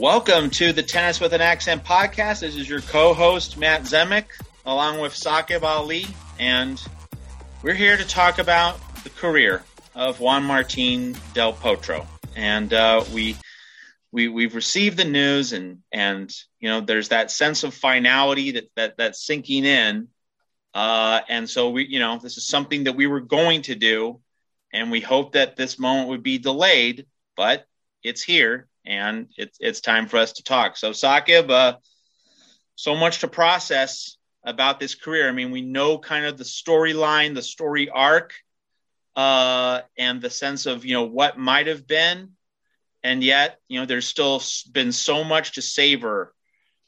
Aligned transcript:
Welcome 0.00 0.48
to 0.52 0.72
the 0.72 0.82
Tennis 0.82 1.20
with 1.20 1.34
an 1.34 1.42
Accent 1.42 1.84
podcast. 1.84 2.40
This 2.40 2.56
is 2.56 2.66
your 2.66 2.80
co-host 2.80 3.58
Matt 3.58 3.82
Zemek, 3.82 4.24
along 4.64 4.98
with 4.98 5.12
Saqib 5.12 5.62
Ali, 5.62 6.06
and 6.38 6.82
we're 7.62 7.74
here 7.74 7.98
to 7.98 8.06
talk 8.06 8.38
about 8.38 8.80
the 9.04 9.10
career 9.10 9.62
of 9.94 10.18
Juan 10.18 10.44
Martin 10.44 11.18
Del 11.34 11.52
Potro. 11.52 12.06
And 12.34 12.72
uh, 12.72 13.04
we 13.12 13.36
we 14.10 14.28
we've 14.28 14.54
received 14.54 14.96
the 14.96 15.04
news, 15.04 15.52
and 15.52 15.80
and 15.92 16.34
you 16.60 16.70
know 16.70 16.80
there's 16.80 17.10
that 17.10 17.30
sense 17.30 17.62
of 17.62 17.74
finality 17.74 18.52
that 18.52 18.70
that 18.76 18.96
that's 18.96 19.22
sinking 19.22 19.66
in. 19.66 20.08
Uh, 20.72 21.20
and 21.28 21.48
so 21.48 21.68
we, 21.68 21.86
you 21.86 21.98
know, 21.98 22.18
this 22.18 22.38
is 22.38 22.46
something 22.46 22.84
that 22.84 22.96
we 22.96 23.06
were 23.06 23.20
going 23.20 23.60
to 23.62 23.74
do, 23.74 24.18
and 24.72 24.90
we 24.90 25.00
hope 25.02 25.32
that 25.32 25.56
this 25.56 25.78
moment 25.78 26.08
would 26.08 26.22
be 26.22 26.38
delayed, 26.38 27.04
but 27.36 27.66
it's 28.02 28.22
here 28.22 28.69
and 28.84 29.28
it's 29.36 29.58
it's 29.60 29.80
time 29.80 30.06
for 30.06 30.18
us 30.18 30.32
to 30.34 30.42
talk. 30.42 30.76
So 30.76 30.90
Saqib, 30.90 31.50
uh, 31.50 31.76
so 32.74 32.96
much 32.96 33.20
to 33.20 33.28
process 33.28 34.16
about 34.44 34.80
this 34.80 34.94
career. 34.94 35.28
I 35.28 35.32
mean, 35.32 35.50
we 35.50 35.60
know 35.60 35.98
kind 35.98 36.24
of 36.24 36.38
the 36.38 36.44
storyline, 36.44 37.34
the 37.34 37.42
story 37.42 37.88
arc, 37.88 38.32
uh, 39.16 39.80
and 39.98 40.20
the 40.20 40.30
sense 40.30 40.66
of 40.66 40.84
you 40.84 40.94
know 40.94 41.04
what 41.04 41.38
might 41.38 41.66
have 41.66 41.86
been, 41.86 42.30
and 43.02 43.22
yet 43.22 43.58
you 43.68 43.80
know 43.80 43.86
there's 43.86 44.06
still 44.06 44.42
been 44.72 44.92
so 44.92 45.24
much 45.24 45.52
to 45.52 45.62
savor 45.62 46.34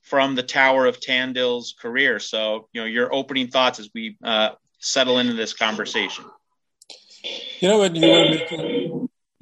from 0.00 0.34
the 0.34 0.42
Tower 0.42 0.86
of 0.86 1.00
Tandil's 1.00 1.74
career. 1.78 2.18
So 2.18 2.68
you 2.72 2.80
know 2.80 2.86
your 2.86 3.12
opening 3.12 3.48
thoughts 3.48 3.78
as 3.78 3.90
we 3.94 4.16
uh, 4.22 4.50
settle 4.78 5.18
into 5.18 5.34
this 5.34 5.52
conversation. 5.52 6.24
You 7.60 7.68
know, 7.68 7.78
when 7.78 7.94
you 7.94 8.10
were 8.10 8.24
making 8.24 8.60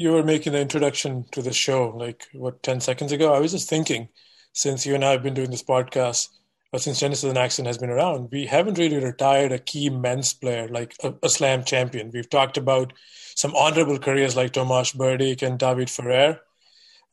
you 0.01 0.13
were 0.13 0.23
making 0.23 0.55
the 0.55 0.61
introduction 0.61 1.27
to 1.31 1.43
the 1.43 1.53
show, 1.53 1.91
like 1.91 2.27
what 2.33 2.63
ten 2.63 2.81
seconds 2.81 3.13
ago, 3.13 3.35
I 3.35 3.39
was 3.39 3.53
just 3.53 3.69
thinking, 3.69 4.09
since 4.55 4.87
you 4.87 4.95
and 4.95 5.05
I 5.05 5.11
have 5.11 5.23
been 5.23 5.35
doing 5.35 5.51
this 5.51 5.63
podcast, 5.63 6.29
but 6.73 6.81
since 6.81 7.01
Tennis 7.01 7.23
with 7.23 7.33
an 7.33 7.37
Accent 7.37 7.67
has 7.67 7.77
been 7.77 7.91
around, 7.91 8.31
we 8.33 8.47
haven't 8.47 8.79
really 8.79 8.97
retired 8.97 9.53
a 9.53 9.59
key 9.59 9.91
men's 9.91 10.33
player 10.33 10.69
like 10.69 10.95
a, 11.03 11.13
a 11.23 11.29
slam 11.29 11.65
champion. 11.65 12.11
We've 12.15 12.31
talked 12.31 12.57
about 12.57 12.95
some 13.37 13.55
honorable 13.55 13.99
careers 13.99 14.37
like 14.37 14.55
Tomas 14.55 14.93
Berdych 14.93 15.43
and 15.43 15.59
David 15.59 15.91
Ferrer. 15.91 16.41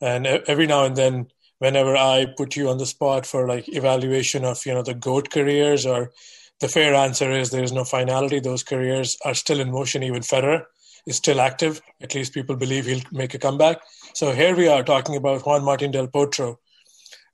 And 0.00 0.26
every 0.26 0.66
now 0.66 0.86
and 0.86 0.96
then, 0.96 1.26
whenever 1.58 1.94
I 1.94 2.32
put 2.38 2.56
you 2.56 2.70
on 2.70 2.78
the 2.78 2.86
spot 2.86 3.26
for 3.26 3.46
like 3.46 3.68
evaluation 3.68 4.46
of, 4.46 4.64
you 4.64 4.72
know, 4.72 4.82
the 4.82 4.94
GOAT 4.94 5.30
careers 5.30 5.84
or 5.84 6.10
the 6.60 6.68
fair 6.68 6.94
answer 6.94 7.30
is 7.30 7.50
there 7.50 7.64
is 7.64 7.72
no 7.72 7.84
finality. 7.84 8.40
Those 8.40 8.62
careers 8.62 9.18
are 9.26 9.34
still 9.34 9.60
in 9.60 9.72
motion. 9.72 10.02
Even 10.02 10.22
Federer 10.22 10.64
is 11.08 11.16
still 11.16 11.40
active. 11.40 11.80
At 12.02 12.14
least 12.14 12.34
people 12.34 12.54
believe 12.54 12.84
he'll 12.84 13.00
make 13.10 13.34
a 13.34 13.38
comeback. 13.38 13.80
So 14.14 14.32
here 14.32 14.54
we 14.54 14.68
are 14.68 14.84
talking 14.84 15.16
about 15.16 15.44
Juan 15.44 15.64
Martin 15.64 15.90
Del 15.90 16.06
Potro, 16.06 16.56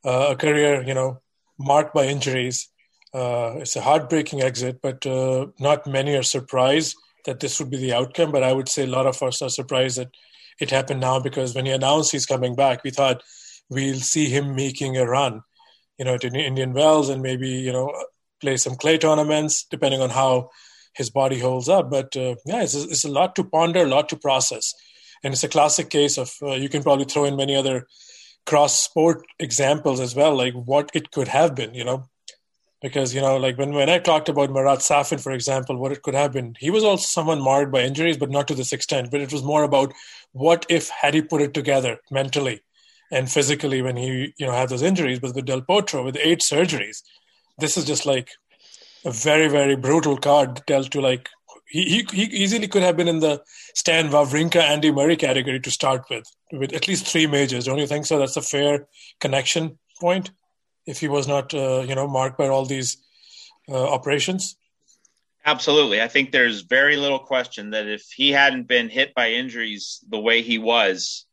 uh, 0.05 0.29
a 0.31 0.37
career, 0.37 0.83
you 0.83 0.95
know, 0.95 1.21
marked 1.59 1.93
by 1.93 2.07
injuries. 2.07 2.69
Uh, 3.13 3.57
it's 3.57 3.77
a 3.77 3.81
heartbreaking 3.81 4.43
exit, 4.43 4.79
but 4.81 5.05
uh, 5.07 5.47
not 5.59 5.87
many 5.87 6.15
are 6.15 6.23
surprised 6.23 6.97
that 7.27 7.41
this 7.41 7.59
would 7.59 7.71
be 7.71 7.77
the 7.77 7.93
outcome. 7.93 8.31
But 8.31 8.45
I 8.45 8.53
would 8.53 8.69
say 8.69 8.85
a 8.85 8.95
lot 8.99 9.07
of 9.07 9.21
us 9.23 9.43
are 9.43 9.51
surprised 9.51 9.99
that 9.99 10.11
it 10.61 10.71
happened 10.71 11.01
now 11.01 11.19
because 11.19 11.55
when 11.55 11.67
he 11.67 11.73
announced 11.73 12.13
he's 12.13 12.27
coming 12.27 12.55
back, 12.55 12.85
we 12.85 12.91
thought 12.91 13.23
we'll 13.69 14.01
see 14.01 14.29
him 14.29 14.55
making 14.55 14.97
a 14.97 15.05
run, 15.05 15.43
you 15.99 16.05
know, 16.05 16.17
to 16.17 16.29
Indian 16.29 16.73
Wells 16.73 17.09
and 17.09 17.23
maybe, 17.23 17.49
you 17.49 17.73
know, 17.73 17.93
play 18.41 18.57
some 18.57 18.77
clay 18.77 18.99
tournaments, 18.99 19.67
depending 19.69 20.01
on 20.01 20.11
how 20.11 20.51
his 20.95 21.11
body 21.11 21.39
holds 21.39 21.69
up. 21.69 21.91
But 21.91 22.17
uh, 22.17 22.37
yeah, 22.47 22.63
it's, 22.63 22.75
it's 22.75 23.05
a 23.05 23.11
lot 23.11 23.35
to 23.37 23.45
ponder, 23.45 23.83
a 23.83 23.89
lot 23.89 24.09
to 24.11 24.17
process. 24.17 24.73
And 25.23 25.33
it's 25.33 25.45
a 25.45 25.49
classic 25.49 25.91
case 25.91 26.19
of 26.19 26.35
uh, 26.43 26.53
you 26.53 26.69
can 26.69 26.83
probably 26.83 27.07
throw 27.07 27.25
in 27.25 27.37
many 27.37 27.57
other 27.57 27.87
cross 28.47 28.83
sport 28.83 29.25
examples 29.39 30.01
as 30.01 30.15
well, 30.15 30.37
like 30.37 30.55
what 30.55 30.91
it 30.95 31.11
could 31.11 31.29
have 31.29 31.55
been, 31.55 31.75
you 31.75 31.85
know. 31.85 32.09
Because, 32.83 33.15
you 33.15 33.23
know, 33.23 33.39
like 33.39 33.57
when, 33.57 33.73
when 33.73 33.89
I 33.89 33.99
talked 33.99 34.29
about 34.29 34.51
Marat 34.51 34.83
Safin, 34.83 35.19
for 35.19 35.33
example, 35.33 35.79
what 35.79 35.93
it 35.93 36.03
could 36.03 36.15
have 36.15 36.33
been, 36.33 36.55
he 36.61 36.69
was 36.69 36.85
also 36.85 37.07
someone 37.07 37.41
marred 37.41 37.73
by 37.73 37.81
injuries, 37.81 38.19
but 38.19 38.31
not 38.31 38.47
to 38.49 38.55
this 38.55 38.75
extent. 38.75 39.11
But 39.11 39.23
it 39.23 39.33
was 39.33 39.43
more 39.43 39.63
about 39.63 39.95
what 40.33 40.67
if 40.69 40.91
had 40.91 41.15
he 41.15 41.23
put 41.23 41.41
it 41.41 41.55
together 41.55 41.99
mentally 42.11 42.61
and 43.11 43.31
physically 43.31 43.81
when 43.81 43.97
he, 43.97 44.35
you 44.37 44.47
know, 44.47 44.53
had 44.53 44.69
those 44.69 44.83
injuries. 44.83 45.19
But 45.19 45.35
with 45.35 45.47
Del 45.47 45.63
Potro, 45.63 46.05
with 46.05 46.19
eight 46.21 46.41
surgeries, 46.41 47.03
this 47.57 47.79
is 47.79 47.87
just 47.87 48.05
like 48.05 48.29
a 49.05 49.11
very 49.11 49.49
very 49.49 49.77
brutal 49.77 50.17
card 50.17 50.65
dealt 50.67 50.91
to 50.91 51.01
like 51.01 51.29
he, 51.67 51.85
he, 51.85 52.07
he 52.13 52.23
easily 52.43 52.69
could 52.69 52.83
have 52.83 52.97
been 52.97 53.09
in 53.09 53.21
the 53.21 53.43
Stan 53.75 54.09
Wawrinka 54.11 54.61
Andy 54.61 54.93
Murray 54.93 55.17
category 55.17 55.61
to 55.61 55.71
start 55.71 56.05
with 56.11 56.25
with 56.53 56.73
at 56.73 56.87
least 56.87 57.07
three 57.07 57.27
majors. 57.27 57.65
Don't 57.65 57.79
you 57.79 57.87
think 57.87 58.07
so? 58.07 58.19
That's 58.19 58.37
a 58.37 58.43
fair 58.43 58.87
connection 59.21 59.79
point. 60.01 60.31
If 60.87 61.01
he 61.01 61.09
was 61.09 61.27
not 61.27 61.55
uh, 61.55 61.85
you 61.89 61.95
know 61.95 62.07
marked 62.07 62.39
by 62.39 62.49
all 62.49 62.65
these 62.65 62.99
uh, 63.69 63.93
operations. 63.93 64.57
Absolutely. 65.47 66.01
I 66.01 66.09
think 66.09 66.31
there's 66.31 66.63
very 66.63 66.97
little 66.97 67.19
question 67.19 67.71
that 67.71 67.87
if 67.87 68.03
he 68.15 68.31
hadn't 68.33 68.67
been 68.67 68.89
hit 68.89 69.15
by 69.15 69.33
injuries 69.33 70.03
the 70.09 70.19
way 70.19 70.41
he 70.41 70.57
was, 70.57 71.27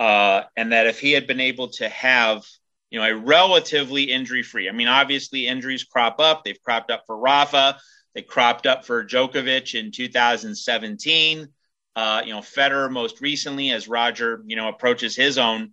uh, 0.00 0.42
and 0.56 0.72
that 0.72 0.86
if 0.86 0.98
he 0.98 1.12
had 1.12 1.26
been 1.26 1.40
able 1.40 1.68
to 1.68 1.88
have 1.88 2.44
you 2.90 2.98
know, 2.98 3.06
a 3.06 3.16
relatively 3.16 4.04
injury 4.04 4.42
free. 4.42 4.68
I 4.68 4.72
mean, 4.72 4.88
obviously 4.88 5.46
injuries 5.46 5.84
crop 5.84 6.20
up. 6.20 6.44
They've 6.44 6.62
cropped 6.62 6.90
up 6.90 7.04
for 7.06 7.16
Rafa. 7.16 7.78
They 8.14 8.22
cropped 8.22 8.66
up 8.66 8.84
for 8.84 9.04
Djokovic 9.04 9.78
in 9.78 9.92
2017. 9.92 11.48
Uh, 11.94 12.22
you 12.24 12.32
know, 12.32 12.40
Federer 12.40 12.90
most 12.90 13.20
recently 13.20 13.70
as 13.72 13.88
Roger, 13.88 14.42
you 14.46 14.56
know, 14.56 14.68
approaches 14.68 15.16
his 15.16 15.38
own 15.38 15.72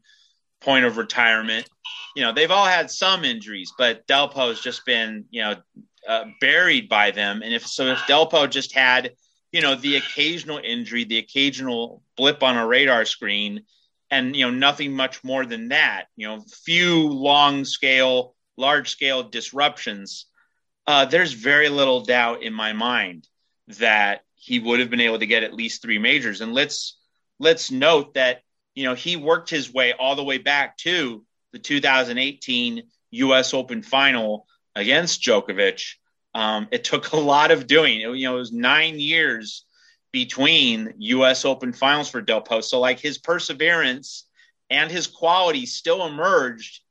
point 0.61 0.85
of 0.85 0.97
retirement. 0.97 1.67
You 2.15 2.23
know, 2.23 2.31
they've 2.31 2.51
all 2.51 2.65
had 2.65 2.89
some 2.89 3.25
injuries, 3.25 3.73
but 3.77 4.07
Delpo 4.07 4.49
has 4.49 4.59
just 4.59 4.85
been, 4.85 5.25
you 5.29 5.41
know, 5.41 5.55
uh, 6.07 6.25
buried 6.41 6.89
by 6.89 7.11
them. 7.11 7.41
And 7.43 7.53
if 7.53 7.65
so, 7.65 7.87
if 7.87 7.99
Delpo 7.99 8.49
just 8.49 8.73
had, 8.73 9.11
you 9.51 9.61
know, 9.61 9.75
the 9.75 9.97
occasional 9.97 10.59
injury, 10.63 11.03
the 11.03 11.17
occasional 11.17 12.01
blip 12.17 12.43
on 12.43 12.57
a 12.57 12.65
radar 12.65 13.05
screen, 13.05 13.63
and 14.13 14.35
you 14.35 14.45
know 14.45 14.51
nothing 14.51 14.93
much 14.93 15.23
more 15.23 15.45
than 15.45 15.69
that 15.69 16.05
you 16.15 16.27
know 16.27 16.43
few 16.63 17.07
long 17.07 17.65
scale 17.65 18.35
large 18.57 18.89
scale 18.89 19.23
disruptions 19.23 20.27
uh, 20.85 21.05
there's 21.05 21.33
very 21.33 21.69
little 21.69 22.01
doubt 22.01 22.43
in 22.43 22.53
my 22.53 22.73
mind 22.73 23.27
that 23.67 24.21
he 24.35 24.59
would 24.59 24.79
have 24.79 24.89
been 24.89 24.99
able 24.99 25.19
to 25.19 25.25
get 25.25 25.43
at 25.43 25.53
least 25.53 25.81
three 25.81 25.99
majors. 25.99 26.41
And 26.41 26.53
let's 26.53 26.97
let's 27.39 27.71
note 27.71 28.15
that 28.15 28.41
you 28.75 28.83
know 28.83 28.93
he 28.93 29.15
worked 29.15 29.49
his 29.49 29.73
way 29.73 29.93
all 29.93 30.15
the 30.15 30.23
way 30.23 30.37
back 30.37 30.77
to 30.79 31.23
the 31.51 31.59
2018 31.59 32.83
us 33.11 33.53
open 33.53 33.81
final 33.81 34.45
against 34.75 35.21
Djokovic. 35.21 35.93
Um, 36.35 36.67
it 36.71 36.83
took 36.83 37.11
a 37.11 37.17
lot 37.17 37.51
of 37.51 37.67
doing. 37.67 38.01
It, 38.01 38.09
you 38.15 38.27
know 38.27 38.35
it 38.35 38.39
was 38.39 38.51
nine 38.51 38.99
years 38.99 39.65
between 40.13 40.93
U.S. 40.99 41.43
Open 41.43 41.73
finals 41.73 42.07
for 42.09 42.21
Del. 42.21 42.61
So, 42.61 42.79
like 42.79 42.99
his 42.99 43.17
perseverance 43.17 44.25
and 44.69 44.89
his 44.89 45.07
quality 45.07 45.65
still 45.65 46.05
emerged. 46.05 46.81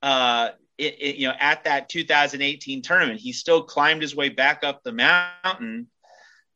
Uh, 0.00 0.50
it, 0.78 0.94
it, 1.00 1.16
you 1.16 1.26
know, 1.26 1.34
at 1.38 1.64
that 1.64 1.88
2018 1.88 2.82
tournament, 2.82 3.20
he 3.20 3.32
still 3.32 3.64
climbed 3.64 4.00
his 4.00 4.14
way 4.14 4.28
back 4.28 4.62
up 4.62 4.82
the 4.82 4.92
mountain. 4.92 5.88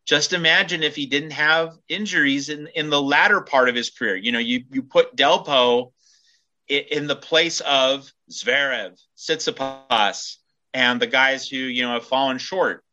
Just 0.07 0.33
imagine 0.33 0.85
if 0.85 0.95
he 0.95 1.07
didn't 1.07 1.33
have 1.33 1.77
injuries 1.89 2.49
in, 2.49 2.69
in 2.69 2.89
the 2.89 3.03
latter 3.03 3.41
part 3.41 3.69
of 3.69 3.75
his 3.75 3.91
career. 3.91 4.17
You 4.17 4.33
know, 4.33 4.39
you 4.39 4.65
you 4.71 4.85
put 4.85 5.17
Delpo 5.17 5.93
in, 6.69 6.85
in 6.93 7.07
the 7.09 7.17
place 7.17 7.61
of 7.61 8.11
Zverev, 8.31 8.97
Tsitsipas, 9.19 10.37
and 10.73 11.03
the 11.03 11.07
guys 11.09 11.49
who 11.49 11.57
you 11.57 11.83
know 11.83 11.95
have 11.95 12.07
fallen 12.07 12.39
short. 12.39 12.85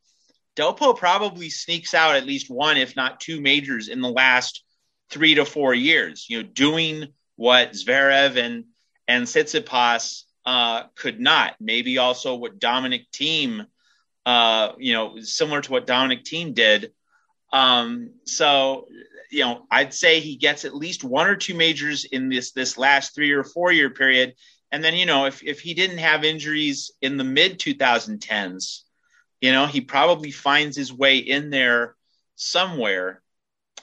Delpo 0.60 0.94
probably 0.94 1.48
sneaks 1.48 1.94
out 1.94 2.16
at 2.16 2.26
least 2.26 2.50
one, 2.50 2.76
if 2.76 2.94
not 2.94 3.18
two 3.18 3.40
majors 3.40 3.88
in 3.88 4.02
the 4.02 4.10
last 4.10 4.62
three 5.08 5.34
to 5.36 5.46
four 5.46 5.72
years. 5.72 6.26
You 6.28 6.42
know, 6.42 6.48
doing 6.52 7.06
what 7.36 7.72
Zverev 7.72 8.36
and 8.36 8.64
and 9.08 9.24
Tsitsipas 9.24 10.24
uh, 10.44 10.82
could 10.94 11.18
not. 11.18 11.56
Maybe 11.60 11.96
also 11.96 12.34
what 12.34 12.58
Dominic 12.58 13.10
Thiem, 13.10 13.66
uh, 14.26 14.72
you 14.78 14.92
know, 14.92 15.18
similar 15.20 15.62
to 15.62 15.72
what 15.72 15.86
Dominic 15.86 16.24
Thiem 16.24 16.52
did. 16.52 16.92
Um, 17.52 18.10
so, 18.26 18.86
you 19.30 19.40
know, 19.40 19.66
I'd 19.70 19.94
say 19.94 20.20
he 20.20 20.36
gets 20.36 20.66
at 20.66 20.76
least 20.76 21.04
one 21.04 21.26
or 21.26 21.36
two 21.36 21.54
majors 21.54 22.04
in 22.04 22.28
this 22.28 22.52
this 22.52 22.76
last 22.76 23.14
three 23.14 23.30
or 23.32 23.44
four 23.44 23.72
year 23.72 23.88
period. 23.88 24.34
And 24.70 24.84
then, 24.84 24.94
you 24.94 25.06
know, 25.06 25.24
if 25.24 25.42
if 25.42 25.60
he 25.60 25.72
didn't 25.72 25.98
have 25.98 26.22
injuries 26.22 26.92
in 27.00 27.16
the 27.16 27.24
mid 27.24 27.58
2010s, 27.58 28.82
you 29.40 29.52
know, 29.52 29.66
he 29.66 29.80
probably 29.80 30.30
finds 30.30 30.76
his 30.76 30.92
way 30.92 31.18
in 31.18 31.50
there 31.50 31.96
somewhere, 32.36 33.22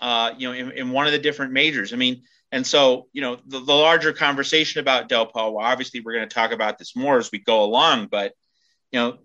uh, 0.01 0.33
you 0.37 0.47
know, 0.47 0.53
in, 0.53 0.71
in, 0.71 0.91
one 0.91 1.07
of 1.07 1.11
the 1.11 1.19
different 1.19 1.51
majors. 1.51 1.93
I 1.93 1.95
mean, 1.95 2.23
and 2.51 2.65
so, 2.65 3.07
you 3.11 3.21
know, 3.21 3.37
the, 3.47 3.59
the 3.59 3.73
larger 3.73 4.13
conversation 4.13 4.79
about 4.79 5.09
Delpo, 5.09 5.53
well, 5.53 5.65
obviously 5.65 5.99
we're 5.99 6.13
going 6.13 6.29
to 6.29 6.33
talk 6.33 6.51
about 6.51 6.77
this 6.77 6.95
more 6.95 7.17
as 7.17 7.31
we 7.31 7.39
go 7.39 7.63
along, 7.63 8.07
but, 8.07 8.33
you 8.91 8.99
know, 8.99 9.17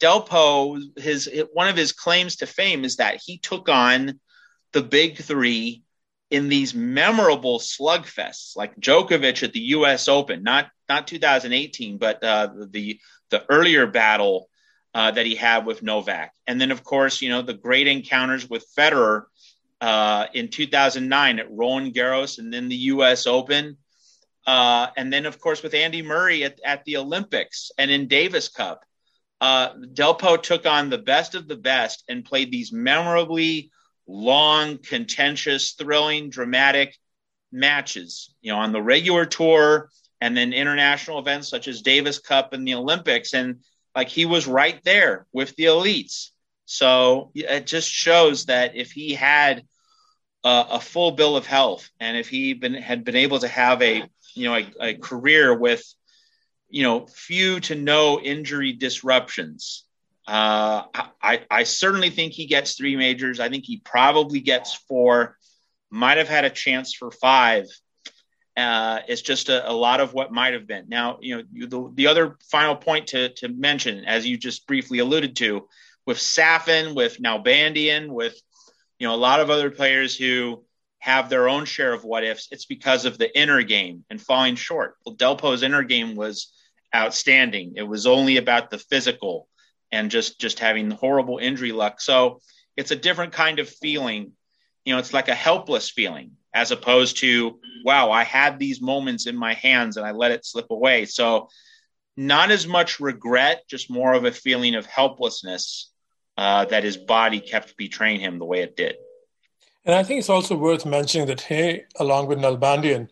Delpo, 0.00 0.80
his 0.98 1.30
one 1.52 1.68
of 1.68 1.76
his 1.76 1.92
claims 1.92 2.36
to 2.36 2.46
fame 2.46 2.84
is 2.84 2.96
that 2.96 3.20
he 3.24 3.38
took 3.38 3.68
on 3.68 4.18
the 4.72 4.82
big 4.82 5.16
three 5.18 5.84
in 6.30 6.48
these 6.48 6.74
memorable 6.74 7.60
slugfests, 7.60 8.56
like 8.56 8.74
Djokovic 8.80 9.44
at 9.44 9.52
the 9.52 9.60
U.S. 9.60 10.08
Open, 10.08 10.42
not 10.42 10.70
not 10.88 11.06
2018, 11.06 11.98
but 11.98 12.24
uh, 12.24 12.48
the 12.70 12.98
the 13.30 13.44
earlier 13.48 13.86
battle 13.86 14.48
uh, 14.94 15.10
that 15.10 15.26
he 15.26 15.34
had 15.34 15.64
with 15.66 15.82
Novak, 15.82 16.32
and 16.46 16.60
then 16.60 16.70
of 16.70 16.84
course 16.84 17.22
you 17.22 17.28
know 17.28 17.42
the 17.42 17.54
great 17.54 17.86
encounters 17.86 18.48
with 18.48 18.66
Federer 18.76 19.24
uh, 19.80 20.26
in 20.34 20.48
2009 20.48 21.38
at 21.38 21.50
Roland 21.50 21.94
Garros, 21.94 22.38
and 22.38 22.52
then 22.52 22.68
the 22.68 22.76
U.S. 22.76 23.26
Open, 23.26 23.76
uh, 24.46 24.88
and 24.96 25.12
then 25.12 25.26
of 25.26 25.40
course 25.40 25.62
with 25.62 25.74
Andy 25.74 26.02
Murray 26.02 26.44
at, 26.44 26.60
at 26.64 26.84
the 26.84 26.96
Olympics 26.96 27.70
and 27.78 27.90
in 27.90 28.08
Davis 28.08 28.48
Cup. 28.48 28.84
Uh, 29.40 29.74
Delpo 29.74 30.40
took 30.40 30.66
on 30.66 30.88
the 30.88 30.98
best 30.98 31.34
of 31.34 31.48
the 31.48 31.56
best 31.56 32.04
and 32.08 32.24
played 32.24 32.52
these 32.52 32.70
memorably 32.70 33.72
long, 34.06 34.78
contentious, 34.78 35.72
thrilling, 35.72 36.30
dramatic 36.30 36.96
matches, 37.50 38.34
you 38.40 38.52
know, 38.52 38.58
on 38.58 38.72
the 38.72 38.82
regular 38.82 39.26
tour 39.26 39.90
and 40.20 40.36
then 40.36 40.52
international 40.52 41.18
events 41.18 41.48
such 41.48 41.66
as 41.66 41.82
Davis 41.82 42.20
Cup 42.20 42.52
and 42.52 42.66
the 42.66 42.74
Olympics. 42.74 43.34
And 43.34 43.60
like 43.94 44.08
he 44.08 44.26
was 44.26 44.46
right 44.46 44.82
there 44.84 45.26
with 45.32 45.54
the 45.56 45.64
elites. 45.64 46.30
So 46.64 47.30
it 47.34 47.66
just 47.66 47.90
shows 47.90 48.46
that 48.46 48.76
if 48.76 48.92
he 48.92 49.14
had 49.14 49.64
a, 50.44 50.66
a 50.72 50.80
full 50.80 51.12
bill 51.12 51.36
of 51.36 51.46
health 51.46 51.90
and 52.00 52.16
if 52.16 52.28
he 52.28 52.54
been, 52.54 52.74
had 52.74 53.04
been 53.04 53.16
able 53.16 53.40
to 53.40 53.48
have 53.48 53.82
a, 53.82 54.04
you 54.34 54.48
know, 54.48 54.54
a, 54.54 54.72
a 54.80 54.94
career 54.94 55.54
with, 55.56 55.84
you 56.70 56.82
know, 56.82 57.06
few 57.06 57.60
to 57.60 57.74
no 57.74 58.18
injury 58.20 58.72
disruptions, 58.72 59.84
uh, 60.26 60.84
I, 61.20 61.44
I 61.50 61.64
certainly 61.64 62.10
think 62.10 62.32
he 62.32 62.46
gets 62.46 62.76
three 62.76 62.96
majors. 62.96 63.40
I 63.40 63.48
think 63.48 63.64
he 63.64 63.78
probably 63.84 64.40
gets 64.40 64.74
four. 64.74 65.36
Might 65.90 66.18
have 66.18 66.28
had 66.28 66.44
a 66.44 66.50
chance 66.50 66.94
for 66.94 67.10
five. 67.10 67.66
Uh, 68.56 69.00
it's 69.08 69.22
just 69.22 69.48
a, 69.48 69.70
a, 69.70 69.72
lot 69.72 70.00
of 70.00 70.12
what 70.12 70.30
might 70.30 70.52
have 70.52 70.66
been. 70.66 70.86
Now, 70.88 71.18
you 71.22 71.36
know, 71.36 71.42
the, 71.66 71.92
the 71.94 72.06
other 72.08 72.36
final 72.50 72.76
point 72.76 73.08
to, 73.08 73.30
to 73.36 73.48
mention, 73.48 74.04
as 74.04 74.26
you 74.26 74.36
just 74.36 74.66
briefly 74.66 74.98
alluded 74.98 75.36
to, 75.36 75.68
with 76.06 76.18
Safin, 76.18 76.94
with 76.94 77.18
Nalbandian, 77.18 78.08
with 78.08 78.38
you 78.98 79.06
know 79.06 79.14
a 79.14 79.16
lot 79.16 79.40
of 79.40 79.50
other 79.50 79.70
players 79.70 80.16
who 80.16 80.64
have 80.98 81.28
their 81.28 81.48
own 81.48 81.64
share 81.64 81.92
of 81.92 82.04
what 82.04 82.24
ifs. 82.24 82.48
It's 82.50 82.66
because 82.66 83.04
of 83.06 83.18
the 83.18 83.36
inner 83.38 83.62
game 83.62 84.04
and 84.10 84.20
falling 84.20 84.56
short. 84.56 84.96
Well, 85.04 85.16
Delpo's 85.16 85.62
inner 85.62 85.82
game 85.82 86.14
was 86.14 86.52
outstanding. 86.94 87.74
It 87.76 87.82
was 87.82 88.06
only 88.06 88.36
about 88.36 88.70
the 88.70 88.78
physical 88.78 89.48
and 89.90 90.10
just 90.10 90.40
just 90.40 90.58
having 90.58 90.90
horrible 90.90 91.38
injury 91.38 91.72
luck. 91.72 92.00
So 92.00 92.40
it's 92.76 92.90
a 92.90 92.96
different 92.96 93.32
kind 93.32 93.58
of 93.58 93.68
feeling. 93.68 94.32
You 94.84 94.94
know, 94.94 94.98
it's 94.98 95.14
like 95.14 95.28
a 95.28 95.34
helpless 95.34 95.90
feeling 95.90 96.32
as 96.54 96.70
opposed 96.70 97.18
to 97.18 97.58
wow, 97.84 98.10
I 98.10 98.24
had 98.24 98.58
these 98.58 98.80
moments 98.80 99.26
in 99.26 99.36
my 99.36 99.54
hands 99.54 99.96
and 99.96 100.06
I 100.06 100.12
let 100.12 100.30
it 100.30 100.46
slip 100.46 100.70
away. 100.70 101.04
So 101.04 101.48
not 102.16 102.50
as 102.50 102.66
much 102.66 103.00
regret, 103.00 103.64
just 103.68 103.90
more 103.90 104.12
of 104.14 104.24
a 104.24 104.32
feeling 104.32 104.74
of 104.74 104.86
helplessness 104.86 105.90
uh, 106.36 106.64
that 106.66 106.84
his 106.84 106.96
body 106.96 107.40
kept 107.40 107.76
betraying 107.76 108.20
him 108.20 108.38
the 108.38 108.44
way 108.44 108.60
it 108.60 108.76
did. 108.76 108.96
And 109.84 109.94
I 109.94 110.02
think 110.04 110.20
it's 110.20 110.28
also 110.28 110.56
worth 110.56 110.86
mentioning 110.86 111.26
that 111.26 111.42
he, 111.42 111.82
along 111.96 112.28
with 112.28 112.38
Nalbandian, 112.38 113.08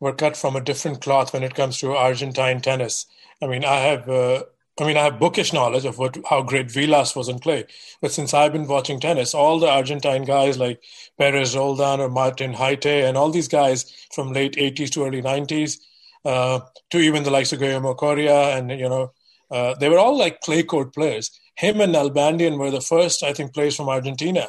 were 0.00 0.14
cut 0.14 0.36
from 0.36 0.56
a 0.56 0.60
different 0.60 1.00
cloth 1.00 1.32
when 1.32 1.42
it 1.42 1.54
comes 1.54 1.78
to 1.78 1.92
Argentine 1.92 2.60
tennis. 2.60 3.06
I 3.42 3.46
mean, 3.46 3.64
I 3.64 3.76
have 3.76 4.08
uh, 4.08 4.44
I 4.80 4.84
mean, 4.84 4.96
I 4.96 5.04
have 5.04 5.20
bookish 5.20 5.52
knowledge 5.52 5.84
of 5.84 5.98
what 5.98 6.18
how 6.28 6.42
great 6.42 6.70
Vilas 6.70 7.14
was 7.14 7.28
in 7.28 7.38
clay, 7.38 7.64
but 8.00 8.10
since 8.10 8.34
I've 8.34 8.52
been 8.52 8.66
watching 8.66 8.98
tennis, 8.98 9.32
all 9.32 9.60
the 9.60 9.68
Argentine 9.68 10.24
guys 10.24 10.58
like 10.58 10.82
Perez 11.16 11.54
Roldan 11.56 12.00
or 12.00 12.08
Martin 12.08 12.54
Jaite 12.54 13.06
and 13.08 13.16
all 13.16 13.30
these 13.30 13.46
guys 13.46 13.84
from 14.12 14.32
late 14.32 14.56
80s 14.56 14.90
to 14.90 15.04
early 15.04 15.22
90s, 15.22 15.78
uh, 16.24 16.60
to 16.90 16.98
even 16.98 17.22
the 17.22 17.30
likes 17.30 17.52
of 17.52 17.60
Guillermo 17.60 17.94
Coria, 17.94 18.56
and 18.56 18.70
you 18.70 18.88
know, 18.88 19.12
uh, 19.50 19.74
they 19.74 19.88
were 19.88 19.98
all 19.98 20.18
like 20.18 20.40
clay 20.40 20.64
court 20.64 20.92
players. 20.92 21.30
Him 21.56 21.80
and 21.80 21.94
Nalbandian 21.94 22.58
were 22.58 22.72
the 22.72 22.80
first, 22.80 23.22
I 23.22 23.32
think, 23.32 23.54
players 23.54 23.76
from 23.76 23.88
Argentina 23.88 24.48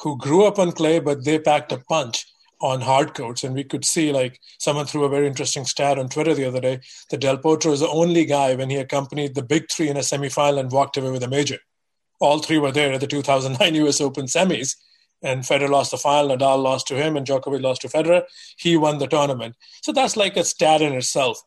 who 0.00 0.18
grew 0.18 0.44
up 0.44 0.58
on 0.58 0.72
clay, 0.72 0.98
but 0.98 1.24
they 1.24 1.38
packed 1.38 1.72
a 1.72 1.78
punch 1.78 2.26
on 2.62 2.80
hard 2.80 3.12
courts. 3.14 3.44
And 3.44 3.54
we 3.54 3.64
could 3.64 3.84
see, 3.84 4.12
like, 4.12 4.40
someone 4.58 4.86
threw 4.86 5.04
a 5.04 5.08
very 5.08 5.26
interesting 5.26 5.64
stat 5.64 5.98
on 5.98 6.08
Twitter 6.08 6.34
the 6.34 6.46
other 6.46 6.60
day 6.60 6.80
that 7.10 7.20
Del 7.20 7.38
Potro 7.38 7.72
is 7.72 7.80
the 7.80 7.88
only 7.88 8.24
guy 8.24 8.54
when 8.54 8.70
he 8.70 8.76
accompanied 8.76 9.34
the 9.34 9.42
big 9.42 9.70
three 9.70 9.88
in 9.88 9.96
a 9.96 10.00
semifinal 10.00 10.60
and 10.60 10.72
walked 10.72 10.96
away 10.96 11.10
with 11.10 11.22
a 11.24 11.28
major. 11.28 11.58
All 12.20 12.38
three 12.38 12.58
were 12.58 12.72
there 12.72 12.92
at 12.92 13.00
the 13.00 13.06
2009 13.06 13.74
US 13.86 14.00
Open 14.00 14.26
semis. 14.26 14.76
And 15.24 15.42
Federer 15.42 15.70
lost 15.70 15.92
the 15.92 15.98
final, 15.98 16.36
Nadal 16.36 16.62
lost 16.62 16.88
to 16.88 16.96
him, 16.96 17.16
and 17.16 17.26
Djokovic 17.26 17.62
lost 17.62 17.82
to 17.82 17.88
Federer. 17.88 18.22
He 18.56 18.76
won 18.76 18.98
the 18.98 19.06
tournament. 19.06 19.54
So 19.82 19.92
that's 19.92 20.16
like 20.16 20.36
a 20.36 20.44
stat 20.44 20.82
in 20.82 20.94
itself. 20.94 21.40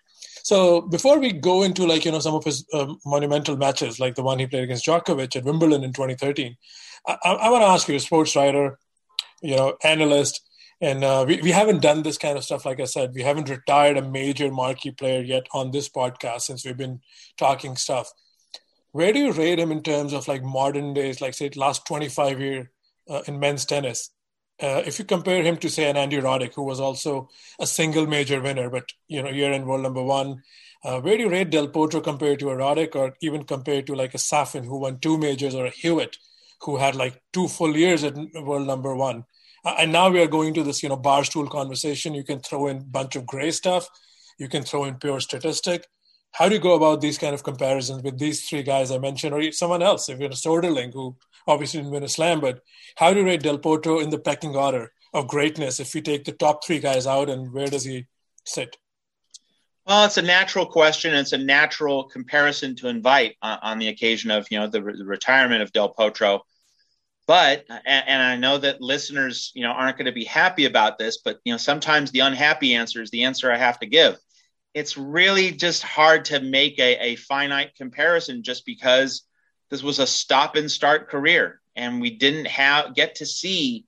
So 0.43 0.81
before 0.81 1.19
we 1.19 1.33
go 1.33 1.63
into 1.63 1.87
like 1.87 2.05
you 2.05 2.11
know 2.11 2.19
some 2.19 2.35
of 2.35 2.43
his 2.43 2.65
uh, 2.71 2.93
monumental 3.05 3.57
matches, 3.57 3.99
like 3.99 4.15
the 4.15 4.23
one 4.23 4.39
he 4.39 4.47
played 4.47 4.63
against 4.63 4.85
Djokovic 4.85 5.35
at 5.35 5.43
Wimbledon 5.43 5.83
in 5.83 5.91
2013, 5.91 6.55
I, 7.07 7.17
I 7.23 7.49
want 7.49 7.63
to 7.63 7.67
ask 7.67 7.87
you, 7.87 7.95
a 7.95 7.99
sports 7.99 8.35
writer, 8.35 8.77
you 9.41 9.55
know, 9.55 9.75
analyst, 9.83 10.41
and 10.81 11.03
uh, 11.03 11.25
we, 11.27 11.41
we 11.41 11.51
haven't 11.51 11.81
done 11.81 12.03
this 12.03 12.17
kind 12.17 12.37
of 12.37 12.43
stuff, 12.43 12.65
like 12.65 12.79
I 12.79 12.85
said. 12.85 13.13
We 13.13 13.23
haven't 13.23 13.49
retired 13.49 13.97
a 13.97 14.01
major 14.01 14.51
marquee 14.51 14.91
player 14.91 15.21
yet 15.21 15.47
on 15.53 15.71
this 15.71 15.87
podcast 15.87 16.41
since 16.41 16.65
we've 16.65 16.77
been 16.77 17.01
talking 17.37 17.75
stuff. 17.77 18.11
Where 18.91 19.13
do 19.13 19.19
you 19.19 19.31
rate 19.31 19.59
him 19.59 19.71
in 19.71 19.83
terms 19.83 20.13
of 20.13 20.27
like 20.27 20.43
modern 20.43 20.93
days, 20.93 21.21
like 21.21 21.33
say 21.33 21.49
last 21.55 21.85
25 21.85 22.39
year 22.39 22.71
uh, 23.09 23.21
in 23.27 23.39
men's 23.39 23.65
tennis? 23.65 24.11
Uh, 24.61 24.81
if 24.85 24.99
you 24.99 25.05
compare 25.05 25.43
him 25.43 25.57
to 25.57 25.69
say 25.69 25.89
an 25.89 25.97
Andy 25.97 26.17
Roddick, 26.17 26.53
who 26.53 26.63
was 26.63 26.79
also 26.79 27.29
a 27.59 27.67
single 27.67 28.07
major 28.07 28.41
winner, 28.41 28.69
but 28.69 28.89
you 29.07 29.21
know 29.21 29.29
year 29.29 29.51
in 29.51 29.65
world 29.65 29.83
number 29.83 30.01
one, 30.01 30.43
uh, 30.83 31.01
where 31.01 31.17
do 31.17 31.23
you 31.23 31.29
rate 31.29 31.49
Del 31.49 31.67
Potro 31.67 32.01
compared 32.01 32.39
to 32.39 32.51
a 32.51 32.55
Roddick, 32.55 32.95
or 32.95 33.15
even 33.21 33.43
compared 33.43 33.85
to 33.87 33.95
like 33.95 34.13
a 34.13 34.17
Safin 34.17 34.63
who 34.63 34.79
won 34.79 34.99
two 34.99 35.17
majors, 35.17 35.55
or 35.55 35.65
a 35.65 35.71
Hewitt 35.71 36.17
who 36.61 36.77
had 36.77 36.95
like 36.95 37.21
two 37.33 37.49
full 37.49 37.75
years 37.75 38.03
at 38.05 38.15
world 38.33 38.65
number 38.65 38.95
one? 38.95 39.25
And 39.65 39.91
now 39.91 40.09
we 40.09 40.21
are 40.21 40.27
going 40.27 40.53
to 40.53 40.63
this 40.63 40.83
you 40.83 40.89
know 40.89 40.97
barstool 40.97 41.49
conversation. 41.49 42.13
You 42.13 42.23
can 42.23 42.39
throw 42.39 42.67
in 42.67 42.77
a 42.77 42.81
bunch 42.81 43.15
of 43.15 43.25
gray 43.25 43.51
stuff. 43.51 43.89
You 44.37 44.47
can 44.47 44.63
throw 44.63 44.85
in 44.85 44.95
pure 44.95 45.19
statistic. 45.19 45.87
How 46.33 46.49
do 46.49 46.55
you 46.55 46.61
go 46.61 46.75
about 46.75 46.99
these 46.99 47.17
kind 47.17 47.33
of 47.33 47.43
comparisons 47.43 48.03
with 48.03 48.19
these 48.19 48.47
three 48.47 48.61
guys 48.61 48.91
i 48.91 48.97
mentioned 48.97 49.33
or 49.33 49.51
someone 49.51 49.81
else? 49.81 50.09
If 50.09 50.19
you're 50.19 50.29
a 50.29 50.33
soderling 50.33 50.93
who 50.93 51.15
obviously 51.47 51.79
didn't 51.79 51.93
win 51.93 52.03
a 52.03 52.09
slam 52.09 52.41
but 52.41 52.61
how 52.97 53.13
do 53.13 53.19
you 53.19 53.25
rate 53.25 53.41
del 53.41 53.57
potro 53.57 54.03
in 54.03 54.09
the 54.09 54.19
pecking 54.19 54.55
order 54.55 54.91
of 55.13 55.27
greatness 55.27 55.79
if 55.79 55.93
we 55.93 56.01
take 56.01 56.25
the 56.25 56.33
top 56.33 56.65
three 56.65 56.79
guys 56.79 57.07
out 57.07 57.29
and 57.29 57.53
where 57.53 57.67
does 57.67 57.85
he 57.85 58.05
sit? 58.43 58.77
Well, 59.87 60.05
it's 60.05 60.17
a 60.17 60.21
natural 60.21 60.65
question. 60.65 61.13
It's 61.13 61.31
a 61.31 61.37
natural 61.37 62.05
comparison 62.05 62.75
to 62.77 62.87
invite 62.87 63.37
on, 63.41 63.59
on 63.61 63.79
the 63.79 63.87
occasion 63.87 64.31
of 64.31 64.47
you 64.51 64.59
know 64.59 64.67
the, 64.67 64.81
the 64.81 65.05
retirement 65.05 65.61
of 65.61 65.71
Del 65.71 65.93
Potro 65.93 66.41
but 67.27 67.65
and, 67.85 68.21
i 68.21 68.35
know 68.35 68.57
that 68.57 68.81
listeners 68.81 69.51
you 69.55 69.63
know 69.63 69.71
aren't 69.71 69.97
going 69.97 70.05
to 70.05 70.11
be 70.11 70.25
happy 70.25 70.65
about 70.65 70.97
this 70.97 71.17
but 71.17 71.39
you 71.43 71.53
know 71.53 71.57
sometimes 71.57 72.11
the 72.11 72.19
unhappy 72.19 72.75
answer 72.75 73.01
is 73.01 73.09
the 73.11 73.23
answer 73.23 73.51
i 73.51 73.57
have 73.57 73.79
to 73.79 73.85
give. 73.85 74.17
It's 74.73 74.97
really 74.97 75.51
just 75.51 75.83
hard 75.83 76.25
to 76.25 76.41
make 76.41 76.77
a, 76.79 76.97
a 76.99 77.15
finite 77.15 77.75
comparison 77.75 78.43
just 78.43 78.65
because 78.65 79.23
this 79.69 79.81
was 79.81 79.99
a 79.99 80.07
stop 80.07 80.57
and 80.57 80.69
start 80.69 81.09
career 81.09 81.61
and 81.77 82.01
we 82.01 82.09
didn't 82.09 82.47
have 82.47 82.93
get 82.93 83.15
to 83.15 83.25
see 83.25 83.85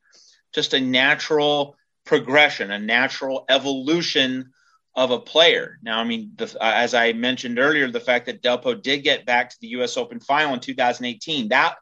just 0.53 0.73
a 0.73 0.79
natural 0.79 1.75
progression 2.05 2.71
a 2.71 2.79
natural 2.79 3.45
evolution 3.49 4.51
of 4.95 5.11
a 5.11 5.19
player. 5.19 5.77
Now 5.83 5.99
i 5.99 6.03
mean 6.05 6.31
the, 6.37 6.55
as 6.61 6.93
i 6.93 7.13
mentioned 7.13 7.59
earlier 7.59 7.91
the 7.91 7.99
fact 7.99 8.25
that 8.25 8.41
delpo 8.41 8.81
did 8.81 9.03
get 9.03 9.25
back 9.25 9.49
to 9.49 9.57
the 9.61 9.67
us 9.69 9.97
open 9.97 10.19
final 10.19 10.53
in 10.53 10.59
2018 10.59 11.49
that 11.49 11.75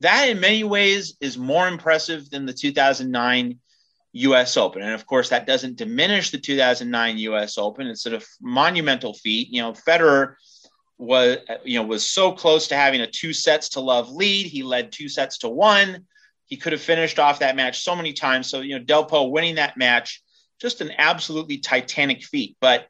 that 0.00 0.28
in 0.28 0.40
many 0.40 0.64
ways 0.64 1.16
is 1.20 1.36
more 1.36 1.68
impressive 1.68 2.30
than 2.30 2.46
the 2.46 2.52
2009 2.52 3.58
US 4.12 4.56
Open. 4.56 4.82
And 4.82 4.92
of 4.92 5.06
course, 5.06 5.28
that 5.28 5.46
doesn't 5.46 5.76
diminish 5.76 6.30
the 6.30 6.38
2009 6.38 7.18
US 7.18 7.58
Open. 7.58 7.86
It's 7.86 8.02
sort 8.02 8.14
of 8.14 8.26
monumental 8.40 9.14
feat. 9.14 9.48
You 9.50 9.62
know, 9.62 9.72
Federer 9.72 10.34
was, 10.98 11.38
you 11.64 11.78
know, 11.78 11.86
was 11.86 12.06
so 12.06 12.32
close 12.32 12.68
to 12.68 12.76
having 12.76 13.00
a 13.00 13.06
two 13.06 13.32
sets 13.32 13.70
to 13.70 13.80
love 13.80 14.10
lead. 14.10 14.46
He 14.46 14.62
led 14.62 14.92
two 14.92 15.08
sets 15.08 15.38
to 15.38 15.48
one. 15.48 16.06
He 16.46 16.56
could 16.56 16.72
have 16.72 16.82
finished 16.82 17.18
off 17.18 17.38
that 17.38 17.56
match 17.56 17.82
so 17.82 17.94
many 17.94 18.12
times. 18.12 18.50
So, 18.50 18.60
you 18.60 18.78
know, 18.78 18.84
Delpo 18.84 19.30
winning 19.30 19.54
that 19.54 19.76
match, 19.76 20.22
just 20.60 20.80
an 20.80 20.92
absolutely 20.98 21.58
titanic 21.58 22.24
feat. 22.24 22.56
But, 22.60 22.88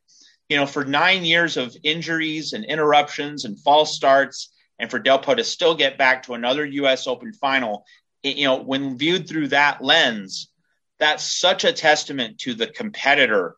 you 0.48 0.56
know, 0.56 0.66
for 0.66 0.84
nine 0.84 1.24
years 1.24 1.56
of 1.56 1.76
injuries 1.82 2.54
and 2.54 2.64
interruptions 2.64 3.44
and 3.44 3.60
false 3.60 3.94
starts, 3.94 4.52
and 4.80 4.90
for 4.90 4.98
Delpo 4.98 5.36
to 5.36 5.44
still 5.44 5.74
get 5.74 5.98
back 5.98 6.24
to 6.24 6.32
another 6.32 6.64
U.S. 6.64 7.06
Open 7.06 7.34
final, 7.34 7.84
you 8.22 8.46
know, 8.46 8.62
when 8.62 8.96
viewed 8.96 9.28
through 9.28 9.48
that 9.48 9.84
lens, 9.84 10.50
that's 10.98 11.22
such 11.22 11.64
a 11.64 11.72
testament 11.72 12.38
to 12.38 12.54
the 12.54 12.66
competitor 12.66 13.56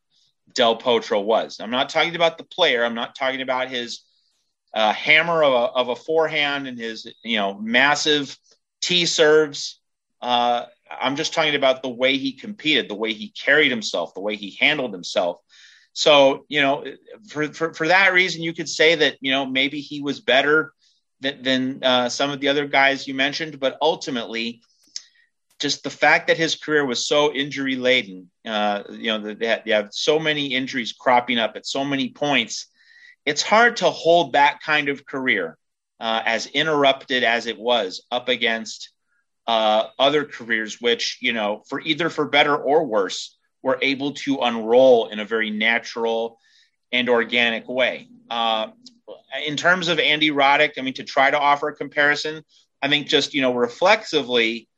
Del 0.53 0.79
Potro 0.79 1.25
was. 1.25 1.61
I'm 1.61 1.71
not 1.71 1.89
talking 1.89 2.17
about 2.17 2.39
the 2.39 2.45
player. 2.45 2.85
I'm 2.85 2.97
not 2.97 3.15
talking 3.15 3.41
about 3.41 3.71
his 3.71 4.01
uh, 4.75 4.93
hammer 4.93 5.45
of 5.45 5.53
a, 5.53 5.67
of 5.75 5.89
a, 5.91 5.97
forehand 5.97 6.67
and 6.67 6.77
his, 6.77 7.07
you 7.23 7.37
know, 7.37 7.55
massive 7.55 8.37
tee 8.81 9.07
serves. 9.07 9.81
Uh, 10.21 10.65
I'm 10.91 11.15
just 11.15 11.33
talking 11.33 11.55
about 11.55 11.83
the 11.83 11.89
way 11.89 12.19
he 12.19 12.33
competed, 12.33 12.89
the 12.89 12.95
way 12.97 13.13
he 13.13 13.29
carried 13.29 13.71
himself, 13.71 14.13
the 14.15 14.21
way 14.21 14.35
he 14.35 14.57
handled 14.61 14.93
himself. 14.93 15.39
So, 15.93 16.47
you 16.49 16.63
know, 16.63 16.85
for, 17.29 17.53
for, 17.53 17.75
for 17.75 17.89
that 17.89 18.13
reason, 18.13 18.43
you 18.43 18.55
could 18.55 18.69
say 18.69 18.97
that, 18.97 19.19
you 19.21 19.31
know, 19.31 19.47
maybe 19.47 19.81
he 19.81 20.03
was 20.03 20.21
better 20.21 20.73
than, 21.23 21.43
than 21.43 21.85
uh, 21.85 22.09
some 22.09 22.31
of 22.31 22.41
the 22.41 22.49
other 22.49 22.67
guys 22.67 23.07
you 23.09 23.15
mentioned, 23.15 23.59
but 23.61 23.79
ultimately, 23.81 24.61
just 25.61 25.85
the 25.85 25.91
fact 25.91 26.27
that 26.27 26.37
his 26.37 26.57
career 26.57 26.85
was 26.85 27.07
so 27.07 27.33
injury 27.33 27.77
laden, 27.77 28.29
uh, 28.45 28.83
you 28.91 29.07
know, 29.07 29.35
that 29.35 29.67
you 29.67 29.73
have 29.73 29.91
so 29.93 30.19
many 30.19 30.55
injuries 30.55 30.93
cropping 30.93 31.39
up 31.39 31.57
at 31.57 31.67
so 31.67 31.85
many 31.85 32.11
points, 32.11 32.67
it's 33.25 33.43
hard 33.43 33.77
to 33.77 33.89
hold 33.89 34.33
that 34.33 34.61
kind 34.61 34.89
of 34.89 35.07
career 35.07 35.57
uh, 36.01 36.21
as 36.27 36.47
interrupted 36.47 37.23
as 37.23 37.47
it 37.47 37.59
was 37.59 38.05
up 38.11 38.29
against 38.29 38.91
uh, 39.47 39.87
other 39.99 40.25
careers, 40.25 40.81
which, 40.81 41.19
you 41.21 41.33
know, 41.33 41.63
for 41.69 41.81
either 41.81 42.11
for 42.11 42.27
better 42.27 42.57
or 42.57 42.85
worse, 42.85 43.39
were 43.63 43.79
able 43.81 44.13
to 44.13 44.39
unroll 44.39 45.09
in 45.09 45.21
a 45.21 45.25
very 45.25 45.51
natural 45.51 46.39
and 46.91 47.09
organic 47.09 47.69
way. 47.69 48.09
Uh, 48.29 48.69
in 49.47 49.57
terms 49.57 49.89
of 49.89 49.99
Andy 49.99 50.31
Roddick, 50.31 50.73
I 50.79 50.83
mean, 50.83 50.95
to 50.95 51.05
try 51.05 51.31
to 51.31 51.39
offer 51.39 51.69
a 51.69 51.77
comparison, 51.77 52.45
I 52.81 52.89
think 52.89 53.07
just, 53.07 53.35
you 53.35 53.43
know, 53.43 53.55
reflexively, 53.55 54.69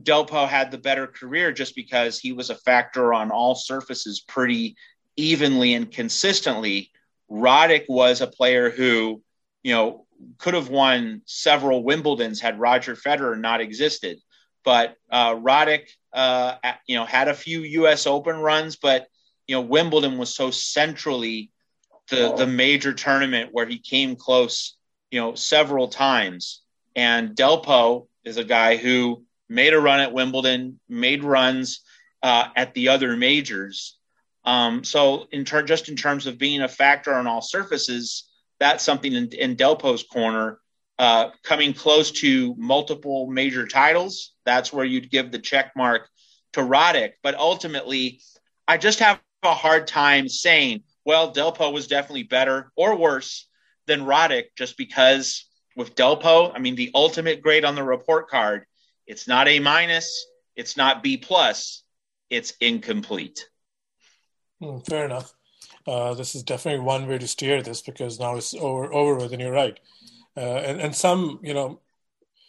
Delpo 0.00 0.48
had 0.48 0.70
the 0.70 0.78
better 0.78 1.06
career 1.06 1.52
just 1.52 1.74
because 1.74 2.18
he 2.18 2.32
was 2.32 2.50
a 2.50 2.54
factor 2.54 3.12
on 3.12 3.30
all 3.30 3.54
surfaces 3.54 4.20
pretty 4.20 4.76
evenly 5.16 5.74
and 5.74 5.90
consistently. 5.90 6.90
Roddick 7.30 7.84
was 7.88 8.20
a 8.20 8.26
player 8.26 8.70
who, 8.70 9.22
you 9.62 9.74
know, 9.74 10.06
could 10.38 10.54
have 10.54 10.68
won 10.68 11.22
several 11.26 11.84
Wimbledons 11.84 12.40
had 12.40 12.60
Roger 12.60 12.94
Federer 12.94 13.38
not 13.38 13.60
existed. 13.60 14.18
But 14.64 14.96
uh, 15.10 15.34
Roddick, 15.34 15.88
uh, 16.12 16.56
you 16.86 16.96
know, 16.96 17.04
had 17.04 17.28
a 17.28 17.34
few 17.34 17.60
U.S. 17.60 18.06
Open 18.06 18.36
runs, 18.36 18.76
but 18.76 19.06
you 19.46 19.56
know, 19.56 19.62
Wimbledon 19.62 20.18
was 20.18 20.34
so 20.34 20.50
centrally 20.50 21.50
the 22.12 22.34
the 22.34 22.46
major 22.46 22.92
tournament 22.92 23.50
where 23.52 23.66
he 23.66 23.78
came 23.78 24.16
close, 24.16 24.76
you 25.10 25.20
know, 25.20 25.34
several 25.34 25.88
times. 25.88 26.62
And 26.94 27.34
Delpo 27.34 28.06
is 28.24 28.36
a 28.36 28.44
guy 28.44 28.76
who 28.76 29.24
made 29.48 29.72
a 29.72 29.80
run 29.80 30.00
at 30.00 30.12
Wimbledon, 30.12 30.78
made 30.88 31.24
runs 31.24 31.80
uh, 32.22 32.48
at 32.54 32.74
the 32.74 32.88
other 32.88 33.16
majors. 33.16 33.96
Um, 34.44 34.84
so, 34.84 35.26
in 35.32 35.44
ter- 35.44 35.62
just 35.62 35.88
in 35.88 35.96
terms 35.96 36.26
of 36.26 36.38
being 36.38 36.62
a 36.62 36.68
factor 36.68 37.14
on 37.14 37.26
all 37.26 37.42
surfaces, 37.42 38.28
that's 38.58 38.84
something 38.84 39.12
in, 39.12 39.28
in 39.32 39.56
Delpo's 39.56 40.02
corner. 40.04 40.58
Uh, 40.98 41.30
coming 41.42 41.72
close 41.72 42.12
to 42.12 42.54
multiple 42.58 43.26
major 43.26 43.66
titles, 43.66 44.34
that's 44.44 44.72
where 44.72 44.84
you'd 44.84 45.10
give 45.10 45.32
the 45.32 45.38
check 45.38 45.72
mark 45.74 46.08
to 46.52 46.60
Roddick. 46.60 47.12
But 47.22 47.34
ultimately, 47.34 48.20
I 48.68 48.76
just 48.76 49.00
have 49.00 49.18
a 49.42 49.54
hard 49.54 49.86
time 49.86 50.28
saying, 50.28 50.82
well, 51.04 51.32
Delpo 51.32 51.72
was 51.72 51.86
definitely 51.86 52.24
better 52.24 52.72
or 52.76 52.96
worse 52.96 53.48
than 53.86 54.02
Roddick 54.02 54.54
just 54.56 54.76
because 54.76 55.46
with 55.76 55.94
Delpo, 55.94 56.52
I 56.54 56.58
mean, 56.58 56.76
the 56.76 56.90
ultimate 56.94 57.42
grade 57.42 57.64
on 57.64 57.74
the 57.74 57.82
report 57.82 58.28
card, 58.28 58.66
it's 59.06 59.26
not 59.26 59.48
A 59.48 59.58
minus, 59.58 60.26
it's 60.54 60.76
not 60.76 61.02
B 61.02 61.16
plus, 61.16 61.82
it's 62.30 62.52
incomplete. 62.60 63.46
Mm, 64.62 64.86
fair 64.86 65.04
enough. 65.04 65.34
Uh, 65.86 66.14
this 66.14 66.34
is 66.34 66.42
definitely 66.42 66.80
one 66.80 67.08
way 67.08 67.18
to 67.18 67.26
steer 67.26 67.62
this 67.62 67.82
because 67.82 68.20
now 68.20 68.36
it's 68.36 68.54
over 68.54 68.92
over 68.92 69.16
with, 69.16 69.32
and 69.32 69.40
you're 69.40 69.50
right. 69.50 69.78
Uh, 70.36 70.40
and 70.40 70.80
and 70.80 70.94
some 70.94 71.40
you 71.42 71.52
know 71.52 71.80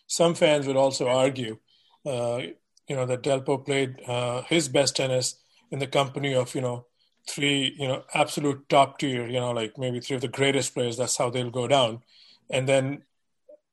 some 0.07 0.35
fans 0.35 0.67
would 0.67 0.75
also 0.75 1.07
argue, 1.07 1.57
uh, 2.05 2.41
you 2.87 2.95
know, 2.95 3.05
that 3.05 3.23
Delpo 3.23 3.65
played 3.65 3.99
uh, 4.07 4.43
his 4.43 4.67
best 4.67 4.95
tennis 4.95 5.35
in 5.71 5.79
the 5.79 5.87
company 5.87 6.35
of 6.35 6.53
you 6.53 6.61
know 6.61 6.85
three 7.27 7.75
you 7.77 7.87
know 7.87 8.03
absolute 8.13 8.67
top 8.69 8.99
tier, 8.99 9.27
you 9.27 9.39
know, 9.39 9.51
like 9.51 9.77
maybe 9.77 9.99
three 9.99 10.15
of 10.15 10.21
the 10.21 10.27
greatest 10.27 10.73
players. 10.73 10.97
That's 10.97 11.17
how 11.17 11.29
they'll 11.29 11.49
go 11.49 11.67
down, 11.67 12.01
and 12.49 12.67
then 12.67 13.03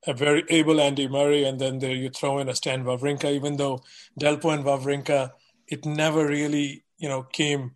a 0.07 0.15
very 0.15 0.45
able 0.49 0.81
Andy 0.81 1.09
Murray, 1.09 1.45
and 1.45 1.61
then 1.61 1.79
there 1.79 1.95
you 1.95 2.11
throw 2.11 2.39
in 2.39 2.49
a 2.49 2.55
Stan 2.55 2.85
Wawrinka. 2.85 3.31
Even 3.33 3.57
though 3.57 3.83
Delpo 4.19 4.55
and 4.55 4.65
Wawrinka, 4.65 5.33
it 5.69 5.85
never 5.85 6.27
really 6.27 6.85
you 6.99 7.09
know 7.09 7.23
came 7.23 7.73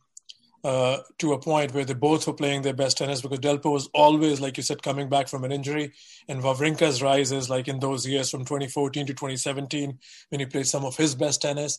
uh, 0.64 1.00
to 1.18 1.34
a 1.34 1.38
point 1.38 1.74
where 1.74 1.84
they 1.84 1.92
both 1.92 2.26
were 2.26 2.32
playing 2.32 2.62
their 2.62 2.72
best 2.72 2.96
tennis 2.96 3.20
because 3.20 3.38
Delpo 3.38 3.70
was 3.70 3.88
always, 3.92 4.40
like 4.40 4.56
you 4.56 4.62
said, 4.62 4.82
coming 4.82 5.10
back 5.10 5.28
from 5.28 5.44
an 5.44 5.52
injury. 5.52 5.92
And 6.26 6.42
Wawrinka's 6.42 7.02
rises, 7.02 7.50
like 7.50 7.68
in 7.68 7.80
those 7.80 8.06
years 8.06 8.30
from 8.30 8.46
2014 8.46 9.06
to 9.06 9.12
2017, 9.12 9.98
when 10.30 10.40
he 10.40 10.46
played 10.46 10.66
some 10.66 10.86
of 10.86 10.96
his 10.96 11.14
best 11.14 11.42
tennis. 11.42 11.78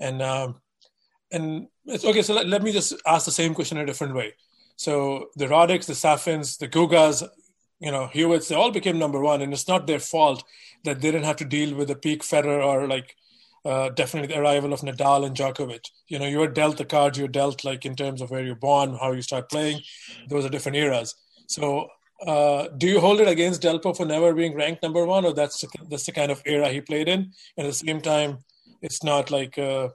And 0.00 0.20
um, 0.20 0.56
and 1.34 1.68
it's 1.86 2.04
okay. 2.04 2.22
So 2.22 2.34
let, 2.34 2.46
let 2.46 2.62
me 2.62 2.72
just 2.72 2.94
ask 3.06 3.24
the 3.26 3.32
same 3.32 3.54
question 3.54 3.78
in 3.78 3.84
a 3.84 3.86
different 3.86 4.14
way. 4.14 4.34
So 4.76 5.28
the 5.36 5.46
Roddicks, 5.46 5.86
the 5.86 5.92
Safins, 5.92 6.58
the 6.58 6.68
Gugas, 6.68 7.28
you 7.80 7.90
know, 7.90 8.06
Hewitts, 8.06 8.48
they 8.48 8.54
all 8.54 8.70
became 8.70 8.98
number 8.98 9.20
one, 9.20 9.42
and 9.42 9.52
it's 9.52 9.68
not 9.68 9.86
their 9.86 9.98
fault 9.98 10.44
that 10.84 11.00
they 11.00 11.10
didn't 11.10 11.24
have 11.24 11.36
to 11.36 11.44
deal 11.44 11.74
with 11.74 11.88
the 11.88 11.96
peak 11.96 12.22
Federer 12.22 12.64
or 12.64 12.86
like 12.86 13.16
uh, 13.64 13.88
definitely 13.90 14.34
the 14.34 14.40
arrival 14.40 14.72
of 14.72 14.80
Nadal 14.80 15.26
and 15.26 15.36
Djokovic. 15.36 15.86
You 16.08 16.18
know, 16.18 16.26
you 16.26 16.38
were 16.38 16.48
dealt 16.48 16.76
the 16.78 16.84
cards 16.84 17.18
you're 17.18 17.28
dealt, 17.28 17.64
like 17.64 17.84
in 17.84 17.96
terms 17.96 18.20
of 18.20 18.30
where 18.30 18.44
you're 18.44 18.54
born, 18.54 18.96
how 19.00 19.12
you 19.12 19.22
start 19.22 19.50
playing. 19.50 19.80
Those 20.28 20.44
are 20.44 20.50
different 20.50 20.76
eras. 20.76 21.14
So, 21.46 21.88
uh, 22.26 22.68
do 22.78 22.86
you 22.86 23.00
hold 23.00 23.20
it 23.20 23.28
against 23.28 23.62
Delpo 23.62 23.96
for 23.96 24.06
never 24.06 24.32
being 24.34 24.54
ranked 24.54 24.82
number 24.82 25.04
one, 25.04 25.24
or 25.24 25.32
that's 25.32 25.60
the, 25.60 25.68
that's 25.90 26.06
the 26.06 26.12
kind 26.12 26.30
of 26.30 26.42
era 26.46 26.68
he 26.68 26.80
played 26.80 27.08
in? 27.08 27.32
And 27.56 27.66
at 27.66 27.70
the 27.70 27.72
same 27.72 28.00
time, 28.00 28.38
it's 28.82 29.02
not 29.02 29.30
like 29.30 29.58
uh, 29.58 29.88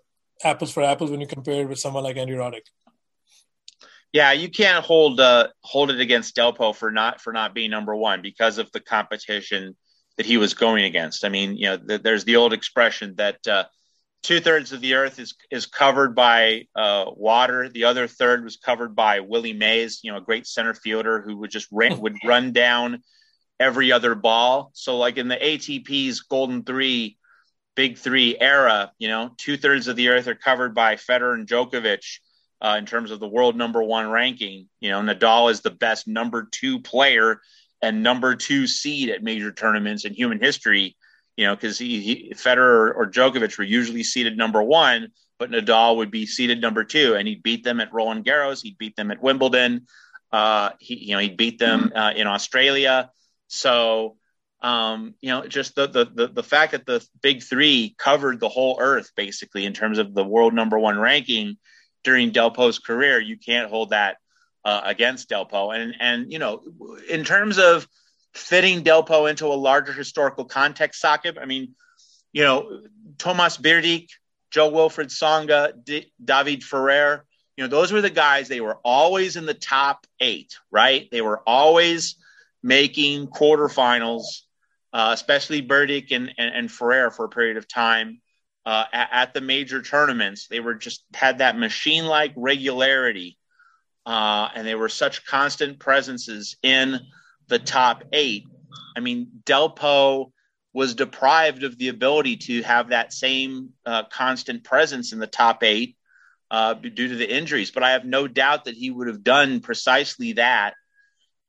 apples 0.44 0.72
for 0.72 0.84
apples 0.84 1.12
when 1.12 1.22
you 1.22 1.28
compare 1.28 1.62
it 1.62 1.70
with 1.70 1.80
someone 1.80 2.04
like 2.04 2.18
Andy 2.18 2.34
Roddick. 2.34 2.66
Yeah, 4.12 4.32
you 4.32 4.50
can't 4.50 4.84
hold 4.84 5.20
uh, 5.20 5.50
hold 5.62 5.92
it 5.92 6.00
against 6.00 6.36
Delpo 6.36 6.76
for 6.76 6.92
not 6.92 7.22
for 7.22 7.32
not 7.32 7.54
being 7.54 7.70
number 7.70 7.96
one 7.96 8.22
because 8.22 8.58
of 8.58 8.72
the 8.72 8.80
competition 8.80 9.76
that 10.18 10.26
he 10.26 10.38
was 10.38 10.54
going 10.56 10.84
against. 10.84 11.24
I 11.24 11.30
mean, 11.30 11.56
you 11.56 11.68
know, 11.68 11.78
th- 11.78 12.02
there's 12.02 12.26
the 12.26 12.38
old 12.38 12.52
expression 12.52 13.14
that 13.18 13.46
uh, 13.48 13.66
two 14.24 14.40
thirds 14.40 14.74
of 14.74 14.82
the 14.82 14.96
earth 14.96 15.20
is 15.20 15.36
is 15.52 15.68
covered 15.68 16.16
by 16.16 16.66
uh, 16.76 17.06
water. 17.08 17.70
The 17.70 17.84
other 17.84 18.08
third 18.08 18.44
was 18.44 18.58
covered 18.58 18.96
by 18.96 19.20
Willie 19.20 19.54
Mays, 19.54 20.00
you 20.04 20.12
know, 20.12 20.18
a 20.18 20.22
great 20.22 20.48
center 20.48 20.74
fielder 20.74 21.22
who 21.22 21.38
would 21.38 21.52
just 21.52 21.68
ran, 21.72 22.00
would 22.00 22.18
run 22.26 22.52
down 22.52 23.04
every 23.60 23.92
other 23.92 24.16
ball. 24.16 24.72
So, 24.74 24.98
like 24.98 25.18
in 25.18 25.28
the 25.28 25.36
ATP's 25.38 26.22
Golden 26.22 26.64
Three, 26.64 27.19
Big 27.80 27.98
Three 27.98 28.38
era, 28.38 28.92
you 29.00 29.08
know, 29.08 29.32
two 29.38 29.56
thirds 29.56 29.88
of 29.88 29.96
the 29.96 30.10
earth 30.10 30.28
are 30.28 30.36
covered 30.36 30.76
by 30.76 30.98
Federer 30.98 31.34
and 31.34 31.48
Djokovic. 31.48 32.20
Uh, 32.60 32.76
in 32.78 32.86
terms 32.86 33.10
of 33.10 33.22
the 33.22 33.28
world 33.30 33.56
number 33.56 33.82
one 33.82 34.10
ranking, 34.10 34.68
you 34.82 34.90
know, 34.90 35.00
Nadal 35.00 35.50
is 35.50 35.62
the 35.62 35.72
best 35.72 36.06
number 36.06 36.46
two 36.52 36.82
player 36.82 37.40
and 37.82 38.04
number 38.04 38.36
two 38.36 38.68
seed 38.68 39.08
at 39.08 39.24
major 39.24 39.54
tournaments 39.54 40.04
in 40.04 40.14
human 40.14 40.42
history. 40.42 40.98
You 41.38 41.46
know, 41.46 41.56
because 41.56 41.80
he, 41.80 42.02
he 42.02 42.34
Federer 42.36 42.94
or 42.94 43.10
Djokovic 43.10 43.58
were 43.58 43.64
usually 43.64 44.04
seeded 44.04 44.36
number 44.38 44.62
one, 44.62 45.14
but 45.38 45.50
Nadal 45.50 45.96
would 45.96 46.12
be 46.12 46.26
seeded 46.26 46.60
number 46.60 46.84
two, 46.84 47.16
and 47.16 47.30
he'd 47.30 47.44
beat 47.44 47.64
them 47.64 47.80
at 47.80 47.94
Roland 47.94 48.26
Garros, 48.26 48.62
he'd 48.62 48.78
beat 48.78 48.98
them 48.98 49.10
at 49.10 49.24
Wimbledon, 49.24 49.88
uh, 50.34 50.72
he 50.80 50.96
you 50.96 51.14
know 51.14 51.20
he'd 51.20 51.38
beat 51.38 51.60
them 51.60 51.94
uh, 51.96 52.12
in 52.14 52.28
Australia. 52.28 53.10
So 53.48 54.18
um, 54.62 55.16
you 55.22 55.30
know, 55.30 55.48
just 55.48 55.76
the, 55.76 55.88
the 55.88 56.06
the 56.06 56.28
the 56.28 56.44
fact 56.44 56.74
that 56.74 56.86
the 56.86 57.06
big 57.22 57.44
three 57.44 57.96
covered 57.98 58.40
the 58.40 58.50
whole 58.50 58.78
earth 58.80 59.12
basically 59.16 59.66
in 59.66 59.74
terms 59.74 59.98
of 59.98 60.14
the 60.14 60.24
world 60.24 60.54
number 60.54 60.78
one 60.78 61.00
ranking 61.00 61.58
during 62.04 62.32
Delpo's 62.32 62.80
career, 62.80 63.20
you 63.20 63.38
can't 63.38 63.70
hold 63.70 63.92
that 63.92 64.18
uh, 64.66 64.82
against 64.84 65.30
Delpo. 65.30 65.76
And 65.76 65.96
and 66.00 66.32
you 66.32 66.40
know, 66.40 66.62
in 67.10 67.24
terms 67.24 67.58
of 67.58 67.88
fitting 68.34 68.84
Delpo 68.84 69.30
into 69.30 69.48
a 69.48 69.56
larger 69.56 69.94
historical 69.94 70.46
context, 70.46 71.02
Saqib, 71.02 71.38
I 71.42 71.46
mean, 71.46 71.76
you 72.34 72.44
know, 72.44 72.82
Tomas 73.18 73.58
Berdych, 73.58 74.10
Jo-Wilfried 74.52 75.08
Tsonga, 75.08 75.74
D- 75.84 76.12
David 76.24 76.64
Ferrer, 76.64 77.26
you 77.58 77.64
know, 77.64 77.70
those 77.70 77.92
were 77.92 78.02
the 78.02 78.10
guys. 78.10 78.48
They 78.48 78.62
were 78.62 78.80
always 78.86 79.36
in 79.36 79.46
the 79.46 79.54
top 79.54 80.06
eight, 80.20 80.58
right? 80.72 81.10
They 81.12 81.22
were 81.22 81.42
always 81.46 82.16
making 82.64 83.28
quarterfinals, 83.28 84.24
uh, 84.94 85.12
especially 85.14 85.62
Berdych 85.62 86.12
and, 86.12 86.34
and, 86.38 86.56
and 86.56 86.72
Ferrer 86.72 87.12
for 87.12 87.26
a 87.26 87.30
period 87.30 87.58
of 87.58 87.68
time. 87.68 88.22
Uh, 88.66 88.86
at, 88.92 89.10
at, 89.12 89.34
the 89.34 89.42
major 89.42 89.82
tournaments, 89.82 90.48
they 90.48 90.60
were 90.60 90.76
just 90.76 91.04
had 91.14 91.40
that 91.40 91.58
machine 91.58 92.06
like 92.06 92.34
regularity 92.36 93.38
uh, 94.06 94.50
and 94.56 94.66
they 94.66 94.76
were 94.76 94.90
such 94.90 95.26
constant 95.26 95.80
presences 95.80 96.58
in 96.64 97.00
the 97.48 97.60
top 97.60 98.04
eight. 98.12 98.44
I 98.96 99.02
mean, 99.02 99.28
Delpo 99.46 100.32
was 100.74 100.96
deprived 100.96 101.64
of 101.64 101.78
the 101.78 101.90
ability 101.90 102.38
to 102.38 102.64
have 102.64 102.90
that 102.90 103.14
same 103.14 103.70
uh, 103.86 104.04
constant 104.06 104.64
presence 104.64 105.14
in 105.14 105.20
the 105.20 105.28
top 105.28 105.64
eight 105.64 105.96
uh, 106.52 106.74
due 106.74 107.10
to 107.10 107.16
the 107.16 107.32
injuries. 107.32 107.72
But 107.72 107.84
I 107.84 107.92
have 107.92 108.06
no 108.06 108.28
doubt 108.28 108.66
that 108.66 108.76
he 108.76 108.90
would 108.90 109.08
have 109.08 109.24
done 109.24 109.60
precisely 109.60 110.34
that. 110.34 110.74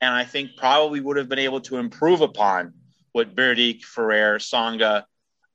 And 0.00 0.12
I 0.12 0.24
think 0.24 0.50
probably 0.56 1.00
would 1.00 1.16
have 1.18 1.28
been 1.28 1.38
able 1.38 1.60
to 1.62 1.76
improve 1.76 2.20
upon 2.20 2.74
what 3.12 3.34
Berdych, 3.34 3.82
Ferrer, 3.82 4.38
Tsonga, 4.38 5.04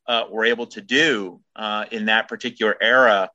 uh, 0.07 0.23
were 0.29 0.45
able 0.45 0.67
to 0.67 0.81
do 0.81 1.41
uh, 1.55 1.85
in 1.91 2.05
that 2.05 2.27
particular 2.27 2.75
era 2.79 3.29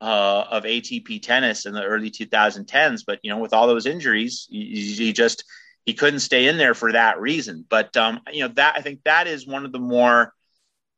uh, 0.00 0.44
of 0.50 0.64
ATP 0.64 1.22
tennis 1.22 1.66
in 1.66 1.72
the 1.72 1.82
early 1.82 2.10
2010s. 2.10 3.02
But 3.06 3.20
you 3.22 3.30
know, 3.30 3.38
with 3.38 3.52
all 3.52 3.66
those 3.66 3.86
injuries, 3.86 4.46
he, 4.50 4.94
he 4.94 5.12
just 5.12 5.44
he 5.84 5.94
couldn't 5.94 6.20
stay 6.20 6.48
in 6.48 6.58
there 6.58 6.74
for 6.74 6.92
that 6.92 7.20
reason. 7.20 7.64
But 7.68 7.96
um, 7.96 8.20
you 8.32 8.40
know, 8.40 8.52
that 8.56 8.74
I 8.76 8.82
think 8.82 9.00
that 9.04 9.26
is 9.26 9.46
one 9.46 9.64
of 9.64 9.72
the 9.72 9.78
more 9.78 10.32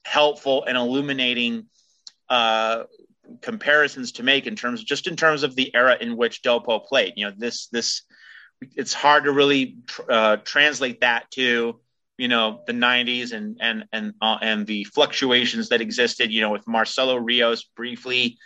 helpful 0.05 0.65
and 0.65 0.77
illuminating 0.77 1.67
uh, 2.29 2.85
comparisons 3.43 4.13
to 4.13 4.23
make 4.23 4.47
in 4.47 4.57
terms 4.57 4.83
just 4.83 5.07
in 5.07 5.17
terms 5.17 5.43
of 5.43 5.55
the 5.55 5.75
era 5.75 5.97
in 6.01 6.17
which 6.17 6.43
Delpo 6.43 6.85
played. 6.85 7.15
You 7.17 7.27
know, 7.27 7.33
this 7.37 7.69
this 7.69 8.03
it's 8.75 8.95
hard 8.95 9.25
to 9.25 9.33
really 9.33 9.77
uh, 10.09 10.39
translate 10.39 11.03
that 11.03 11.31
to 11.33 11.81
you 12.19 12.29
know 12.29 12.63
the 12.67 12.73
90s 12.73 13.33
and 13.33 13.57
and 13.61 13.85
and 13.93 14.13
uh, 14.21 14.37
and 14.43 14.67
the 14.67 14.85
fluctuations 14.85 15.71
that 15.71 15.81
existed 15.81 16.31
you 16.31 16.41
know 16.41 16.51
with 16.51 16.67
Marcelo 16.67 17.17
Rios 17.17 17.65
briefly 17.65 18.37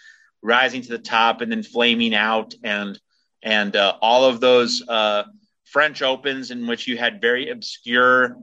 rising 0.43 0.83
to 0.83 0.89
the 0.89 0.99
top 0.99 1.41
and 1.41 1.51
then 1.51 1.63
flaming 1.63 2.15
out 2.15 2.55
and 2.63 3.01
and 3.43 3.75
uh, 3.75 3.97
all 4.01 4.25
of 4.25 4.41
those 4.41 4.87
uh, 4.87 5.25
French 5.65 6.03
Opens 6.03 6.51
in 6.51 6.67
which 6.67 6.87
you 6.87 6.97
had 6.97 7.21
very 7.21 7.49
obscure 7.49 8.37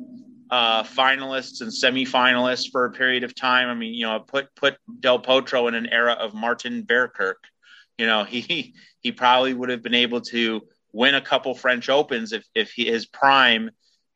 uh, 0.49 0.83
finalists 0.83 1.61
and 1.61 1.71
semifinalists 1.71 2.71
for 2.71 2.85
a 2.85 2.91
period 2.91 3.23
of 3.23 3.35
time. 3.35 3.69
I 3.69 3.75
mean, 3.75 3.93
you 3.93 4.07
know, 4.07 4.19
put 4.19 4.53
put 4.55 4.77
Del 4.99 5.21
Potro 5.21 5.67
in 5.67 5.75
an 5.75 5.87
era 5.87 6.13
of 6.13 6.33
Martin 6.33 6.83
Verkerk. 6.83 7.35
You 7.97 8.07
know, 8.07 8.23
he 8.25 8.73
he 8.99 9.11
probably 9.11 9.53
would 9.53 9.69
have 9.69 9.83
been 9.83 9.93
able 9.93 10.21
to 10.21 10.61
win 10.91 11.13
a 11.13 11.21
couple 11.21 11.53
French 11.53 11.87
Opens 11.87 12.33
if 12.33 12.45
if 12.55 12.71
he, 12.71 12.85
his 12.85 13.05
prime 13.05 13.69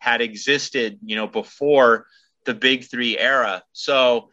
had 0.03 0.21
existed. 0.21 0.99
You 1.03 1.15
know, 1.15 1.27
before 1.27 2.05
the 2.45 2.53
Big 2.53 2.83
Three 2.85 3.17
era. 3.17 3.63
So, 3.71 4.29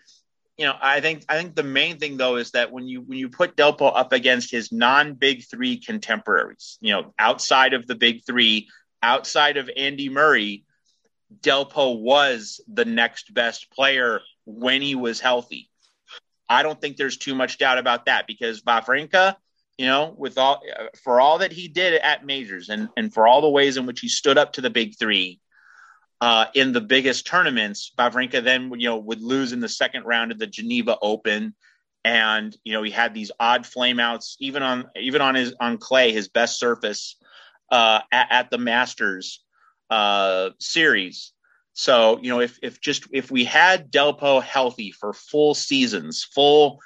you 0.56 0.66
know, 0.66 0.74
I 0.80 1.00
think 1.00 1.24
I 1.28 1.36
think 1.36 1.54
the 1.54 1.62
main 1.62 1.98
thing 1.98 2.16
though 2.16 2.36
is 2.36 2.50
that 2.50 2.72
when 2.72 2.88
you 2.88 3.02
when 3.02 3.18
you 3.18 3.28
put 3.28 3.56
Delpo 3.56 3.90
up 3.94 4.12
against 4.12 4.50
his 4.50 4.72
non 4.72 5.14
Big 5.14 5.44
Three 5.44 5.78
contemporaries, 5.78 6.78
you 6.80 6.92
know, 6.92 7.14
outside 7.18 7.72
of 7.72 7.86
the 7.86 7.94
Big 7.94 8.24
Three, 8.26 8.68
outside 9.02 9.56
of 9.56 9.70
Andy 9.76 10.08
Murray 10.08 10.64
Delpo 11.40 11.98
was 11.98 12.60
the 12.66 12.84
next 12.84 13.32
best 13.32 13.70
player 13.70 14.20
when 14.44 14.82
he 14.82 14.94
was 14.94 15.20
healthy. 15.20 15.70
I 16.48 16.64
don't 16.64 16.80
think 16.80 16.96
there's 16.96 17.16
too 17.16 17.34
much 17.34 17.58
doubt 17.58 17.78
about 17.78 18.06
that 18.06 18.26
because 18.26 18.62
Wawrinka, 18.62 19.36
you 19.78 19.86
know, 19.86 20.12
with 20.18 20.36
all 20.36 20.60
for 21.04 21.20
all 21.20 21.38
that 21.38 21.52
he 21.52 21.68
did 21.68 21.94
at 21.94 22.26
majors 22.26 22.68
and 22.68 22.88
and 22.96 23.14
for 23.14 23.28
all 23.28 23.40
the 23.40 23.48
ways 23.48 23.76
in 23.76 23.86
which 23.86 24.00
he 24.00 24.08
stood 24.08 24.36
up 24.36 24.54
to 24.54 24.60
the 24.60 24.70
big 24.70 24.98
three 24.98 25.40
uh, 26.20 26.46
in 26.54 26.72
the 26.72 26.80
biggest 26.80 27.26
tournaments, 27.26 27.92
Wawrinka 27.98 28.42
then 28.42 28.72
you 28.76 28.88
know 28.88 28.98
would 28.98 29.22
lose 29.22 29.52
in 29.52 29.60
the 29.60 29.68
second 29.68 30.04
round 30.04 30.32
of 30.32 30.38
the 30.38 30.46
Geneva 30.46 30.98
Open, 31.00 31.54
and 32.04 32.56
you 32.64 32.72
know 32.72 32.82
he 32.82 32.90
had 32.90 33.14
these 33.14 33.30
odd 33.40 33.64
flameouts 33.64 34.36
even 34.38 34.62
on 34.62 34.86
even 34.96 35.22
on 35.22 35.34
his 35.34 35.54
on 35.60 35.78
clay, 35.78 36.12
his 36.12 36.28
best 36.28 36.58
surface 36.58 37.16
uh, 37.70 38.00
at, 38.12 38.26
at 38.30 38.50
the 38.50 38.58
Masters 38.58 39.42
uh, 39.90 40.50
series. 40.58 41.32
So, 41.72 42.18
you 42.20 42.28
know, 42.30 42.40
if, 42.40 42.58
if 42.62 42.80
just 42.80 43.04
if 43.12 43.30
we 43.30 43.44
had 43.44 43.90
Delpo 43.90 44.42
healthy 44.42 44.90
for 44.90 45.12
full 45.12 45.54
seasons, 45.54 46.24
full 46.24 46.80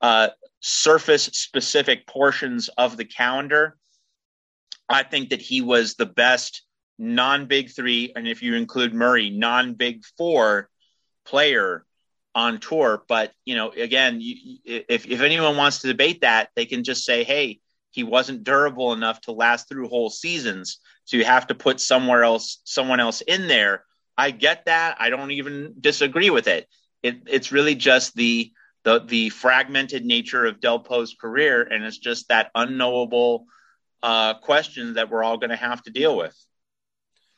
uh, 0.00 0.28
surface 0.60 1.24
specific 1.24 2.06
portions 2.06 2.68
of 2.78 2.96
the 2.96 3.04
calendar, 3.04 3.76
I 4.88 5.02
think 5.02 5.30
that 5.30 5.42
he 5.42 5.60
was 5.60 5.94
the 5.94 6.06
best 6.06 6.62
non 6.98 7.46
big 7.46 7.70
three, 7.70 8.12
and 8.14 8.26
if 8.26 8.42
you 8.42 8.54
include 8.54 8.92
Murray, 8.94 9.30
non 9.30 9.74
big 9.74 10.04
four 10.16 10.68
player 11.24 11.84
on 12.34 12.58
tour. 12.58 13.02
But, 13.08 13.32
you 13.44 13.54
know, 13.56 13.70
again, 13.70 14.20
you, 14.20 14.58
if, 14.64 15.06
if 15.06 15.20
anyone 15.20 15.56
wants 15.56 15.80
to 15.80 15.88
debate 15.88 16.22
that, 16.22 16.50
they 16.54 16.66
can 16.66 16.84
just 16.84 17.04
say, 17.04 17.24
hey, 17.24 17.60
he 17.90 18.04
wasn't 18.04 18.44
durable 18.44 18.92
enough 18.92 19.20
to 19.22 19.32
last 19.32 19.68
through 19.68 19.88
whole 19.88 20.10
seasons. 20.10 20.78
So 21.04 21.16
you 21.16 21.24
have 21.24 21.46
to 21.48 21.54
put 21.54 21.80
somewhere 21.80 22.22
else, 22.22 22.60
someone 22.64 23.00
else 23.00 23.22
in 23.22 23.48
there. 23.48 23.84
I 24.16 24.30
get 24.30 24.66
that. 24.66 24.96
I 25.00 25.10
don't 25.10 25.30
even 25.30 25.74
disagree 25.80 26.30
with 26.30 26.48
it. 26.48 26.68
it 27.02 27.22
it's 27.26 27.52
really 27.52 27.74
just 27.74 28.14
the 28.14 28.52
the 28.84 29.00
the 29.00 29.30
fragmented 29.30 30.04
nature 30.04 30.44
of 30.46 30.60
Del 30.60 30.80
Delpo's 30.80 31.14
career, 31.14 31.62
and 31.62 31.84
it's 31.84 31.98
just 31.98 32.28
that 32.28 32.50
unknowable 32.54 33.46
uh, 34.02 34.34
question 34.34 34.94
that 34.94 35.10
we're 35.10 35.24
all 35.24 35.38
going 35.38 35.50
to 35.50 35.56
have 35.56 35.82
to 35.82 35.90
deal 35.90 36.16
with. 36.16 36.36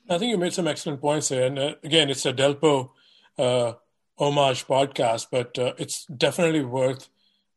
I 0.08 0.18
think 0.18 0.30
you 0.30 0.38
made 0.38 0.52
some 0.52 0.66
excellent 0.66 1.00
points 1.00 1.28
there, 1.28 1.46
and 1.46 1.58
uh, 1.58 1.74
again, 1.84 2.10
it's 2.10 2.26
a 2.26 2.32
Delpo 2.32 2.90
uh, 3.38 3.74
homage 4.18 4.66
podcast, 4.66 5.28
but 5.30 5.58
uh, 5.58 5.72
it's 5.78 6.04
definitely 6.06 6.64
worth 6.64 7.08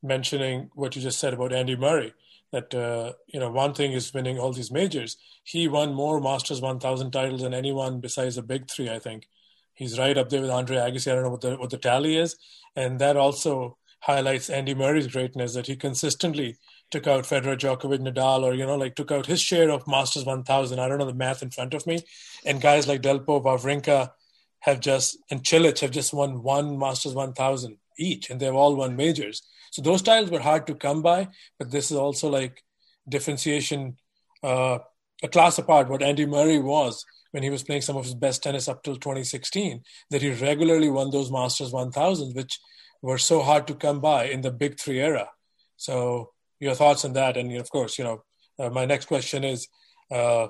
mentioning 0.02 0.70
what 0.74 0.96
you 0.96 1.02
just 1.02 1.20
said 1.20 1.34
about 1.34 1.54
Andy 1.54 1.76
Murray 1.76 2.14
that 2.54 2.74
uh, 2.76 3.14
you 3.28 3.40
know 3.40 3.50
one 3.50 3.74
thing 3.74 3.92
is 3.92 4.14
winning 4.14 4.40
all 4.40 4.54
these 4.54 4.72
majors. 4.72 5.18
He 5.44 5.68
won 5.68 5.94
more 5.94 6.22
Masters 6.22 6.62
1000 6.62 7.12
titles 7.12 7.42
than 7.42 7.54
anyone 7.54 8.00
besides 8.00 8.36
the 8.36 8.44
big 8.44 8.70
three. 8.70 8.90
I 8.90 9.00
think 9.00 9.28
he's 9.74 10.00
right 10.00 10.18
up 10.18 10.30
there 10.30 10.42
with 10.42 10.52
Andre 10.52 10.78
Agassi. 10.78 11.12
I 11.12 11.16
don't 11.16 11.24
know 11.24 11.32
what 11.32 11.42
the 11.42 11.56
what 11.58 11.72
the 11.72 11.78
tally 11.78 12.16
is, 12.16 12.38
and 12.76 13.00
that 13.00 13.18
also 13.18 13.78
highlights 14.02 14.50
Andy 14.50 14.76
Murray's 14.76 15.08
greatness 15.08 15.56
that 15.56 15.68
he 15.68 15.76
consistently 15.76 16.58
took 16.94 17.08
out 17.08 17.24
Federer, 17.24 17.58
Djokovic, 17.58 18.00
Nadal, 18.00 18.44
or 18.44 18.54
you 18.54 18.66
know 18.66 18.78
like 18.78 18.96
took 18.96 19.12
out 19.12 19.26
his 19.26 19.42
share 19.42 19.70
of 19.72 19.88
Masters 19.88 20.26
1000. 20.26 20.80
I 20.80 20.88
don't 20.88 21.00
know 21.00 21.08
the 21.08 21.14
math 21.14 21.42
in 21.42 21.50
front 21.50 21.74
of 21.74 21.86
me, 21.88 22.00
and 22.46 22.62
guys 22.62 22.88
like 22.88 23.02
Delpo, 23.02 23.44
Wawrinka 23.44 24.12
have 24.60 24.80
just 24.80 25.18
and 25.32 25.44
Cilic 25.44 25.80
have 25.80 25.92
just 25.92 26.14
won 26.14 26.44
one 26.44 26.78
Masters 26.78 27.16
1000 27.16 27.78
each, 27.98 28.30
and 28.30 28.40
they've 28.40 28.54
all 28.54 28.76
won 28.76 28.96
majors. 28.96 29.42
So 29.72 29.82
those 29.82 30.04
titles 30.04 30.30
were 30.30 30.40
hard 30.40 30.68
to 30.68 30.76
come 30.76 31.02
by, 31.02 31.30
but 31.58 31.72
this 31.72 31.90
is 31.90 31.98
also 31.98 32.30
like 32.30 32.64
differentiation, 33.10 33.98
uh, 34.44 34.78
a 35.24 35.28
class 35.28 35.58
apart. 35.58 35.90
What 35.90 36.04
Andy 36.04 36.28
Murray 36.28 36.60
was 36.60 37.04
when 37.32 37.42
he 37.42 37.50
was 37.50 37.64
playing 37.64 37.82
some 37.82 37.98
of 37.98 38.06
his 38.06 38.14
best 38.14 38.44
tennis 38.44 38.68
up 38.68 38.84
till 38.84 38.98
2016, 38.98 39.82
that 40.12 40.22
he 40.22 40.32
regularly 40.32 40.92
won 40.92 41.10
those 41.10 41.32
Masters 41.32 41.72
1000s, 41.72 42.36
which 42.36 42.60
were 43.02 43.18
so 43.18 43.42
hard 43.42 43.66
to 43.66 43.74
come 43.74 44.00
by 44.00 44.26
in 44.26 44.42
the 44.42 44.52
Big 44.52 44.80
Three 44.80 45.00
era. 45.00 45.30
So 45.76 46.33
your 46.64 46.76
thoughts 46.76 47.06
on 47.06 47.14
that, 47.14 47.38
and 47.38 47.52
of 47.58 47.70
course, 47.70 47.98
you 47.98 48.04
know, 48.04 48.24
uh, 48.60 48.70
my 48.70 48.86
next 48.86 49.06
question 49.06 49.44
is, 49.44 49.68
uh, 50.12 50.48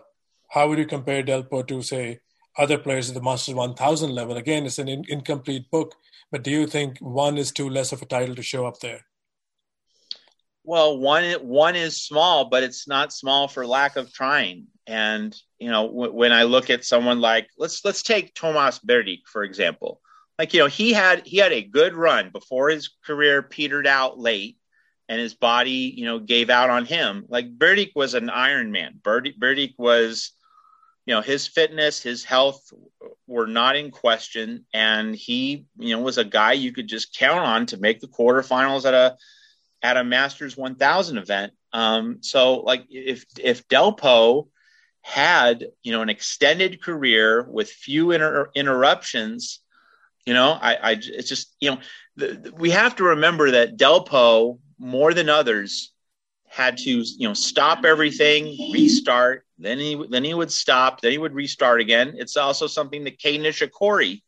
how 0.49 0.67
would 0.67 0.78
you 0.78 0.86
compare 0.86 1.23
Delpo 1.23 1.67
to 1.67 1.82
say 1.82 2.19
other 2.58 2.78
players 2.78 3.10
at 3.10 3.15
the 3.15 3.21
Masters 3.21 3.56
1000 3.56 4.12
level? 4.12 4.38
Again, 4.38 4.65
it's 4.65 4.80
an 4.80 4.88
in- 4.88 5.06
incomplete 5.08 5.69
book, 5.71 5.95
but 6.32 6.43
do 6.43 6.52
you 6.52 6.67
think 6.67 6.99
one 6.99 7.38
is 7.38 7.52
too 7.52 7.69
less 7.69 7.91
of 7.91 8.02
a 8.02 8.06
title 8.06 8.36
to 8.36 8.43
show 8.43 8.65
up 8.65 8.80
there? 8.80 9.06
Well, 10.63 10.97
one 10.97 11.26
one 11.41 11.76
is 11.76 12.02
small, 12.02 12.45
but 12.45 12.63
it's 12.63 12.88
not 12.88 13.12
small 13.12 13.47
for 13.47 13.65
lack 13.65 13.97
of 13.97 14.13
trying. 14.13 14.67
And 14.88 15.36
you 15.60 15.69
know, 15.69 15.88
w- 15.88 16.13
when 16.13 16.32
I 16.32 16.43
look 16.43 16.69
at 16.69 16.86
someone 16.86 17.19
like 17.19 17.49
let's 17.58 17.84
let's 17.84 18.04
take 18.04 18.34
Tomas 18.34 18.80
Berdych 18.80 19.23
for 19.26 19.43
example. 19.43 20.02
Like 20.39 20.54
you 20.54 20.62
know, 20.62 20.67
he 20.67 20.93
had 20.93 21.26
he 21.28 21.38
had 21.38 21.52
a 21.52 21.62
good 21.62 21.95
run 21.95 22.30
before 22.30 22.69
his 22.69 22.89
career 23.06 23.43
petered 23.43 23.88
out 23.88 24.19
late, 24.19 24.58
and 25.13 25.21
his 25.21 25.36
body 25.36 25.93
you 25.95 26.06
know 26.06 26.17
gave 26.17 26.49
out 26.49 26.71
on 26.71 26.86
him. 26.86 27.26
Like 27.30 27.56
Berdych 27.56 27.91
was 27.95 28.15
an 28.15 28.32
Iron 28.32 28.71
Man. 28.71 28.99
Berdych 29.04 29.76
was, 29.78 30.32
you 31.06 31.13
know, 31.13 31.21
his 31.21 31.45
fitness, 31.45 32.02
his 32.02 32.23
health 32.23 32.73
were 33.28 33.45
not 33.45 33.76
in 33.76 33.91
question, 33.91 34.65
and 34.73 35.15
he 35.15 35.67
you 35.78 35.95
know 35.95 36.02
was 36.02 36.17
a 36.17 36.26
guy 36.26 36.54
you 36.54 36.71
could 36.71 36.88
just 36.88 37.15
count 37.15 37.45
on 37.45 37.67
to 37.67 37.78
make 37.78 37.99
the 37.99 38.08
quarterfinals 38.08 38.86
at 38.86 38.95
a 38.95 39.15
at 39.84 39.97
a 39.97 40.04
Masters 40.04 40.58
1000 40.58 41.19
event. 41.19 41.54
Um, 41.71 42.17
so 42.21 42.62
like 42.62 42.86
if 42.89 43.26
if 43.39 43.67
Delpo 43.67 44.47
had 45.02 45.67
you 45.84 45.91
know 45.91 46.02
an 46.02 46.10
extended 46.10 46.82
career 46.82 47.43
with 47.43 47.69
few 47.69 48.10
inter- 48.10 48.49
interruptions, 48.56 49.60
you 50.26 50.34
know, 50.34 50.58
I, 50.60 50.73
I 50.73 50.91
it's 50.91 51.30
just 51.30 51.56
you 51.60 51.71
know 51.71 51.78
the, 52.15 52.28
the, 52.28 52.52
we 52.54 52.71
have 52.71 52.95
to 52.95 53.04
remember 53.04 53.52
that 53.52 53.78
Delpo 53.78 54.60
more 54.77 55.13
than 55.13 55.29
others 55.29 55.91
had 56.47 56.77
to 56.77 56.89
you 56.89 57.27
know 57.27 57.33
stop 57.33 57.83
everything, 57.83 58.71
restart. 58.71 59.45
Then 59.57 59.79
he 59.79 60.05
then 60.09 60.23
he 60.23 60.33
would 60.33 60.51
stop. 60.51 61.01
Then 61.01 61.12
he 61.12 61.17
would 61.17 61.33
restart 61.33 61.81
again. 61.81 62.13
It's 62.17 62.38
also 62.38 62.67
something 62.67 63.03
that 63.05 63.17
Kei 63.17 63.38
Nishikori 63.39 64.21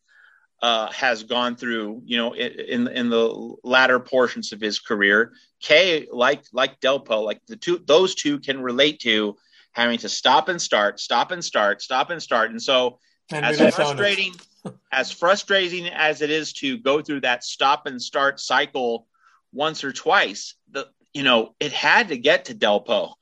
uh, 0.61 0.91
has 0.91 1.23
gone 1.23 1.55
through, 1.55 2.01
you 2.05 2.17
know, 2.17 2.33
in 2.35 2.87
in 2.87 3.09
the 3.09 3.55
latter 3.63 3.99
portions 3.99 4.51
of 4.51 4.61
his 4.61 4.79
career. 4.79 5.33
Kei, 5.61 6.07
like 6.11 6.43
like 6.53 6.79
Delpo, 6.79 7.23
like 7.23 7.41
the 7.47 7.55
two, 7.55 7.79
those 7.85 8.15
two 8.15 8.39
can 8.39 8.61
relate 8.61 8.99
to 9.01 9.35
having 9.73 9.99
to 9.99 10.09
stop 10.09 10.49
and 10.49 10.61
start, 10.61 10.99
stop 10.99 11.31
and 11.31 11.43
start, 11.43 11.81
stop 11.81 12.09
and 12.09 12.23
start, 12.23 12.49
and 12.49 12.61
so 12.61 12.99
and 13.31 13.45
as 13.45 13.75
frustrating 13.75 14.33
as 14.91 15.11
frustrating 15.11 15.87
as 15.87 16.21
it 16.21 16.29
is 16.29 16.53
to 16.53 16.77
go 16.77 17.01
through 17.01 17.21
that 17.21 17.43
stop 17.43 17.85
and 17.85 18.01
start 18.01 18.39
cycle 18.39 19.07
once 19.55 19.83
or 19.83 19.91
twice, 19.91 20.55
the 20.69 20.87
you 21.13 21.23
know 21.23 21.55
it 21.59 21.71
had 21.71 22.09
to 22.09 22.17
get 22.17 22.45
to 22.45 22.55
Delpo 22.55 23.13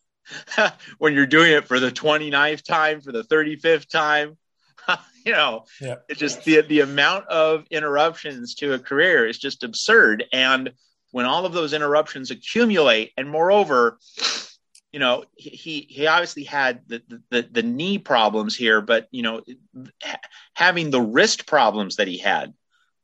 when 0.97 1.13
you're 1.13 1.25
doing 1.25 1.51
it 1.51 1.65
for 1.65 1.79
the 1.79 1.91
29th 1.91 2.63
time, 2.63 3.01
for 3.01 3.11
the 3.11 3.23
35th 3.23 3.87
time, 3.87 4.37
you 5.25 5.31
know, 5.31 5.65
yeah. 5.81 5.95
it's 6.09 6.19
just 6.19 6.43
the 6.43 6.61
the 6.61 6.81
amount 6.81 7.27
of 7.27 7.65
interruptions 7.69 8.55
to 8.55 8.73
a 8.73 8.79
career 8.79 9.25
is 9.27 9.37
just 9.37 9.63
absurd. 9.63 10.25
And 10.33 10.73
when 11.11 11.25
all 11.25 11.45
of 11.45 11.53
those 11.53 11.73
interruptions 11.73 12.31
accumulate, 12.31 13.11
and 13.17 13.29
moreover, 13.29 13.99
you 14.91 14.99
know, 14.99 15.25
he 15.35 15.87
he 15.89 16.07
obviously 16.07 16.43
had 16.43 16.81
the, 16.87 17.01
the 17.29 17.47
the 17.49 17.63
knee 17.63 17.97
problems 17.97 18.55
here, 18.55 18.81
but 18.81 19.07
you 19.11 19.23
know, 19.23 19.41
having 20.53 20.89
the 20.89 21.01
wrist 21.01 21.45
problems 21.45 21.97
that 21.97 22.07
he 22.07 22.17
had. 22.17 22.53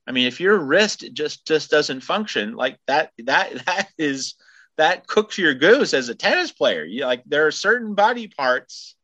I 0.09 0.11
mean, 0.11 0.25
if 0.25 0.39
your 0.39 0.57
wrist 0.57 1.05
just 1.13 1.45
just 1.45 1.69
doesn't 1.69 2.01
function 2.01 2.55
like 2.55 2.79
that, 2.87 3.11
that 3.19 3.53
that 3.65 3.89
is 3.97 4.33
that 4.77 5.05
cooks 5.07 5.37
your 5.37 5.53
goose 5.53 5.93
as 5.93 6.09
a 6.09 6.15
tennis 6.15 6.51
player. 6.51 6.83
You 6.83 7.05
like 7.05 7.23
there 7.25 7.45
are 7.45 7.51
certain 7.51 7.93
body 7.93 8.27
parts 8.27 8.95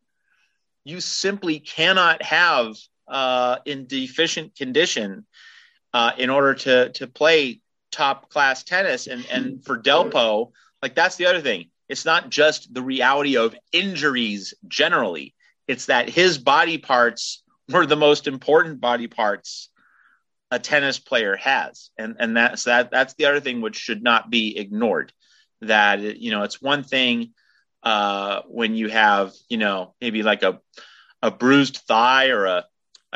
you 0.83 0.99
simply 0.99 1.59
cannot 1.59 2.23
have 2.23 2.75
uh, 3.07 3.57
in 3.65 3.85
deficient 3.85 4.55
condition 4.55 5.25
uh, 5.93 6.11
in 6.17 6.31
order 6.31 6.55
to 6.55 6.89
to 6.93 7.07
play 7.07 7.61
top 7.91 8.29
class 8.29 8.63
tennis. 8.63 9.05
And 9.05 9.25
and 9.31 9.63
for 9.63 9.77
Delpo, 9.77 10.51
like 10.81 10.95
that's 10.95 11.17
the 11.17 11.27
other 11.27 11.41
thing. 11.41 11.69
It's 11.87 12.05
not 12.05 12.31
just 12.31 12.73
the 12.73 12.81
reality 12.81 13.37
of 13.37 13.55
injuries 13.71 14.55
generally. 14.67 15.35
It's 15.67 15.85
that 15.85 16.09
his 16.09 16.39
body 16.39 16.79
parts 16.79 17.43
were 17.69 17.85
the 17.85 17.95
most 17.95 18.25
important 18.27 18.81
body 18.81 19.07
parts 19.07 19.69
a 20.55 20.59
tennis 20.59 20.99
player 20.99 21.35
has, 21.35 21.89
and 21.97 22.15
and 22.17 22.37
that's 22.37 22.63
that 22.63 22.89
that's 22.89 23.13
the 23.15 23.25
other 23.25 23.41
thing 23.41 23.59
which 23.59 23.75
should 23.75 24.01
not 24.01 24.29
be 24.29 24.57
ignored. 24.57 25.11
That 25.61 25.99
you 25.99 26.31
know, 26.31 26.43
it's 26.43 26.61
one 26.61 26.83
thing 26.83 27.33
uh, 27.83 28.41
when 28.47 28.73
you 28.75 28.87
have 28.87 29.33
you 29.49 29.57
know 29.57 29.93
maybe 29.99 30.23
like 30.23 30.43
a 30.43 30.61
a 31.21 31.29
bruised 31.29 31.79
thigh 31.89 32.29
or 32.29 32.45
a 32.45 32.65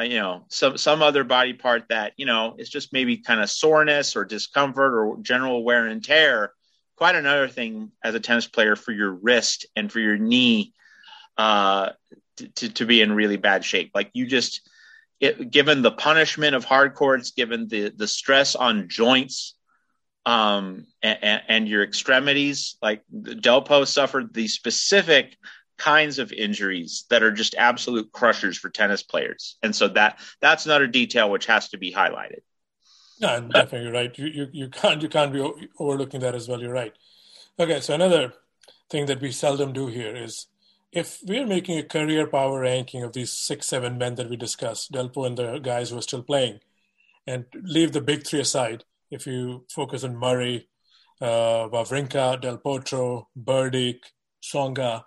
you 0.04 0.20
know 0.20 0.44
some 0.50 0.78
some 0.78 1.02
other 1.02 1.24
body 1.24 1.54
part 1.54 1.86
that 1.88 2.12
you 2.18 2.26
know 2.26 2.56
is 2.58 2.70
just 2.70 2.92
maybe 2.92 3.18
kind 3.18 3.40
of 3.40 3.50
soreness 3.50 4.18
or 4.18 4.26
discomfort 4.26 4.94
or 4.94 5.18
general 5.22 5.64
wear 5.64 5.88
and 5.88 6.04
tear 6.04 6.52
quite 6.98 7.16
another 7.16 7.48
thing 7.48 7.92
as 8.04 8.16
a 8.16 8.20
tennis 8.20 8.48
player 8.48 8.76
for 8.76 8.92
your 8.92 9.12
wrist 9.12 9.66
and 9.78 9.90
for 9.90 10.02
your 10.02 10.18
knee 10.18 10.74
uh, 11.38 11.92
to, 12.56 12.70
to 12.70 12.86
be 12.86 13.02
in 13.02 13.14
really 13.14 13.38
bad 13.38 13.64
shape 13.64 13.92
like 13.96 14.10
you 14.14 14.26
just 14.28 14.69
it, 15.20 15.52
given 15.52 15.82
the 15.82 15.92
punishment 15.92 16.56
of 16.56 16.64
hard 16.64 16.96
courts 16.96 17.32
given 17.32 17.68
the 17.68 17.90
the 17.90 18.08
stress 18.08 18.56
on 18.56 18.88
joints 18.90 19.56
um, 20.26 20.86
and, 21.02 21.42
and 21.48 21.68
your 21.68 21.84
extremities 21.84 22.78
like 22.82 23.04
delpo 23.12 23.88
suffered 23.88 24.34
the 24.34 24.48
specific 24.48 25.38
kinds 25.80 26.20
of 26.20 26.32
injuries 26.32 27.06
that 27.10 27.24
are 27.24 27.32
just 27.32 27.56
absolute 27.56 28.12
crushers 28.12 28.58
for 28.58 28.70
tennis 28.70 29.02
players. 29.02 29.58
And 29.64 29.76
so 29.76 29.88
that 29.90 30.20
that's 30.42 30.66
another 30.66 30.86
detail 30.86 31.32
which 31.32 31.48
has 31.48 31.70
to 31.70 31.78
be 31.78 31.92
highlighted. 31.92 32.42
No, 33.22 33.42
definitely 33.42 33.92
right. 33.92 34.18
You, 34.18 34.28
you 34.28 34.48
you 34.52 34.68
can't 34.70 35.02
you 35.02 35.10
can't 35.10 35.34
be 35.34 35.52
overlooking 35.80 36.20
that 36.20 36.36
as 36.36 36.48
well. 36.48 36.62
You're 36.62 36.72
right. 36.72 36.94
Okay, 37.58 37.80
so 37.80 37.94
another 37.94 38.34
thing 38.90 39.08
that 39.08 39.22
we 39.22 39.32
seldom 39.32 39.74
do 39.74 39.88
here 39.88 40.16
is 40.16 40.48
if 40.92 41.20
we're 41.24 41.46
making 41.46 41.78
a 41.78 41.84
career 41.84 42.26
power 42.28 42.62
ranking 42.62 43.04
of 43.04 43.14
these 43.14 43.32
six 43.32 43.68
seven 43.68 43.98
men 43.98 44.16
that 44.16 44.30
we 44.30 44.36
discussed, 44.36 44.92
Delpo 44.92 45.26
and 45.26 45.38
the 45.38 45.60
guys 45.60 45.90
who 45.90 45.98
are 45.98 46.02
still 46.02 46.24
playing, 46.24 46.60
and 47.28 47.46
leave 47.54 47.92
the 47.92 48.02
big 48.02 48.26
three 48.26 48.40
aside. 48.40 48.84
If 49.12 49.28
you 49.28 49.66
focus 49.70 50.04
on 50.04 50.16
Murray, 50.18 50.68
uh, 51.22 51.68
Wawrinka, 51.70 52.42
Del 52.42 52.58
Potro, 52.58 53.26
Berdych, 53.38 54.02
Tsonga, 54.42 55.04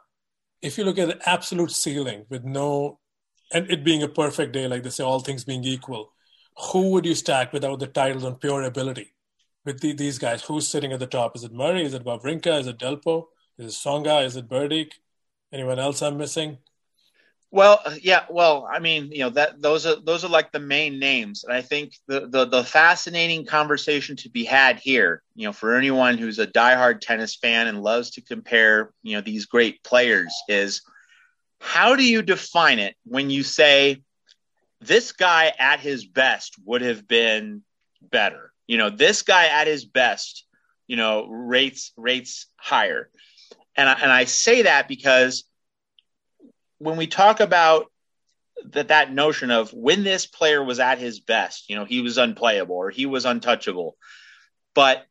if 0.61 0.79
you 0.79 0.85
look 0.85 0.99
at 0.99 1.09
the 1.09 1.29
absolute 1.29 1.73
ceiling 1.73 2.27
with 2.29 2.45
no, 2.45 3.01
and 3.53 3.71
it 3.71 3.85
being 3.85 4.03
a 4.03 4.09
perfect 4.09 4.53
day, 4.53 4.68
like 4.68 4.85
they 4.85 4.90
say, 4.90 5.05
all 5.05 5.21
things 5.21 5.45
being 5.45 5.64
equal, 5.64 6.12
who 6.57 6.90
would 6.90 7.05
you 7.05 7.14
stack 7.14 7.53
without 7.53 7.81
the 7.81 7.87
titles 7.87 8.25
on 8.25 8.37
pure 8.37 8.62
ability? 8.62 9.14
With 9.64 9.81
the, 9.81 9.92
these 9.92 10.18
guys, 10.18 10.42
who's 10.42 10.68
sitting 10.68 10.92
at 10.92 11.01
the 11.01 11.07
top? 11.07 11.37
Is 11.37 11.45
it 11.45 11.53
Murray? 11.53 11.85
Is 11.85 11.95
it 11.95 12.05
Wawrinka? 12.05 12.61
Is 12.61 12.66
it 12.66 12.79
Delpo? 12.79 13.27
Is 13.59 13.75
it 13.75 13.79
Tsonga? 13.79 14.25
Is 14.25 14.37
it 14.37 14.49
Berdych? 14.49 14.92
Anyone 15.53 15.79
else 15.79 16.03
I'm 16.03 16.17
missing? 16.17 16.59
Well, 17.51 17.81
uh, 17.85 17.97
yeah. 18.01 18.25
Well, 18.31 18.67
I 18.71 18.79
mean, 18.79 19.12
you 19.12 19.19
know 19.19 19.31
that 19.31 19.61
those 19.61 19.85
are 19.85 19.97
those 19.97 20.25
are 20.25 20.29
like 20.29 20.53
the 20.53 20.59
main 20.59 20.99
names, 20.99 21.45
and 21.45 21.53
I 21.53 21.61
think 21.61 21.93
the, 22.09 22.27
the 22.27 22.47
the 22.47 22.65
fascinating 22.65 23.45
conversation 23.45 24.17
to 24.17 24.31
be 24.31 24.43
had 24.43 24.81
here, 24.81 25.23
you 25.35 25.47
know, 25.47 25.53
for 25.53 25.77
anyone 25.77 26.17
who's 26.17 26.38
a 26.38 26.47
diehard 26.47 27.01
tennis 27.01 27.37
fan 27.37 27.67
and 27.67 27.83
loves 27.83 28.11
to 28.12 28.23
compare, 28.23 28.91
you 29.03 29.15
know, 29.15 29.21
these 29.21 29.45
great 29.45 29.85
players, 29.85 30.35
is 30.49 30.81
how 31.61 31.95
do 31.95 32.05
you 32.05 32.23
define 32.23 32.79
it 32.79 32.97
when 33.05 33.29
you 33.29 33.43
say 33.43 34.03
this 34.81 35.12
guy 35.12 35.53
at 35.59 35.79
his 35.79 36.07
best 36.07 36.57
would 36.65 36.81
have 36.81 37.07
been 37.07 37.62
better? 38.01 38.51
You 38.67 38.79
know, 38.79 38.88
this 38.88 39.21
guy 39.21 39.49
at 39.49 39.67
his 39.67 39.85
best, 39.85 40.47
you 40.87 40.97
know, 40.97 41.27
rates 41.27 41.93
rates 41.99 42.47
higher, 42.57 43.11
and 43.76 43.88
I, 43.88 43.92
and 43.94 44.12
I 44.12 44.24
say 44.24 44.62
that 44.62 44.88
because 44.88 45.44
when 46.78 46.96
we 46.96 47.06
talk 47.06 47.40
about 47.40 47.87
that 48.70 48.88
that 48.88 49.12
notion 49.12 49.50
of 49.50 49.72
when 49.72 50.04
this 50.04 50.26
player 50.26 50.62
was 50.62 50.80
at 50.80 50.98
his 50.98 51.20
best, 51.20 51.68
you 51.68 51.76
know, 51.76 51.85
he 51.85 52.00
was 52.00 52.18
unplayable 52.18 52.76
or 52.76 52.90
he 52.90 53.06
was 53.06 53.24
untouchable. 53.24 53.96
But 54.74 55.04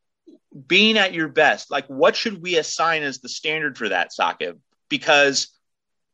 being 0.66 0.98
at 0.98 1.14
your 1.14 1.28
best, 1.28 1.70
like 1.70 1.86
what 1.86 2.16
should 2.16 2.42
we 2.42 2.56
assign 2.56 3.02
as 3.02 3.20
the 3.20 3.28
standard 3.28 3.76
for 3.76 3.88
that, 3.88 4.10
Saqib? 4.18 4.58
Because 4.88 5.48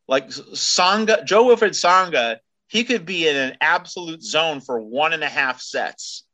like 0.07 0.29
Tsonga, 0.29 1.25
Jo-Wilfried 1.25 1.71
Tsonga, 1.71 2.39
he 2.69 2.85
could 2.85 3.05
be 3.05 3.29
in 3.29 3.37
an 3.37 3.57
absolute 3.61 4.23
zone 4.23 4.61
for 4.61 4.81
one 4.81 5.13
and 5.13 5.25
a 5.25 5.29
half 5.29 5.61
sets, 5.61 6.25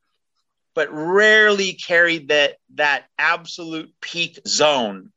but 0.75 0.89
rarely 0.93 1.75
carried 1.75 2.29
that 2.29 2.57
that 2.75 3.05
absolute 3.19 3.93
peak 4.01 4.41
zone 4.47 5.13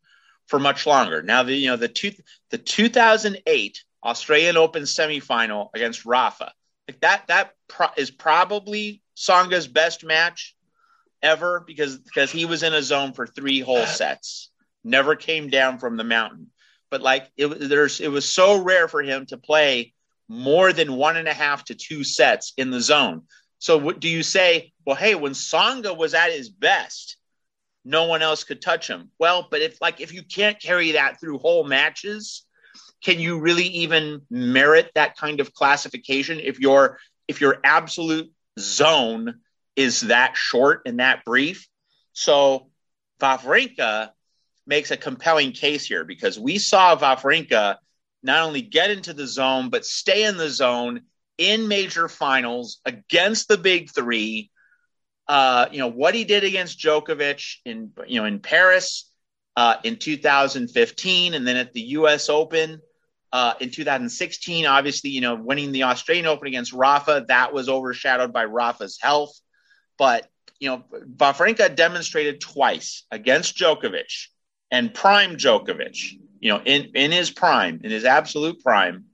for 0.48 0.60
much 0.60 0.86
longer. 0.86 1.22
Now 1.22 1.44
the 1.44 1.54
you 1.54 1.70
know 1.70 1.78
the 1.78 1.88
two 1.88 2.12
the 2.50 2.58
2008 2.58 3.84
Australian 4.04 4.58
Open 4.58 4.84
semifinal 4.84 5.70
against 5.74 6.06
Rafa. 6.06 6.54
Like 6.88 7.00
that 7.02 7.28
that 7.28 7.54
pro- 7.68 7.88
is 7.98 8.12
probably 8.12 9.02
Tsonga's 9.16 9.68
best 9.68 10.04
match 10.04 10.56
ever 11.22 11.64
because 11.66 11.98
because 11.98 12.32
he 12.32 12.46
was 12.46 12.64
in 12.64 12.74
a 12.74 12.82
zone 12.82 13.14
for 13.14 13.28
three 13.28 13.60
whole 13.60 13.86
sets, 13.86 14.50
never 14.84 15.16
came 15.16 15.50
down 15.50 15.80
from 15.80 15.98
the 15.98 16.04
mountain. 16.04 16.48
But 16.90 17.02
like 17.02 17.30
it 17.36 17.48
there's 17.48 18.00
it 18.00 18.10
was 18.10 18.28
so 18.30 18.62
rare 18.62 18.88
for 18.88 19.02
him 19.02 19.26
to 19.28 19.38
play 19.38 19.94
more 20.30 20.74
than 20.74 20.96
one 20.96 21.18
and 21.18 21.28
a 21.28 21.34
half 21.34 21.66
to 21.66 21.76
two 21.76 22.04
sets 22.04 22.54
in 22.58 22.72
the 22.72 22.82
zone. 22.82 23.24
So 23.60 23.78
what 23.78 24.00
do 24.00 24.08
you 24.08 24.24
say? 24.24 24.72
Well, 24.86 24.96
hey, 24.96 25.16
when 25.16 25.34
Tsonga 25.34 25.98
was 25.98 26.14
at 26.14 26.32
his 26.32 26.50
best, 26.50 27.18
no 27.88 28.04
one 28.04 28.22
else 28.22 28.44
could 28.44 28.62
touch 28.62 28.90
him. 28.90 29.10
Well, 29.18 29.48
but 29.50 29.62
if 29.62 29.80
like 29.82 30.02
if 30.02 30.14
you 30.14 30.22
can't 30.22 30.62
carry 30.62 30.92
that 30.92 31.20
through 31.20 31.40
whole 31.40 31.64
matches, 31.64 32.46
can 33.02 33.20
you 33.20 33.40
really 33.40 33.68
even 33.68 34.22
merit 34.30 34.92
that 34.96 35.16
kind 35.16 35.40
of 35.40 35.54
classification 35.54 36.42
if 36.42 36.60
your 36.60 37.00
if 37.30 37.40
your 37.40 37.60
absolute 37.64 38.30
zone 38.60 39.40
is 39.78 40.02
that 40.02 40.36
short 40.36 40.82
and 40.86 41.00
that 41.00 41.24
brief? 41.24 41.68
So 42.12 42.70
Wawrinka 43.22 44.10
makes 44.66 44.92
a 44.92 44.98
compelling 44.98 45.54
case 45.54 45.86
here 45.86 46.04
because 46.04 46.38
we 46.38 46.58
saw 46.58 46.98
Wawrinka 46.98 47.78
not 48.22 48.46
only 48.46 48.64
get 48.64 48.92
into 48.92 49.14
the 49.14 49.28
zone 49.28 49.70
but 49.70 49.86
stay 49.86 50.26
in 50.26 50.36
the 50.36 50.50
zone 50.50 51.04
in 51.38 51.70
major 51.70 52.10
finals 52.10 52.82
against 52.86 53.48
the 53.48 53.58
big 53.58 53.90
three. 53.92 54.52
Uh, 55.28 55.68
you 55.72 55.80
know 55.80 55.90
what 55.90 56.16
he 56.16 56.24
did 56.24 56.44
against 56.44 56.80
Djokovic 56.80 57.58
in 57.66 57.92
you 58.08 58.20
know 58.20 58.26
in 58.26 58.40
Paris 58.40 59.12
uh, 59.58 59.76
in 59.84 59.98
2015, 59.98 61.34
and 61.34 61.48
then 61.48 61.58
at 61.58 61.74
the 61.74 61.82
U.S. 61.82 62.30
Open 62.30 62.80
uh, 63.32 63.54
in 63.60 63.72
2016. 63.72 64.66
Obviously, 64.66 65.10
you 65.10 65.22
know, 65.22 65.36
winning 65.36 65.72
the 65.72 65.84
Australian 65.84 66.28
Open 66.28 66.48
against 66.48 66.74
Rafa, 66.74 67.26
that 67.28 67.54
was 67.54 67.70
overshadowed 67.70 68.32
by 68.32 68.46
Rafa's 68.46 69.00
health. 69.02 69.40
But, 69.98 70.28
you 70.60 70.70
know, 70.70 70.84
Wawrinka 71.18 71.76
demonstrated 71.76 72.40
twice 72.40 73.06
against 73.12 73.58
Djokovic 73.58 74.28
and 74.72 74.94
prime 74.94 75.38
Djokovic, 75.38 75.98
you 76.40 76.50
know, 76.52 76.62
in, 76.64 76.92
in 76.94 77.12
his 77.12 77.32
prime, 77.32 77.82
in 77.84 77.90
his 77.90 78.06
absolute 78.06 78.64
prime, 78.64 79.06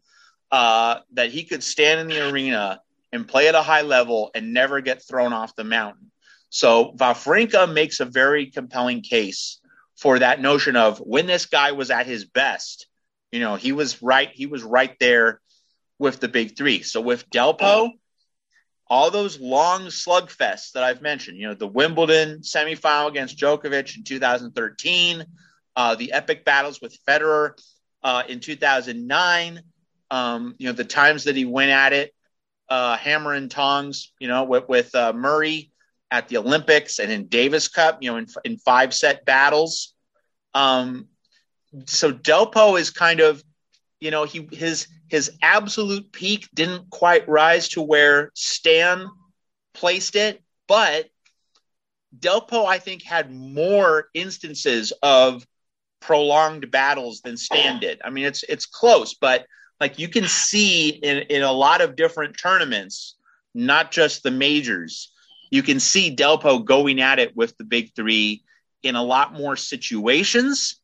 uh, 0.52 1.00
that 1.14 1.32
he 1.32 1.44
could 1.44 1.64
stand 1.64 2.02
in 2.02 2.08
the 2.08 2.30
arena 2.30 2.82
and 3.14 3.28
play 3.28 3.48
at 3.48 3.56
a 3.56 3.62
high 3.62 3.84
level 3.84 4.32
and 4.34 4.54
never 4.54 4.82
get 4.82 5.08
thrown 5.08 5.32
off 5.32 5.56
the 5.56 5.64
mountain. 5.64 6.12
So 6.50 6.94
Wawrinka 6.98 7.72
makes 7.72 8.00
a 8.00 8.06
very 8.06 8.48
compelling 8.48 9.02
case 9.02 9.62
for 9.96 10.20
that 10.20 10.42
notion 10.42 10.76
of 10.76 10.98
when 10.98 11.28
this 11.28 11.46
guy 11.46 11.72
was 11.74 11.92
at 11.92 12.08
his 12.08 12.26
best, 12.26 12.88
you 13.32 13.40
know, 13.40 13.56
he 13.56 13.72
was 13.72 14.02
right. 14.02 14.30
He 14.34 14.48
was 14.48 14.64
right 14.64 14.98
there 15.00 15.40
with 16.00 16.20
the 16.20 16.28
big 16.28 16.58
three. 16.58 16.82
So 16.82 17.02
with 17.02 17.30
Delpo, 17.30 17.92
all 18.88 19.12
those 19.12 19.40
long 19.40 19.84
slugfests 19.86 20.72
that 20.74 20.84
I've 20.84 21.02
mentioned, 21.02 21.38
you 21.38 21.48
know, 21.48 21.54
the 21.54 21.68
Wimbledon 21.68 22.40
semifinal 22.40 23.10
against 23.10 23.38
Djokovic 23.38 23.96
in 23.96 24.04
2013, 24.04 25.26
uh, 25.76 25.96
the 25.96 26.14
epic 26.14 26.46
battles 26.46 26.82
with 26.82 26.98
Federer 27.08 27.52
uh, 28.04 28.24
in 28.28 28.40
2009, 28.40 29.62
um, 30.10 30.56
you 30.58 30.68
know, 30.68 30.74
the 30.74 30.84
times 30.84 31.26
that 31.26 31.36
he 31.36 31.46
went 31.46 31.72
at 31.72 31.94
it 31.94 32.14
uh, 32.70 32.98
hammer 32.98 33.34
and 33.34 33.50
tongs, 33.50 34.12
you 34.20 34.28
know, 34.28 34.44
with, 34.44 34.68
with 34.68 34.94
uh, 34.96 35.14
Murray 35.14 35.72
at 36.12 36.28
the 36.28 36.38
Olympics 36.38 37.00
and 37.00 37.12
in 37.12 37.28
Davis 37.28 37.68
Cup, 37.68 37.98
you 38.02 38.12
know, 38.12 38.18
in, 38.18 38.28
in 38.44 38.58
five 38.58 38.94
set 38.94 39.26
battles. 39.26 39.94
Um, 40.54 41.08
so 41.86 42.12
Delpo 42.12 42.80
is 42.80 42.90
kind 42.92 43.20
of, 43.20 43.44
you 44.00 44.12
know, 44.12 44.26
he 44.26 44.48
his 44.52 44.88
his 45.08 45.32
absolute 45.42 46.12
peak 46.12 46.48
didn't 46.54 46.90
quite 46.90 47.28
rise 47.28 47.70
to 47.70 47.82
where 47.82 48.32
Stan 48.36 49.08
placed 49.74 50.16
it, 50.16 50.44
but 50.68 51.08
Delpo, 52.18 52.66
I 52.66 52.78
think, 52.80 53.04
had 53.04 53.32
more 53.32 54.10
instances 54.14 54.94
of 55.02 55.46
prolonged 56.00 56.70
battles 56.70 57.22
than 57.22 57.38
Stan 57.38 57.80
did. 57.80 58.02
I 58.04 58.10
mean, 58.10 58.26
it's 58.26 58.44
it's 58.44 58.66
close, 58.66 59.16
but 59.16 59.46
like 59.80 60.00
you 60.00 60.08
can 60.08 60.28
see 60.28 60.90
in, 60.90 61.18
in 61.30 61.44
a 61.44 61.52
lot 61.52 61.82
of 61.82 61.96
different 61.96 62.38
tournaments, 62.38 63.16
not 63.54 63.92
just 63.92 64.24
the 64.24 64.32
majors, 64.32 65.12
you 65.52 65.62
can 65.62 65.80
see 65.80 66.16
Delpo 66.16 66.64
going 66.64 67.02
at 67.02 67.20
it 67.20 67.36
with 67.36 67.58
the 67.58 67.64
big 67.64 67.94
three 67.96 68.44
in 68.82 68.96
a 68.96 69.04
lot 69.04 69.34
more 69.34 69.56
situations. 69.56 70.80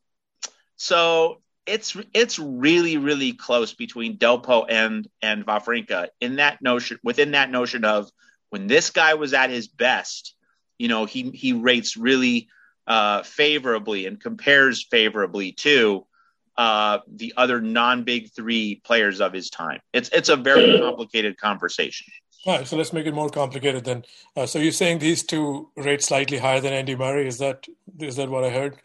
So 0.76 1.40
it's 1.66 1.96
it's 2.14 2.38
really 2.38 2.96
really 2.96 3.32
close 3.32 3.74
between 3.74 4.16
Delpo 4.16 4.66
and 4.68 5.06
and 5.22 5.46
Wawrinka 5.46 6.08
in 6.20 6.36
that 6.36 6.62
notion 6.62 6.98
within 7.02 7.32
that 7.32 7.50
notion 7.50 7.84
of 7.84 8.10
when 8.50 8.66
this 8.66 8.90
guy 8.90 9.14
was 9.14 9.32
at 9.32 9.50
his 9.50 9.68
best, 9.68 10.34
you 10.78 10.88
know, 10.88 11.04
he 11.04 11.30
he 11.30 11.52
rates 11.52 11.96
really 11.96 12.48
uh, 12.86 13.22
favorably 13.22 14.06
and 14.06 14.20
compares 14.20 14.86
favorably 14.90 15.52
to 15.52 16.06
uh, 16.60 17.00
the 17.16 17.32
other 17.38 17.58
non-big 17.58 18.30
three 18.32 18.82
players 18.84 19.22
of 19.22 19.32
his 19.32 19.48
time. 19.48 19.80
It's 19.94 20.10
it's 20.10 20.28
a 20.28 20.36
very 20.36 20.78
complicated 20.78 21.38
conversation. 21.38 22.06
All 22.44 22.58
right, 22.58 22.68
so 22.68 22.76
let's 22.76 22.92
make 22.92 23.06
it 23.06 23.14
more 23.14 23.30
complicated 23.30 23.82
then. 23.84 24.04
Uh, 24.36 24.44
so 24.44 24.58
you're 24.58 24.70
saying 24.70 24.98
these 24.98 25.22
two 25.22 25.70
rate 25.74 26.02
slightly 26.02 26.36
higher 26.36 26.60
than 26.60 26.74
Andy 26.74 26.94
Murray? 26.94 27.26
Is 27.26 27.38
that 27.38 27.66
is 27.98 28.16
that 28.16 28.28
what 28.28 28.44
I 28.44 28.50
heard? 28.50 28.76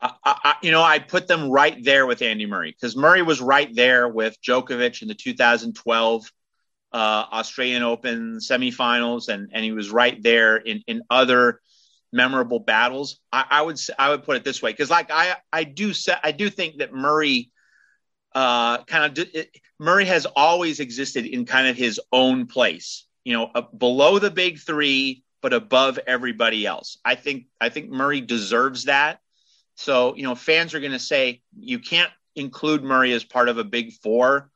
I, 0.00 0.10
I, 0.24 0.54
you 0.60 0.72
know, 0.72 0.82
I 0.82 0.98
put 0.98 1.28
them 1.28 1.48
right 1.48 1.76
there 1.84 2.04
with 2.06 2.20
Andy 2.20 2.46
Murray 2.46 2.72
because 2.72 2.96
Murray 2.96 3.22
was 3.22 3.40
right 3.40 3.72
there 3.72 4.08
with 4.08 4.36
Djokovic 4.42 5.02
in 5.02 5.06
the 5.06 5.14
2012 5.14 6.32
uh, 6.92 6.96
Australian 7.32 7.84
Open 7.84 8.38
semifinals, 8.38 9.28
and 9.28 9.50
and 9.52 9.62
he 9.64 9.70
was 9.70 9.90
right 9.92 10.20
there 10.20 10.56
in 10.56 10.82
in 10.88 11.02
other 11.10 11.60
memorable 12.12 12.60
battles. 12.60 13.18
I, 13.32 13.44
I 13.50 13.62
would 13.62 13.80
I 13.98 14.10
would 14.10 14.24
put 14.24 14.36
it 14.36 14.44
this 14.44 14.62
way 14.62 14.72
because 14.72 14.90
like 14.90 15.10
I 15.10 15.36
I 15.52 15.64
do 15.64 15.92
I 16.22 16.32
do 16.32 16.50
think 16.50 16.78
that 16.78 16.92
Murray 16.92 17.50
uh, 18.34 18.84
kind 18.84 19.18
of 19.18 19.28
it, 19.34 19.56
Murray 19.78 20.04
has 20.04 20.26
always 20.26 20.80
existed 20.80 21.26
in 21.26 21.44
kind 21.44 21.66
of 21.66 21.76
his 21.76 22.00
own 22.12 22.46
place, 22.46 23.06
you 23.24 23.32
know, 23.32 23.50
uh, 23.54 23.62
below 23.62 24.18
the 24.18 24.30
big 24.30 24.58
three 24.58 25.24
but 25.40 25.52
above 25.52 25.98
everybody 26.06 26.66
else. 26.66 26.98
I 27.04 27.16
think 27.16 27.46
I 27.60 27.68
think 27.68 27.90
Murray 27.90 28.20
deserves 28.20 28.84
that. 28.84 29.18
So 29.74 30.14
you 30.14 30.22
know, 30.22 30.34
fans 30.34 30.74
are 30.74 30.80
going 30.80 30.92
to 30.92 30.98
say 30.98 31.42
you 31.58 31.78
can't 31.78 32.12
include 32.36 32.82
Murray 32.82 33.12
as 33.12 33.24
part 33.24 33.48
of 33.48 33.58
a 33.58 33.64
big 33.64 33.92
four, 33.92 34.50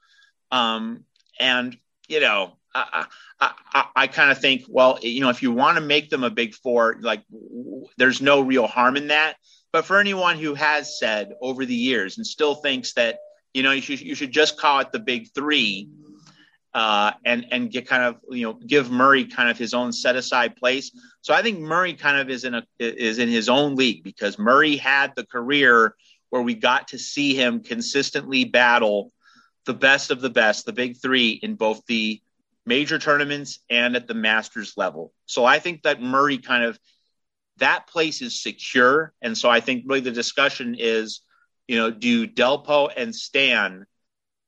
um, 0.51 1.05
and 1.40 1.77
you 2.09 2.21
know 2.21 2.57
I, 2.77 3.07
I, 3.73 3.85
I 3.97 4.07
kind 4.07 4.31
of 4.31 4.39
think, 4.39 4.65
well, 4.69 4.99
you 5.03 5.21
know, 5.21 5.31
if 5.31 5.43
you 5.43 5.53
want 5.53 5.77
to 5.77 5.81
make 5.81 6.11
them 6.11 6.25
a 6.25 6.31
big 6.31 6.55
four, 6.55 6.97
like 7.01 7.23
there's 7.97 8.21
no 8.21 8.41
real 8.41 8.67
harm 8.67 8.97
in 8.97 9.09
that. 9.09 9.37
But 9.73 9.85
for 9.85 9.99
anyone 9.99 10.39
who 10.39 10.55
has 10.55 10.99
said 10.99 11.33
over 11.41 11.65
the 11.65 11.75
years 11.75 12.17
and 12.17 12.27
still 12.27 12.55
thinks 12.55 12.95
that, 12.95 13.19
you 13.53 13.62
know, 13.62 13.73
you 13.73 13.81
should, 13.81 14.01
you 14.01 14.15
should 14.15 14.33
just 14.33 14.59
call 14.59 14.81
it 14.81 14.93
the 14.93 14.99
big 14.99 15.33
three 15.35 15.89
uh, 16.75 17.12
and, 17.25 17.47
and 17.51 17.71
get 17.71 17.87
kind 17.87 18.03
of, 18.03 18.17
you 18.31 18.47
know, 18.47 18.55
give 18.55 18.91
Murray 18.91 19.25
kind 19.25 19.49
of 19.49 19.59
his 19.59 19.75
own 19.75 19.93
set 19.93 20.17
aside 20.17 20.57
place. 20.57 20.91
So 21.23 21.35
I 21.35 21.43
think 21.43 21.59
Murray 21.59 21.95
kind 21.95 22.19
of 22.19 22.31
is 22.31 22.45
in 22.45 22.55
a, 22.55 22.62
is 22.79 23.19
in 23.19 23.29
his 23.29 23.49
own 23.49 23.77
league 23.77 24.03
because 24.03 24.39
Murray 24.39 24.77
had 24.77 25.15
the 25.17 25.25
career 25.25 25.95
where 26.31 26.43
we 26.43 26.55
got 26.55 26.89
to 26.89 26.99
see 26.99 27.35
him 27.35 27.62
consistently 27.62 28.45
battle 28.45 29.12
the 29.65 29.75
best 29.75 30.11
of 30.11 30.21
the 30.21 30.31
best, 30.31 30.65
the 30.65 30.73
big 30.73 30.97
three 30.97 31.31
in 31.43 31.55
both 31.55 31.85
the 31.87 32.21
major 32.67 32.99
tournaments 32.99 33.61
and 33.71 33.97
at 33.97 34.07
the 34.07 34.15
Masters 34.15 34.75
level. 34.77 35.13
So 35.27 35.45
I 35.45 35.61
think 35.61 35.83
that 35.83 36.03
Murray 36.03 36.39
kind 36.39 36.65
of 36.65 36.79
that 37.59 37.87
place 37.87 38.21
is 38.21 38.43
secure, 38.43 39.15
and 39.23 39.39
so 39.39 39.49
I 39.49 39.61
think 39.61 39.85
really 39.87 40.01
the 40.01 40.11
discussion 40.11 40.77
is, 40.79 41.21
you 41.67 41.77
know, 41.77 41.91
do 41.91 42.27
Delpo 42.27 42.91
and 42.95 43.15
Stan 43.15 43.87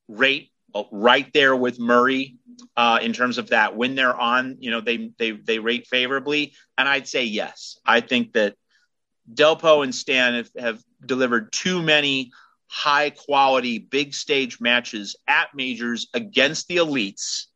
rate 0.09 0.51
right 0.93 1.33
there 1.33 1.57
with 1.57 1.81
Murray 1.81 2.37
uh, 2.77 2.99
in 3.01 3.13
terms 3.13 3.39
of 3.39 3.49
that 3.49 3.75
when 3.75 3.95
they're 3.95 4.15
on, 4.15 4.57
you 4.61 4.71
know, 4.71 4.81
they 4.81 5.11
they 5.19 5.31
they 5.31 5.59
rate 5.59 5.87
favorably, 5.87 6.53
and 6.77 6.89
I'd 6.89 7.09
say 7.09 7.25
yes. 7.25 7.79
I 7.87 8.01
think 8.01 8.35
that 8.35 8.57
Delpo 9.33 9.83
and 9.83 9.95
Stan 9.95 10.35
have, 10.35 10.51
have 10.59 10.83
delivered 11.05 11.53
too 11.53 11.83
many 11.83 12.33
high 12.67 13.11
quality 13.11 13.79
big 13.79 14.15
stage 14.15 14.61
matches 14.61 15.17
at 15.27 15.49
majors 15.55 16.09
against 16.13 16.69
the 16.69 16.77
elites 16.77 17.47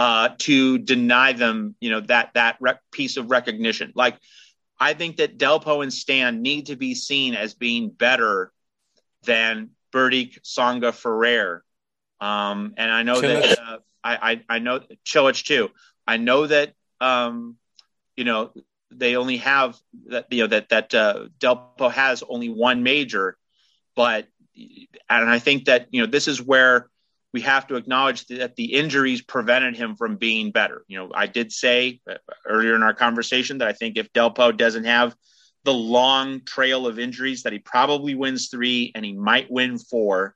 uh, 0.00 0.30
to 0.38 0.78
deny 0.78 1.34
them, 1.34 1.74
you 1.78 1.90
know, 1.90 2.00
that 2.00 2.30
that 2.32 2.56
rec- 2.58 2.80
piece 2.90 3.18
of 3.18 3.30
recognition. 3.30 3.92
Like, 3.94 4.16
I 4.78 4.94
think 4.94 5.18
that 5.18 5.36
Delpo 5.36 5.82
and 5.82 5.92
Stan 5.92 6.40
need 6.40 6.66
to 6.66 6.76
be 6.76 6.94
seen 6.94 7.34
as 7.34 7.52
being 7.52 7.90
better 7.90 8.50
than 9.24 9.72
Berdych, 9.92 10.40
Tsonga, 10.40 10.94
Ferrer. 10.94 11.62
Um, 12.18 12.72
and 12.78 12.90
I 12.90 13.02
know 13.02 13.20
Cilic. 13.20 13.42
that 13.42 13.58
uh, 13.58 13.76
I, 14.02 14.32
I, 14.48 14.56
I 14.56 14.58
know 14.60 14.80
Cilic 15.04 15.44
too. 15.44 15.68
I 16.06 16.16
know 16.16 16.46
that 16.46 16.72
um, 17.02 17.56
you 18.16 18.24
know 18.24 18.52
they 18.90 19.16
only 19.16 19.36
have 19.36 19.76
that 20.06 20.28
you 20.30 20.44
know 20.44 20.46
that 20.46 20.70
that 20.70 20.94
uh, 20.94 21.26
Delpo 21.38 21.90
has 21.92 22.22
only 22.26 22.48
one 22.48 22.82
major, 22.82 23.36
but 23.94 24.28
and 24.56 25.28
I 25.28 25.40
think 25.40 25.66
that 25.66 25.88
you 25.90 26.00
know 26.00 26.06
this 26.06 26.26
is 26.26 26.40
where 26.40 26.88
we 27.32 27.42
have 27.42 27.66
to 27.68 27.76
acknowledge 27.76 28.26
that 28.26 28.56
the 28.56 28.74
injuries 28.74 29.22
prevented 29.22 29.76
him 29.76 29.96
from 29.96 30.16
being 30.16 30.50
better. 30.50 30.84
You 30.88 30.98
know, 30.98 31.10
I 31.14 31.26
did 31.26 31.52
say 31.52 32.00
uh, 32.08 32.14
earlier 32.44 32.74
in 32.74 32.82
our 32.82 32.94
conversation 32.94 33.58
that 33.58 33.68
I 33.68 33.72
think 33.72 33.96
if 33.96 34.12
Delpo 34.12 34.56
doesn't 34.56 34.84
have 34.84 35.14
the 35.64 35.72
long 35.72 36.40
trail 36.44 36.86
of 36.86 36.98
injuries, 36.98 37.42
that 37.42 37.52
he 37.52 37.58
probably 37.58 38.14
wins 38.14 38.48
three 38.48 38.92
and 38.94 39.04
he 39.04 39.12
might 39.12 39.50
win 39.50 39.78
four. 39.78 40.34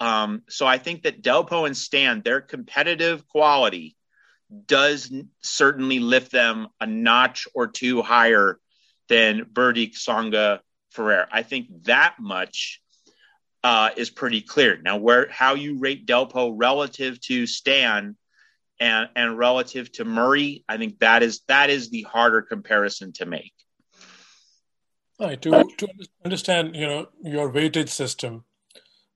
Um, 0.00 0.42
so 0.48 0.66
I 0.66 0.78
think 0.78 1.02
that 1.02 1.22
Delpo 1.22 1.66
and 1.66 1.76
Stan, 1.76 2.22
their 2.22 2.40
competitive 2.40 3.26
quality 3.28 3.96
does 4.66 5.12
certainly 5.42 6.00
lift 6.00 6.32
them 6.32 6.68
a 6.80 6.86
notch 6.86 7.46
or 7.54 7.66
two 7.66 8.02
higher 8.02 8.58
than 9.08 9.44
Berdych, 9.44 9.94
Tsonga, 9.94 10.60
Ferrer. 10.90 11.28
I 11.30 11.42
think 11.42 11.84
that 11.84 12.16
much 12.18 12.80
uh, 13.64 13.90
is 13.96 14.10
pretty 14.10 14.40
clear. 14.40 14.78
Now, 14.82 14.96
where 14.96 15.28
how 15.30 15.54
you 15.54 15.78
rate 15.78 16.06
Delpo 16.06 16.52
relative 16.54 17.20
to 17.22 17.46
Stan 17.46 18.16
and 18.80 19.08
and 19.16 19.38
relative 19.38 19.90
to 19.92 20.04
Murray, 20.04 20.64
I 20.68 20.76
think 20.76 20.98
that 21.00 21.22
is 21.22 21.40
that 21.48 21.70
is 21.70 21.90
the 21.90 22.02
harder 22.02 22.42
comparison 22.42 23.12
to 23.14 23.26
make. 23.26 23.52
Right. 25.18 25.40
To 25.42 25.64
to 25.78 25.88
understand, 26.24 26.76
you 26.76 26.86
know, 26.86 27.08
your 27.22 27.50
weightage 27.50 27.88
system 27.88 28.44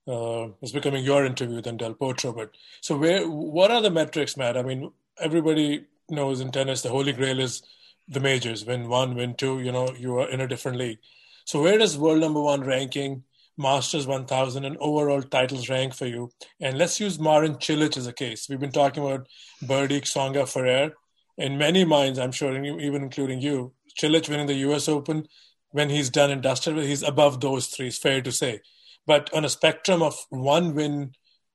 uh, 0.09 0.48
is 0.62 0.72
becoming 0.72 1.05
your 1.05 1.24
interview 1.24 1.61
than 1.61 1.76
Del 1.76 1.94
Potro. 1.94 2.35
But 2.35 2.53
so, 2.81 2.96
where 2.96 3.29
what 3.29 3.70
are 3.70 3.83
the 3.83 3.90
metrics, 3.90 4.37
Matt? 4.37 4.57
I 4.57 4.62
mean, 4.62 4.90
everybody 5.18 5.85
knows 6.09 6.40
in 6.40 6.50
tennis 6.50 6.83
the 6.83 6.88
holy 6.88 7.12
grail 7.12 7.38
is 7.38 7.62
the 8.09 8.20
majors. 8.20 8.64
Win 8.64 8.88
one, 8.88 9.14
win 9.14 9.35
two. 9.35 9.61
You 9.61 9.72
know, 9.72 9.92
you 9.96 10.18
are 10.18 10.29
in 10.29 10.40
a 10.40 10.48
different 10.48 10.79
league. 10.79 10.98
So, 11.44 11.62
where 11.62 11.79
does 11.79 11.98
world 11.98 12.20
number 12.20 12.40
one 12.40 12.62
ranking 12.62 13.24
Masters 13.61 14.07
1000 14.07 14.64
and 14.64 14.77
overall 14.79 15.23
titles 15.23 15.68
rank 15.68 15.94
for 15.94 16.07
you. 16.07 16.31
And 16.61 16.79
let's 16.79 16.99
use 16.99 17.20
Marin 17.20 17.57
Cilic 17.57 17.96
as 17.96 18.07
a 18.07 18.12
case. 18.12 18.49
We've 18.49 18.59
been 18.59 18.73
talking 18.73 19.05
about 19.05 19.29
Berdych, 19.62 20.05
Tsonga, 20.05 20.49
Ferrer. 20.49 20.94
In 21.37 21.59
many 21.59 21.85
minds, 21.85 22.18
I'm 22.18 22.33
sure, 22.33 22.53
even 22.64 23.03
including 23.03 23.40
you, 23.40 23.73
Cilic 24.01 24.29
winning 24.29 24.46
the 24.46 24.55
US 24.70 24.88
Open, 24.88 25.27
when 25.73 25.90
he's 25.90 26.11
done 26.11 26.31
and 26.31 26.42
dusted, 26.42 26.77
he's 26.79 27.03
above 27.03 27.40
those 27.40 27.68
three, 27.68 27.88
it's 27.88 27.99
fair 27.99 28.20
to 28.23 28.33
say. 28.33 28.61
But 29.07 29.33
on 29.35 29.44
a 29.44 29.49
spectrum 29.49 30.03
of 30.03 30.16
one 30.31 30.75
win, 30.75 31.12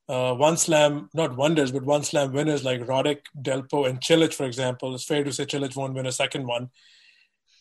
uh, 0.08 0.34
one 0.36 0.58
slam, 0.58 1.10
not 1.14 1.36
wonders, 1.36 1.72
but 1.72 1.84
one 1.84 2.04
slam 2.04 2.32
winners 2.32 2.64
like 2.64 2.82
Roddick, 2.82 3.22
Delpo, 3.40 3.90
and 3.90 4.00
Cilic, 4.00 4.34
for 4.34 4.46
example, 4.46 4.94
it's 4.94 5.06
fair 5.06 5.24
to 5.24 5.34
say 5.34 5.46
Cilic 5.46 5.76
won't 5.76 5.96
win 5.96 6.06
a 6.06 6.12
second 6.12 6.46
one. 6.46 6.70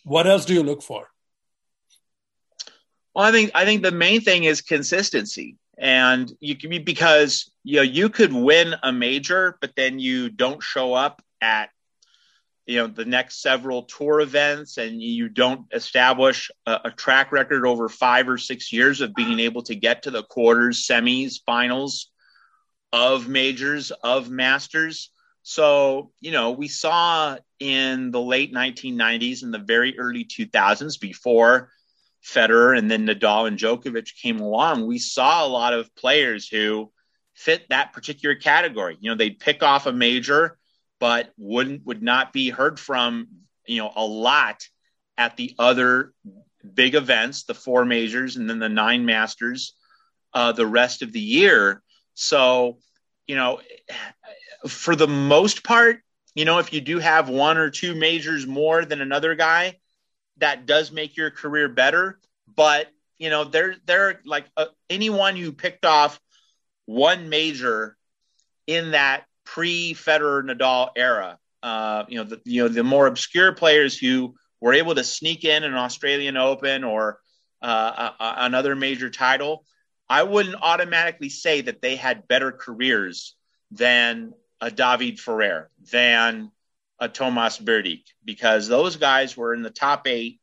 What 0.05 0.27
else 0.27 0.45
do 0.45 0.55
you 0.55 0.63
look 0.63 0.83
for? 0.83 1.09
Well, 3.15 3.25
I 3.25 3.33
think 3.33 3.53
I 3.55 3.65
think 3.65 3.83
the 3.83 3.93
main 3.93 4.21
thing 4.23 4.45
is 4.45 4.61
consistency, 4.61 5.57
and 5.79 6.33
you 6.41 6.57
can 6.57 6.71
be 6.71 6.79
because 6.79 7.51
you 7.63 7.77
know 7.77 7.83
you 7.83 8.09
could 8.11 8.33
win 8.33 8.75
a 8.83 8.93
major, 8.93 9.57
but 9.61 9.73
then 9.77 9.99
you 9.99 10.31
don't 10.31 10.63
show 10.63 10.95
up 10.95 11.23
at 11.41 11.71
you 12.67 12.79
know 12.79 12.87
the 12.89 13.05
next 13.05 13.43
several 13.43 13.85
tour 13.85 14.21
events, 14.21 14.79
and 14.79 15.01
you 15.03 15.29
don't 15.29 15.67
establish 15.73 16.51
a, 16.67 16.81
a 16.87 16.91
track 16.91 17.33
record 17.33 17.67
over 17.67 17.89
five 17.89 18.29
or 18.29 18.39
six 18.39 18.73
years 18.73 19.01
of 19.01 19.15
being 19.15 19.39
able 19.41 19.63
to 19.63 19.75
get 19.77 20.03
to 20.05 20.11
the 20.11 20.23
quarters, 20.25 20.87
semis, 20.87 21.41
finals. 21.47 22.11
of 22.93 23.29
majors, 23.29 23.91
of 23.91 24.31
masters. 24.31 25.11
So, 25.43 26.13
you 26.21 26.31
know, 26.33 26.53
we 26.53 26.69
saw 26.69 27.37
in 27.61 28.13
the 28.13 28.21
late 28.21 28.55
1990s 28.55 29.43
and 29.43 29.53
the 29.53 29.59
very 29.59 29.99
early 29.99 30.25
2000s 30.25 30.99
before 31.01 31.71
Federer 32.25 32.77
and 32.77 32.91
then 32.91 33.07
Nadal 33.07 33.47
and 33.47 33.59
Djokovic 33.59 34.17
came 34.21 34.41
along, 34.41 34.87
we 34.87 34.99
saw 34.99 35.47
a 35.47 35.49
lot 35.49 35.75
of 35.75 35.95
players 35.95 36.49
who 36.49 36.91
fit 37.35 37.69
that 37.69 37.93
particular 37.93 38.35
category. 38.35 38.97
You 39.01 39.11
know, 39.11 39.17
they'd 39.17 39.39
pick 39.39 39.63
off 39.63 39.87
a 39.87 39.93
major, 39.93 40.57
but 41.01 41.33
wouldn't 41.37 41.85
would 41.85 42.03
not 42.03 42.33
be 42.33 42.49
heard 42.49 42.81
from, 42.81 43.29
you 43.67 43.83
know, 43.83 43.93
a 43.95 44.05
lot 44.05 44.67
at 45.19 45.37
the 45.37 45.55
other 45.59 46.13
big 46.75 46.95
events, 46.95 47.45
the 47.45 47.55
four 47.55 47.85
majors 47.85 48.37
and 48.37 48.49
then 48.49 48.59
the 48.59 48.69
nine 48.69 49.05
masters, 49.05 49.75
uh, 50.33 50.53
the 50.53 50.67
rest 50.67 51.03
of 51.03 51.13
the 51.13 51.21
year. 51.21 51.83
So, 52.15 52.79
you 53.27 53.37
know, 53.37 53.61
for 54.67 54.97
the 54.97 55.09
most 55.09 55.63
part, 55.63 56.01
you 56.35 56.45
know, 56.45 56.59
if 56.59 56.73
you 56.73 56.81
do 56.81 56.99
have 56.99 57.29
one 57.29 57.59
or 57.59 57.71
two 57.71 57.95
majors 57.95 58.47
more 58.47 58.85
than 58.85 59.01
another 59.01 59.35
guy, 59.35 59.79
that 60.39 60.67
does 60.67 60.91
make 60.93 61.17
your 61.17 61.31
career 61.31 61.69
better. 61.69 62.19
But 62.55 62.89
you 63.19 63.31
know, 63.31 63.45
there 63.45 63.77
there 63.87 64.21
like 64.25 64.47
uh, 64.57 64.67
anyone 64.91 65.37
who 65.37 65.53
picked 65.53 65.85
off 65.85 66.21
one 66.87 67.29
major 67.29 67.97
in 68.67 68.93
that 68.93 69.25
pre 69.45 69.95
Federer 69.95 70.43
Nadal 70.43 70.91
era. 70.97 71.39
Uh, 71.63 72.05
you 72.09 72.19
know, 72.19 72.25
the 72.25 72.41
you 72.45 72.63
know 72.63 72.69
the 72.69 72.85
more 72.85 73.07
obscure 73.07 73.53
players 73.53 73.97
who 73.97 74.35
were 74.61 74.75
able 74.75 74.95
to 74.95 75.05
sneak 75.05 75.45
in 75.45 75.65
an 75.65 75.75
Australian 75.75 76.37
Open 76.37 76.85
or 76.85 77.21
uh, 77.63 78.11
a, 78.19 78.23
a, 78.23 78.35
another 78.39 78.75
major 78.75 79.11
title. 79.11 79.65
I 80.09 80.23
wouldn't 80.23 80.57
automatically 80.61 81.31
say 81.31 81.63
that 81.63 81.81
they 81.81 81.97
had 81.97 82.29
better 82.29 82.53
careers 82.53 83.35
than 83.71 84.35
a 84.61 84.71
David 84.71 85.19
Ferrer, 85.19 85.71
than 85.91 86.51
a 86.99 87.09
Tomas 87.09 87.59
Berdych 87.59 88.05
because 88.25 88.69
those 88.69 88.97
guys 88.97 89.37
were 89.37 89.55
in 89.55 89.63
the 89.63 89.71
top 89.71 90.07
eight 90.07 90.41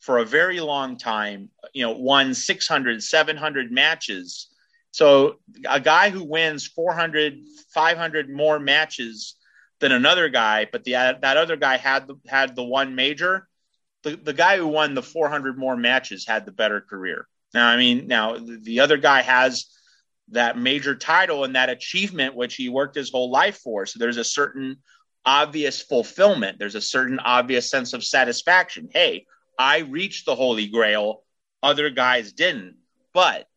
for 0.00 0.18
a 0.18 0.24
very 0.24 0.60
long 0.60 0.96
time, 0.96 1.50
you 1.72 1.84
know, 1.84 1.92
won 1.92 2.34
600, 2.34 3.02
700 3.02 3.72
matches. 3.72 4.48
So 4.90 5.36
a 5.68 5.80
guy 5.80 6.10
who 6.10 6.22
wins 6.24 6.66
400, 6.66 7.38
500 7.74 8.30
more 8.30 8.58
matches 8.58 9.36
than 9.80 9.92
another 9.92 10.28
guy, 10.28 10.68
but 10.70 10.84
the 10.84 10.92
that 10.92 11.36
other 11.36 11.56
guy 11.56 11.76
had 11.76 12.06
the, 12.06 12.16
had 12.26 12.56
the 12.56 12.64
one 12.64 12.94
major. 12.94 13.48
The, 14.04 14.16
the 14.16 14.32
guy 14.32 14.58
who 14.58 14.68
won 14.68 14.94
the 14.94 15.02
400 15.02 15.58
more 15.58 15.76
matches 15.76 16.26
had 16.26 16.46
the 16.46 16.52
better 16.52 16.80
career. 16.80 17.26
Now, 17.52 17.68
I 17.68 17.76
mean, 17.76 18.06
now 18.06 18.36
the 18.38 18.80
other 18.80 18.96
guy 18.96 19.22
has 19.22 19.66
that 20.28 20.58
major 20.58 20.94
title 20.94 21.44
and 21.44 21.56
that 21.56 21.70
achievement 21.70 22.34
which 22.34 22.54
he 22.54 22.68
worked 22.68 22.96
his 22.96 23.10
whole 23.10 23.30
life 23.30 23.58
for. 23.58 23.86
So 23.86 23.98
there's 23.98 24.16
a 24.16 24.24
certain 24.24 24.78
obvious 25.26 25.82
fulfillment. 25.82 26.58
There's 26.58 26.76
a 26.76 26.80
certain 26.80 27.18
obvious 27.18 27.68
sense 27.68 27.92
of 27.92 28.04
satisfaction. 28.04 28.88
Hey, 28.92 29.26
I 29.58 29.78
reached 29.78 30.24
the 30.24 30.36
holy 30.36 30.68
grail, 30.68 31.24
other 31.62 31.90
guys 31.90 32.32
didn't. 32.32 32.76
But 33.12 33.48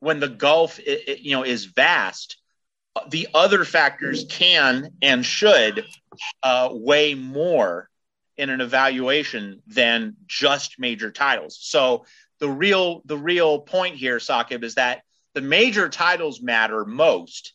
when 0.00 0.20
the 0.20 0.28
gulf 0.28 0.78
it, 0.78 1.08
it, 1.08 1.18
you 1.20 1.32
know 1.32 1.44
is 1.44 1.66
vast, 1.66 2.38
the 3.10 3.28
other 3.34 3.64
factors 3.64 4.24
can 4.28 4.90
and 5.02 5.24
should 5.24 5.84
uh, 6.42 6.70
weigh 6.72 7.14
more 7.14 7.90
in 8.36 8.50
an 8.50 8.60
evaluation 8.60 9.62
than 9.66 10.16
just 10.26 10.78
major 10.78 11.10
titles. 11.10 11.58
So 11.60 12.06
the 12.38 12.48
real 12.48 13.02
the 13.04 13.18
real 13.18 13.60
point 13.60 13.96
here, 13.96 14.18
Saqib, 14.18 14.62
is 14.62 14.76
that 14.76 15.02
the 15.34 15.40
major 15.42 15.88
titles 15.88 16.40
matter 16.40 16.84
most 16.84 17.52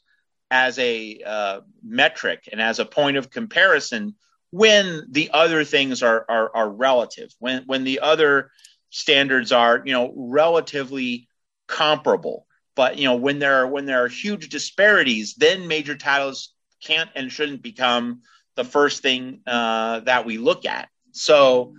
as 0.52 0.78
a 0.78 1.22
uh, 1.26 1.62
metric 1.82 2.50
and 2.52 2.62
as 2.62 2.80
a 2.80 2.86
point 2.86 3.18
of 3.18 3.32
comparison 3.32 4.14
when 4.52 5.08
the 5.10 5.32
other 5.34 5.64
things 5.64 6.04
are, 6.04 6.26
are, 6.28 6.52
are 6.54 6.70
relative, 6.70 7.34
when, 7.40 7.64
when 7.64 7.86
the 7.86 8.02
other 8.02 8.52
standards 8.90 9.54
are, 9.54 9.82
you 9.86 9.94
know, 9.94 10.14
relatively 10.14 11.30
comparable. 11.68 12.46
But, 12.76 12.98
you 12.98 13.06
know, 13.06 13.16
when 13.16 13.40
there 13.40 13.64
are, 13.64 13.68
when 13.68 13.86
there 13.86 14.04
are 14.04 14.10
huge 14.10 14.50
disparities, 14.50 15.36
then 15.36 15.68
major 15.68 15.96
titles 15.96 16.54
can't 16.84 17.10
and 17.16 17.32
shouldn't 17.32 17.62
become 17.62 18.22
the 18.56 18.66
first 18.66 19.02
thing 19.02 19.40
uh, 19.48 20.02
that 20.02 20.26
we 20.26 20.38
look 20.38 20.66
at. 20.66 20.90
So, 21.12 21.76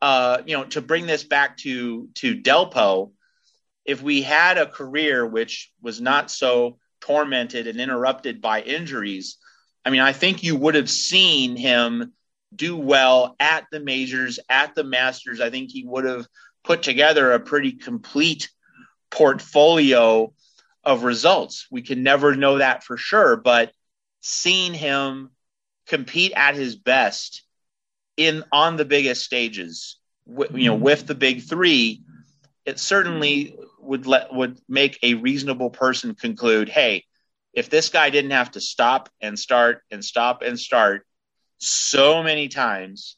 uh, 0.00 0.42
you 0.46 0.56
know, 0.56 0.64
to 0.64 0.80
bring 0.80 1.06
this 1.06 1.24
back 1.24 1.58
to 1.58 2.08
to 2.14 2.40
Delpo, 2.40 3.12
if 3.84 4.02
we 4.02 4.22
had 4.22 4.58
a 4.58 4.66
career 4.66 5.26
which 5.26 5.72
was 5.82 6.00
not 6.00 6.30
so 6.30 6.78
tormented 7.04 7.66
and 7.66 7.80
interrupted 7.80 8.40
by 8.40 8.62
injuries, 8.62 9.36
I 9.84 9.90
mean, 9.90 10.00
I 10.00 10.12
think 10.12 10.42
you 10.42 10.56
would 10.56 10.74
have 10.74 10.90
seen 10.90 11.56
him 11.56 12.12
do 12.54 12.76
well 12.76 13.36
at 13.38 13.66
the 13.70 13.80
majors, 13.80 14.38
at 14.48 14.74
the 14.74 14.84
Masters. 14.84 15.40
I 15.40 15.50
think 15.50 15.70
he 15.70 15.84
would 15.84 16.04
have 16.04 16.26
put 16.62 16.82
together 16.82 17.32
a 17.32 17.40
pretty 17.40 17.72
complete 17.72 18.48
portfolio 19.10 20.32
of 20.82 21.04
results. 21.04 21.66
We 21.70 21.82
can 21.82 22.02
never 22.02 22.34
know 22.34 22.58
that 22.58 22.84
for 22.84 22.96
sure, 22.96 23.36
but 23.36 23.72
seeing 24.20 24.72
him 24.72 25.30
compete 25.86 26.32
at 26.34 26.54
his 26.54 26.76
best 26.76 27.42
in 28.16 28.44
on 28.50 28.76
the 28.76 28.84
biggest 28.84 29.24
stages, 29.24 29.98
you 30.26 30.34
know, 30.34 30.74
mm-hmm. 30.74 30.82
with 30.82 31.06
the 31.06 31.14
big 31.14 31.42
three, 31.42 32.02
it 32.64 32.78
certainly 32.78 33.58
would 33.84 34.06
let 34.06 34.32
would 34.32 34.58
make 34.68 34.98
a 35.02 35.14
reasonable 35.14 35.70
person 35.70 36.14
conclude, 36.14 36.68
hey, 36.68 37.04
if 37.52 37.70
this 37.70 37.88
guy 37.88 38.10
didn't 38.10 38.32
have 38.32 38.50
to 38.52 38.60
stop 38.60 39.08
and 39.20 39.38
start 39.38 39.82
and 39.90 40.04
stop 40.04 40.42
and 40.42 40.58
start 40.58 41.06
so 41.58 42.22
many 42.22 42.48
times 42.48 43.16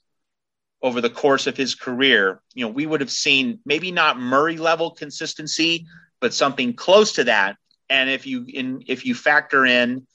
over 0.82 1.00
the 1.00 1.10
course 1.10 1.46
of 1.46 1.56
his 1.56 1.74
career, 1.74 2.40
you 2.54 2.64
know, 2.64 2.72
we 2.72 2.86
would 2.86 3.00
have 3.00 3.10
seen 3.10 3.60
maybe 3.64 3.90
not 3.90 4.18
Murray 4.20 4.56
level 4.56 4.90
consistency, 4.90 5.86
but 6.20 6.34
something 6.34 6.74
close 6.74 7.14
to 7.14 7.24
that. 7.24 7.56
And 7.88 8.10
if 8.10 8.26
you 8.26 8.44
in 8.46 8.82
if 8.86 9.06
you 9.06 9.14
factor 9.14 9.64
in, 9.64 10.06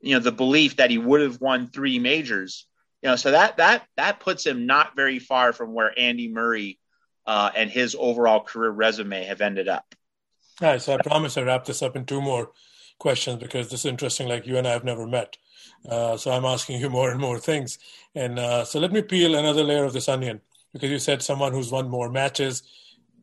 you 0.00 0.14
know, 0.14 0.20
the 0.20 0.32
belief 0.32 0.76
that 0.76 0.90
he 0.90 0.98
would 0.98 1.20
have 1.22 1.40
won 1.40 1.68
three 1.68 1.98
majors, 1.98 2.66
you 3.02 3.08
know, 3.08 3.16
so 3.16 3.30
that 3.30 3.56
that 3.56 3.86
that 3.96 4.20
puts 4.20 4.44
him 4.44 4.66
not 4.66 4.94
very 4.96 5.18
far 5.18 5.52
from 5.52 5.72
where 5.72 5.92
Andy 5.98 6.28
Murray 6.28 6.78
uh, 7.26 7.50
and 7.54 7.70
his 7.70 7.96
overall 7.98 8.40
career 8.40 8.70
resume 8.70 9.24
have 9.24 9.40
ended 9.40 9.68
up. 9.68 9.94
All 10.62 10.68
right, 10.68 10.82
so 10.82 10.94
I 10.94 10.98
promise 10.98 11.38
I 11.38 11.42
wrap 11.42 11.64
this 11.64 11.82
up 11.82 11.96
in 11.96 12.04
two 12.04 12.20
more 12.20 12.50
questions 12.98 13.40
because 13.40 13.70
this 13.70 13.80
is 13.80 13.86
interesting. 13.86 14.28
Like 14.28 14.46
you 14.46 14.58
and 14.58 14.68
I 14.68 14.72
have 14.72 14.84
never 14.84 15.06
met, 15.06 15.36
uh, 15.88 16.16
so 16.16 16.30
I'm 16.30 16.44
asking 16.44 16.80
you 16.80 16.90
more 16.98 17.10
and 17.10 17.20
more 17.20 17.38
things. 17.38 17.78
And 18.14 18.38
uh, 18.38 18.64
so 18.64 18.78
let 18.78 18.92
me 18.92 19.02
peel 19.02 19.34
another 19.34 19.62
layer 19.62 19.84
of 19.84 19.92
this 19.92 20.08
onion 20.08 20.40
because 20.72 20.90
you 20.90 20.98
said 20.98 21.22
someone 21.22 21.52
who's 21.52 21.70
won 21.70 21.88
more 21.88 22.10
matches 22.10 22.62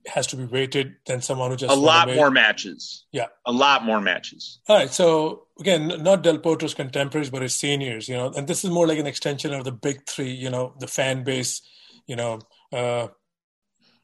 has 0.08 0.28
to 0.28 0.36
be 0.38 0.46
weighted 0.46 0.96
than 1.06 1.22
someone 1.22 1.52
who 1.52 1.58
just 1.58 1.72
a 1.72 1.80
lot 1.80 2.08
more 2.14 2.32
matches. 2.32 3.06
Yeah, 3.12 3.28
a 3.46 3.52
lot 3.52 3.84
more 3.84 4.02
matches. 4.02 4.60
All 4.68 4.78
right. 4.78 4.90
So 4.90 5.48
again, 5.60 5.88
not 6.02 6.24
Del 6.24 6.40
Potro's 6.40 6.74
contemporaries, 6.74 7.30
but 7.30 7.42
his 7.42 7.56
seniors. 7.56 8.08
You 8.08 8.16
know, 8.16 8.32
and 8.36 8.48
this 8.48 8.64
is 8.64 8.72
more 8.72 8.88
like 8.88 9.00
an 9.00 9.08
extension 9.08 9.54
of 9.54 9.64
the 9.64 9.72
big 9.72 10.08
three. 10.08 10.32
You 10.32 10.50
know, 10.50 10.74
the 10.80 10.88
fan 10.88 11.24
base. 11.24 11.62
You 12.08 12.16
know, 12.16 12.40
uh, 12.72 13.08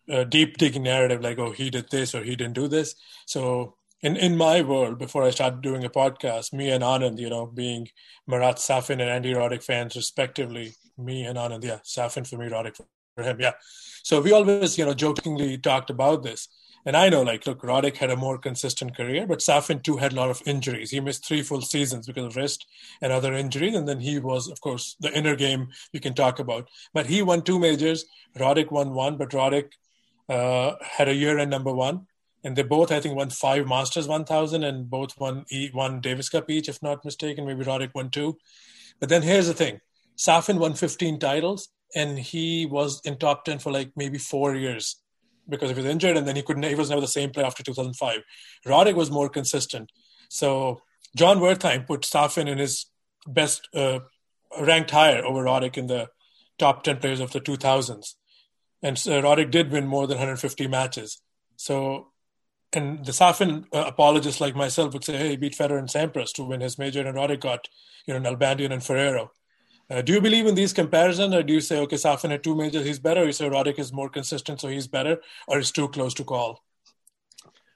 a 0.09 0.25
deep 0.25 0.57
digging 0.57 0.83
narrative 0.83 1.21
like, 1.21 1.39
oh, 1.39 1.51
he 1.51 1.69
did 1.69 1.89
this 1.89 2.13
or 2.13 2.23
he 2.23 2.35
didn't 2.35 2.55
do 2.55 2.67
this. 2.67 2.95
So 3.25 3.75
in, 4.01 4.17
in 4.17 4.35
my 4.35 4.61
world, 4.61 4.99
before 4.99 5.23
I 5.23 5.29
started 5.29 5.61
doing 5.61 5.83
a 5.83 5.89
podcast, 5.89 6.53
me 6.53 6.69
and 6.69 6.83
Anand, 6.83 7.19
you 7.19 7.29
know, 7.29 7.45
being 7.45 7.87
Marat 8.27 8.55
Safin 8.55 9.01
and 9.01 9.09
Andy 9.09 9.33
Roddick 9.33 9.63
fans 9.63 9.95
respectively, 9.95 10.73
me 10.97 11.23
and 11.23 11.37
Anand, 11.37 11.63
yeah, 11.63 11.79
Safin 11.83 12.27
for 12.27 12.37
me, 12.37 12.47
Roddick 12.47 12.75
for 13.15 13.23
him, 13.23 13.39
yeah. 13.39 13.53
So 14.03 14.19
we 14.19 14.33
always, 14.33 14.77
you 14.77 14.85
know, 14.85 14.93
jokingly 14.93 15.57
talked 15.57 15.89
about 15.89 16.23
this. 16.23 16.49
And 16.85 16.97
I 16.97 17.07
know, 17.07 17.21
like, 17.21 17.47
look, 17.47 17.61
Roddick 17.61 17.95
had 17.95 18.09
a 18.09 18.17
more 18.17 18.37
consistent 18.37 18.95
career, 18.97 19.25
but 19.25 19.39
Safin 19.39 19.81
too 19.81 19.95
had 19.95 20.11
a 20.11 20.15
lot 20.15 20.29
of 20.29 20.41
injuries. 20.45 20.91
He 20.91 20.99
missed 20.99 21.25
three 21.25 21.41
full 21.41 21.61
seasons 21.61 22.07
because 22.07 22.25
of 22.25 22.35
wrist 22.35 22.65
and 23.01 23.13
other 23.13 23.33
injuries. 23.33 23.73
And 23.73 23.87
then 23.87 24.01
he 24.01 24.19
was, 24.19 24.49
of 24.49 24.59
course, 24.59 24.97
the 24.99 25.15
inner 25.17 25.37
game 25.37 25.69
we 25.93 26.01
can 26.01 26.13
talk 26.13 26.39
about. 26.39 26.67
But 26.93 27.05
he 27.05 27.21
won 27.21 27.41
two 27.41 27.57
majors. 27.57 28.03
Roddick 28.37 28.69
won 28.69 28.93
one, 28.93 29.15
but 29.15 29.29
Roddick 29.29 29.71
uh, 30.29 30.73
had 30.81 31.07
a 31.07 31.13
year 31.13 31.37
end 31.37 31.51
number 31.51 31.73
one, 31.73 32.07
and 32.43 32.55
they 32.55 32.63
both 32.63 32.91
I 32.91 32.99
think 32.99 33.15
won 33.15 33.29
five 33.29 33.67
Masters 33.67 34.07
1000 34.07 34.63
and 34.63 34.89
both 34.89 35.17
won 35.19 35.45
one 35.71 36.01
Davis 36.01 36.29
Cup 36.29 36.49
each, 36.49 36.69
if 36.69 36.81
not 36.81 37.05
mistaken. 37.05 37.45
Maybe 37.45 37.63
Roddick 37.63 37.93
won 37.93 38.09
two. 38.09 38.37
But 38.99 39.09
then 39.09 39.21
here's 39.21 39.47
the 39.47 39.53
thing: 39.53 39.79
Safin 40.17 40.59
won 40.59 40.73
15 40.73 41.19
titles, 41.19 41.69
and 41.95 42.17
he 42.17 42.65
was 42.65 43.01
in 43.05 43.17
top 43.17 43.45
10 43.45 43.59
for 43.59 43.71
like 43.71 43.91
maybe 43.95 44.17
four 44.17 44.55
years 44.55 44.97
because 45.49 45.69
he 45.69 45.75
was 45.75 45.85
injured, 45.85 46.17
and 46.17 46.27
then 46.27 46.35
he 46.35 46.41
couldn't. 46.41 46.63
He 46.63 46.75
was 46.75 46.89
never 46.89 47.01
the 47.01 47.07
same 47.07 47.31
player 47.31 47.45
after 47.45 47.63
2005. 47.63 48.19
Roddick 48.65 48.95
was 48.95 49.11
more 49.11 49.29
consistent. 49.29 49.91
So 50.29 50.81
Jon 51.15 51.39
Wertheim 51.39 51.85
put 51.85 52.01
Safin 52.01 52.47
in 52.47 52.57
his 52.57 52.87
best 53.27 53.67
uh, 53.73 53.99
ranked 54.59 54.91
higher 54.91 55.23
over 55.25 55.43
Roddick 55.43 55.77
in 55.77 55.87
the 55.87 56.09
top 56.57 56.83
10 56.83 56.97
players 56.97 57.19
of 57.19 57.31
the 57.31 57.41
2000s 57.41 58.13
and 58.83 58.97
uh, 58.97 59.21
Roddick 59.21 59.49
did 59.49 59.71
win 59.71 59.87
more 59.87 60.05
than 60.05 60.17
150 60.17 60.67
matches. 60.67 61.21
So 61.55 62.13
and 62.75 63.05
the 63.05 63.11
Safin 63.11 63.65
uh, 63.73 63.85
apologists 63.87 64.41
like 64.41 64.55
myself 64.55 64.93
would 64.93 65.03
say, 65.03 65.17
hey, 65.17 65.29
he 65.29 65.37
beat 65.37 65.55
Federer 65.55 65.79
and 65.79 65.87
Sampras 65.87 66.33
to 66.33 66.43
win 66.43 66.61
his 66.61 66.77
major, 66.77 67.01
and 67.01 67.15
Roddick 67.15 67.41
got, 67.41 67.67
you 68.05 68.17
know, 68.17 68.35
Nalbandian 68.35 68.71
and 68.71 68.83
Ferrero. 68.83 69.31
Uh, 69.89 70.01
do 70.01 70.13
you 70.13 70.21
believe 70.21 70.45
in 70.45 70.55
these 70.55 70.73
comparisons, 70.73 71.33
or 71.33 71.43
do 71.43 71.53
you 71.53 71.61
say, 71.61 71.79
okay, 71.79 71.97
Safin 71.97 72.31
had 72.31 72.43
two 72.43 72.55
majors, 72.55 72.85
he's 72.85 72.99
better, 72.99 73.21
or 73.21 73.25
you 73.25 73.31
say 73.31 73.49
Roddick 73.49 73.79
is 73.79 73.93
more 73.93 74.09
consistent, 74.09 74.61
so 74.61 74.67
he's 74.67 74.87
better, 74.87 75.21
or 75.47 75.59
it's 75.59 75.71
too 75.71 75.87
close 75.89 76.13
to 76.15 76.23
call? 76.23 76.63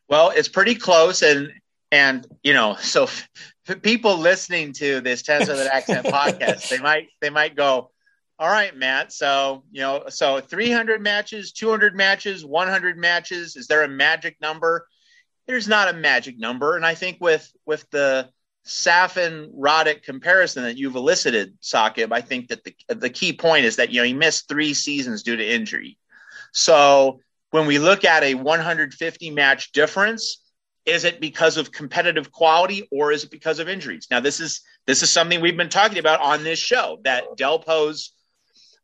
Well, 0.08 0.32
it's 0.32 0.47
pretty 0.47 0.76
close, 0.76 1.22
and 1.22 1.51
and 1.91 2.26
you 2.43 2.53
know, 2.53 2.76
so 2.80 3.08
people 3.82 4.18
listening 4.18 4.74
to 4.74 5.01
this 5.01 5.22
Tennis 5.22 5.49
with 5.49 5.60
an 5.60 5.70
Accent 5.72 6.05
podcast, 6.08 6.70
they 6.70 6.80
might 6.80 7.08
they 7.22 7.30
might 7.30 7.55
go, 7.55 7.91
all 8.39 8.49
right, 8.49 8.75
Matt. 8.75 9.11
So 9.11 9.63
you 9.71 9.81
know, 9.81 10.03
so 10.09 10.39
300 10.39 11.01
matches, 11.01 11.51
200 11.51 11.95
matches, 11.95 12.45
100 12.45 12.97
matches. 12.97 13.55
Is 13.55 13.67
there 13.67 13.83
a 13.83 13.88
magic 13.88 14.38
number? 14.41 14.88
There's 15.47 15.67
not 15.67 15.89
a 15.89 15.93
magic 15.93 16.38
number, 16.38 16.75
and 16.75 16.85
I 16.85 16.93
think 16.93 17.17
with 17.19 17.51
with 17.65 17.89
the 17.89 18.29
Safin 18.65 19.49
Roddick 19.55 20.03
comparison 20.03 20.63
that 20.63 20.77
you've 20.77 20.95
elicited, 20.95 21.57
Saqib, 21.61 22.11
I 22.11 22.21
think 22.21 22.49
that 22.49 22.63
the 22.63 22.75
the 22.89 23.09
key 23.09 23.33
point 23.33 23.65
is 23.65 23.77
that 23.77 23.91
you 23.91 24.01
know 24.01 24.05
he 24.05 24.13
missed 24.13 24.47
three 24.47 24.73
seasons 24.73 25.23
due 25.23 25.38
to 25.38 25.53
injury. 25.53 25.97
So 26.53 27.21
when 27.51 27.65
we 27.65 27.79
look 27.79 28.05
at 28.05 28.23
a 28.23 28.35
150 28.35 29.31
match 29.31 29.71
difference, 29.71 30.43
is 30.85 31.05
it 31.05 31.21
because 31.21 31.57
of 31.57 31.71
competitive 31.71 32.31
quality 32.31 32.88
or 32.91 33.11
is 33.11 33.23
it 33.23 33.31
because 33.31 33.59
of 33.59 33.69
injuries? 33.69 34.07
Now 34.11 34.19
this 34.19 34.39
is 34.39 34.61
this 34.85 35.01
is 35.01 35.09
something 35.09 35.41
we've 35.41 35.57
been 35.57 35.69
talking 35.69 35.97
about 35.97 36.21
on 36.21 36.43
this 36.43 36.59
show 36.59 36.99
that 37.03 37.23
Delpo's 37.38 38.13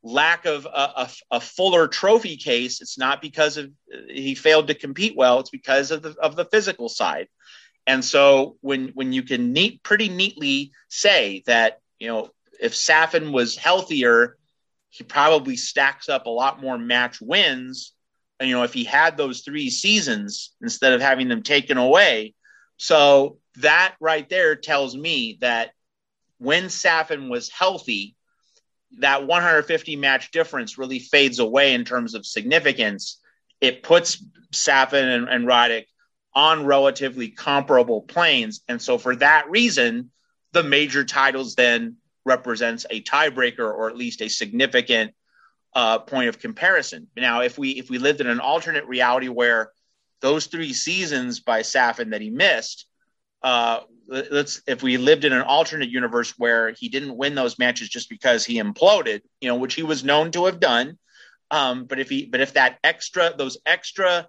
lack 0.03 0.45
of 0.45 0.65
a, 0.65 0.69
a, 0.69 1.09
a, 1.31 1.39
fuller 1.39 1.87
trophy 1.87 2.35
case. 2.35 2.81
It's 2.81 2.97
not 2.97 3.21
because 3.21 3.57
of 3.57 3.71
he 4.09 4.35
failed 4.35 4.67
to 4.67 4.75
compete 4.75 5.15
well. 5.15 5.39
It's 5.39 5.49
because 5.49 5.91
of 5.91 6.01
the 6.01 6.15
of 6.21 6.35
the 6.35 6.45
physical 6.45 6.89
side. 6.89 7.27
And 7.87 8.03
so 8.03 8.57
when 8.61 8.89
when 8.89 9.13
you 9.13 9.23
can 9.23 9.53
neat 9.53 9.81
pretty 9.81 10.09
neatly 10.09 10.71
say 10.89 11.43
that 11.47 11.79
you 11.99 12.07
know 12.07 12.29
if 12.59 12.73
Safin 12.73 13.31
was 13.31 13.55
healthier, 13.55 14.37
he 14.89 15.03
probably 15.03 15.55
stacks 15.55 16.09
up 16.09 16.25
a 16.25 16.29
lot 16.29 16.61
more 16.61 16.77
match 16.77 17.21
wins. 17.21 17.93
And 18.39 18.49
you 18.49 18.55
know 18.55 18.63
if 18.63 18.73
he 18.73 18.83
had 18.83 19.15
those 19.15 19.41
three 19.41 19.69
seasons 19.69 20.53
instead 20.61 20.93
of 20.93 21.01
having 21.01 21.29
them 21.29 21.43
taken 21.43 21.77
away, 21.77 22.33
so 22.77 23.37
that 23.57 23.95
right 24.01 24.27
there 24.27 24.55
tells 24.55 24.97
me 24.97 25.37
that 25.41 25.71
when 26.39 26.65
Safin 26.65 27.29
was 27.29 27.49
healthy, 27.49 28.15
that 28.99 29.25
150 29.25 29.95
match 29.95 30.31
difference 30.31 30.77
really 30.77 30.99
fades 30.99 31.39
away 31.39 31.73
in 31.73 31.85
terms 31.85 32.13
of 32.13 32.25
significance. 32.25 33.19
It 33.59 33.83
puts 33.83 34.23
Safin 34.51 35.03
and, 35.03 35.29
and 35.29 35.45
Roddick 35.45 35.85
on 36.35 36.65
relatively 36.65 37.29
comparable 37.29 38.01
planes. 38.01 38.61
And 38.67 38.81
so 38.81 38.97
for 38.97 39.15
that 39.17 39.49
reason, 39.49 40.11
the 40.51 40.63
major 40.63 41.03
titles 41.03 41.55
then 41.55 41.97
represents 42.25 42.85
a 42.89 43.01
tiebreaker 43.01 43.59
or 43.59 43.89
at 43.89 43.97
least 43.97 44.21
a 44.21 44.29
significant 44.29 45.13
uh, 45.75 45.99
point 45.99 46.29
of 46.29 46.39
comparison. 46.39 47.07
Now, 47.15 47.41
if 47.41 47.57
we 47.57 47.71
if 47.71 47.89
we 47.89 47.97
lived 47.97 48.21
in 48.21 48.27
an 48.27 48.39
alternate 48.39 48.85
reality 48.85 49.27
where 49.27 49.71
those 50.21 50.45
three 50.45 50.73
seasons 50.73 51.39
by 51.39 51.61
Safin 51.61 52.11
that 52.11 52.21
he 52.21 52.29
missed 52.29 52.85
uh, 53.41 53.81
let's 54.07 54.61
if 54.67 54.83
we 54.83 54.97
lived 54.97 55.25
in 55.25 55.33
an 55.33 55.41
alternate 55.41 55.89
universe 55.89 56.33
where 56.37 56.71
he 56.71 56.89
didn't 56.89 57.17
win 57.17 57.35
those 57.35 57.59
matches 57.59 57.89
just 57.89 58.09
because 58.09 58.45
he 58.45 58.61
imploded, 58.61 59.21
you 59.41 59.47
know, 59.49 59.55
which 59.55 59.75
he 59.75 59.83
was 59.83 60.03
known 60.03 60.31
to 60.31 60.45
have 60.45 60.59
done. 60.59 60.97
Um, 61.51 61.85
but 61.85 61.99
if 61.99 62.09
he, 62.09 62.25
but 62.25 62.41
if 62.41 62.53
that 62.53 62.79
extra, 62.83 63.33
those 63.37 63.57
extra 63.65 64.27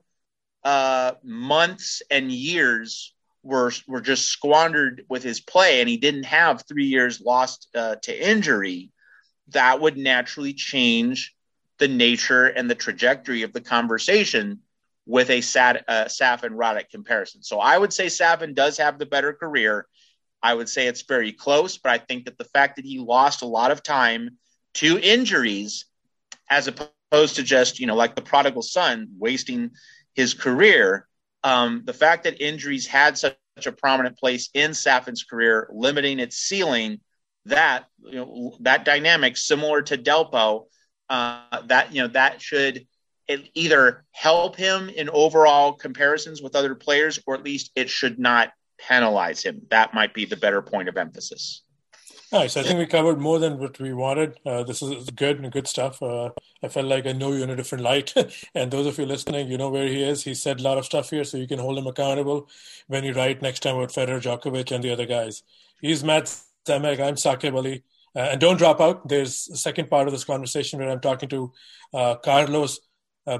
uh, 0.62 1.12
months 1.22 2.02
and 2.10 2.30
years 2.30 3.14
were 3.42 3.72
were 3.86 4.00
just 4.00 4.28
squandered 4.28 5.04
with 5.08 5.22
his 5.22 5.40
play, 5.40 5.80
and 5.80 5.88
he 5.88 5.96
didn't 5.96 6.24
have 6.24 6.64
three 6.66 6.86
years 6.86 7.20
lost 7.20 7.68
uh, 7.74 7.96
to 7.96 8.28
injury, 8.28 8.90
that 9.48 9.80
would 9.80 9.96
naturally 9.96 10.54
change 10.54 11.34
the 11.78 11.88
nature 11.88 12.46
and 12.46 12.70
the 12.70 12.74
trajectory 12.74 13.42
of 13.42 13.52
the 13.52 13.60
conversation 13.60 14.60
with 15.06 15.30
a 15.30 15.40
Sat, 15.40 15.84
uh, 15.86 16.04
Safin 16.06 16.52
Roddick 16.52 16.90
comparison. 16.90 17.42
So 17.42 17.60
I 17.60 17.76
would 17.76 17.92
say 17.92 18.06
Safin 18.06 18.54
does 18.54 18.78
have 18.78 18.98
the 18.98 19.06
better 19.06 19.32
career. 19.32 19.86
I 20.42 20.54
would 20.54 20.68
say 20.68 20.86
it's 20.86 21.02
very 21.02 21.32
close, 21.32 21.78
but 21.78 21.92
I 21.92 21.98
think 21.98 22.26
that 22.26 22.38
the 22.38 22.44
fact 22.44 22.76
that 22.76 22.84
he 22.84 22.98
lost 22.98 23.42
a 23.42 23.46
lot 23.46 23.70
of 23.70 23.82
time 23.82 24.38
to 24.74 24.98
injuries, 24.98 25.86
as 26.50 26.68
opposed 26.68 27.36
to 27.36 27.42
just 27.42 27.80
you 27.80 27.86
know 27.86 27.94
like 27.94 28.14
the 28.14 28.22
prodigal 28.22 28.62
son 28.62 29.08
wasting 29.18 29.70
his 30.14 30.34
career, 30.34 31.06
um, 31.42 31.82
the 31.84 31.92
fact 31.92 32.24
that 32.24 32.40
injuries 32.40 32.86
had 32.86 33.16
such, 33.16 33.36
such 33.56 33.66
a 33.66 33.72
prominent 33.72 34.18
place 34.18 34.50
in 34.54 34.72
Safin's 34.72 35.24
career, 35.24 35.68
limiting 35.72 36.18
its 36.18 36.36
ceiling, 36.36 37.00
that 37.46 37.86
you 38.00 38.16
know 38.16 38.56
that 38.60 38.84
dynamic 38.84 39.36
similar 39.36 39.82
to 39.82 39.98
Delpo, 39.98 40.66
uh, 41.08 41.62
that 41.66 41.94
you 41.94 42.02
know 42.02 42.08
that 42.08 42.40
should 42.40 42.86
it 43.28 43.48
either 43.54 44.04
help 44.12 44.56
him 44.56 44.88
in 44.88 45.08
overall 45.10 45.72
comparisons 45.72 46.42
with 46.42 46.56
other 46.56 46.74
players, 46.74 47.18
or 47.26 47.34
at 47.34 47.44
least 47.44 47.70
it 47.74 47.88
should 47.88 48.18
not 48.18 48.52
penalize 48.78 49.42
him. 49.42 49.62
That 49.70 49.94
might 49.94 50.14
be 50.14 50.24
the 50.24 50.36
better 50.36 50.62
point 50.62 50.88
of 50.88 50.96
emphasis. 50.96 51.62
Nice. 52.32 52.56
I 52.56 52.64
think 52.64 52.80
we 52.80 52.86
covered 52.86 53.20
more 53.20 53.38
than 53.38 53.58
what 53.58 53.78
we 53.78 53.92
wanted. 53.92 54.38
Uh, 54.44 54.64
this 54.64 54.82
is 54.82 55.08
good 55.10 55.38
and 55.38 55.52
good 55.52 55.68
stuff. 55.68 56.02
Uh, 56.02 56.30
I 56.64 56.68
felt 56.68 56.86
like 56.86 57.06
I 57.06 57.12
know 57.12 57.32
you 57.32 57.44
in 57.44 57.50
a 57.50 57.54
different 57.54 57.84
light. 57.84 58.12
and 58.54 58.70
those 58.70 58.86
of 58.86 58.98
you 58.98 59.06
listening, 59.06 59.48
you 59.48 59.56
know 59.56 59.70
where 59.70 59.86
he 59.86 60.02
is. 60.02 60.24
He 60.24 60.34
said 60.34 60.58
a 60.58 60.62
lot 60.62 60.76
of 60.76 60.84
stuff 60.84 61.10
here, 61.10 61.22
so 61.22 61.36
you 61.36 61.46
can 61.46 61.60
hold 61.60 61.78
him 61.78 61.86
accountable 61.86 62.48
when 62.88 63.04
you 63.04 63.12
write 63.12 63.40
next 63.40 63.60
time 63.60 63.76
about 63.76 63.90
Federer, 63.90 64.20
Djokovic, 64.20 64.72
and 64.72 64.82
the 64.82 64.92
other 64.92 65.06
guys. 65.06 65.44
He's 65.80 66.02
Matt 66.02 66.24
Zemek. 66.66 66.98
I'm 66.98 67.14
Saqib 67.14 67.54
Ali. 67.54 67.84
Uh, 68.16 68.30
and 68.32 68.40
don't 68.40 68.58
drop 68.58 68.80
out. 68.80 69.06
There's 69.06 69.48
a 69.52 69.56
second 69.56 69.88
part 69.88 70.08
of 70.08 70.12
this 70.12 70.24
conversation 70.24 70.80
where 70.80 70.90
I'm 70.90 71.00
talking 71.00 71.28
to 71.28 71.52
uh, 71.92 72.14
Carlos 72.16 72.80
uh, 73.26 73.38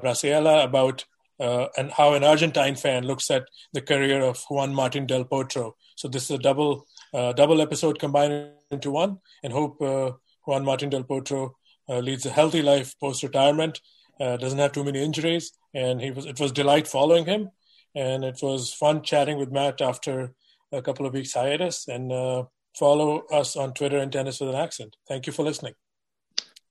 about 0.63 1.05
uh, 1.41 1.67
and 1.77 1.91
how 1.91 2.15
an 2.15 2.25
Argentine 2.25 2.77
fan 2.77 3.05
looks 3.05 3.31
at 3.31 3.45
the 3.73 3.81
career 3.81 4.23
of 4.23 4.43
Juan 4.49 4.75
Martin 4.75 5.07
del 5.07 5.25
Potro. 5.25 5.73
So 5.97 6.09
this 6.09 6.25
is 6.25 6.31
a 6.31 6.39
double 6.39 6.87
uh, 7.13 7.33
double 7.33 7.61
episode 7.61 7.99
combined 7.99 8.53
into 8.71 8.91
one, 8.91 9.19
and 9.43 9.53
hope 9.53 9.81
uh, 9.83 10.13
Juan 10.47 10.65
Martin 10.65 10.91
del 10.91 11.05
Potro 11.05 11.53
uh, 11.89 11.99
leads 11.99 12.27
a 12.27 12.31
healthy 12.31 12.63
life 12.63 12.95
post 13.01 13.23
retirement. 13.23 13.81
Doesn't 14.21 14.61
have 14.61 14.73
too 14.73 14.85
many 14.85 15.03
injuries, 15.03 15.53
and 15.75 16.01
he 16.01 16.13
was 16.13 16.25
it 16.25 16.39
was 16.39 16.53
delight 16.53 16.87
following 16.87 17.27
him, 17.27 17.51
and 17.97 18.25
it 18.25 18.39
was 18.43 18.73
fun 18.73 19.03
chatting 19.03 19.39
with 19.39 19.51
Matt 19.51 19.81
after 19.81 20.33
a 20.73 20.81
couple 20.81 21.05
of 21.05 21.13
weeks 21.13 21.35
hiatus. 21.35 21.89
And 21.89 22.13
follow 22.79 23.25
us 23.33 23.57
on 23.57 23.75
Twitter 23.75 23.99
and 23.99 24.13
Tennis 24.13 24.41
with 24.41 24.51
an 24.51 24.55
Accent. 24.55 24.97
Thank 25.09 25.27
you 25.27 25.33
for 25.33 25.43
listening. 25.43 25.75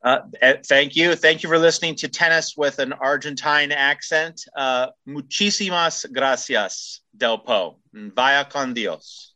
Uh, 0.03 0.19
eh, 0.41 0.55
thank 0.65 0.97
you. 0.97 1.15
Thank 1.15 1.43
you 1.43 1.49
for 1.49 1.57
listening 1.57 1.95
to 1.95 2.09
Tennis 2.09 2.57
with 2.57 2.79
an 2.79 2.91
Argentine 2.91 3.71
accent. 3.71 4.43
Uh, 4.55 4.87
muchísimas 5.07 6.05
gracias, 6.11 6.99
Del 7.15 7.37
Po. 7.37 7.77
Vaya 7.93 8.43
con 8.49 8.73
Dios. 8.73 9.33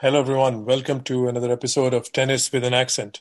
Hello, 0.00 0.18
everyone. 0.18 0.64
Welcome 0.64 1.02
to 1.02 1.28
another 1.28 1.52
episode 1.52 1.94
of 1.94 2.10
Tennis 2.10 2.50
with 2.50 2.64
an 2.64 2.74
Accent. 2.74 3.20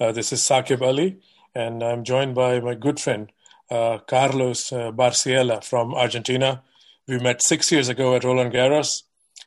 Uh, 0.00 0.10
this 0.10 0.32
is 0.32 0.40
Saqib 0.40 0.82
Ali, 0.82 1.20
and 1.54 1.84
I'm 1.84 2.02
joined 2.02 2.34
by 2.34 2.58
my 2.58 2.74
good 2.74 2.98
friend, 2.98 3.30
uh, 3.70 3.98
Carlos 3.98 4.72
uh, 4.72 4.90
Barciela 4.90 5.62
from 5.62 5.94
Argentina. 5.94 6.62
We 7.06 7.20
met 7.20 7.42
six 7.42 7.70
years 7.70 7.88
ago 7.88 8.16
at 8.16 8.24
Roland 8.24 8.52
Garros. 8.52 9.02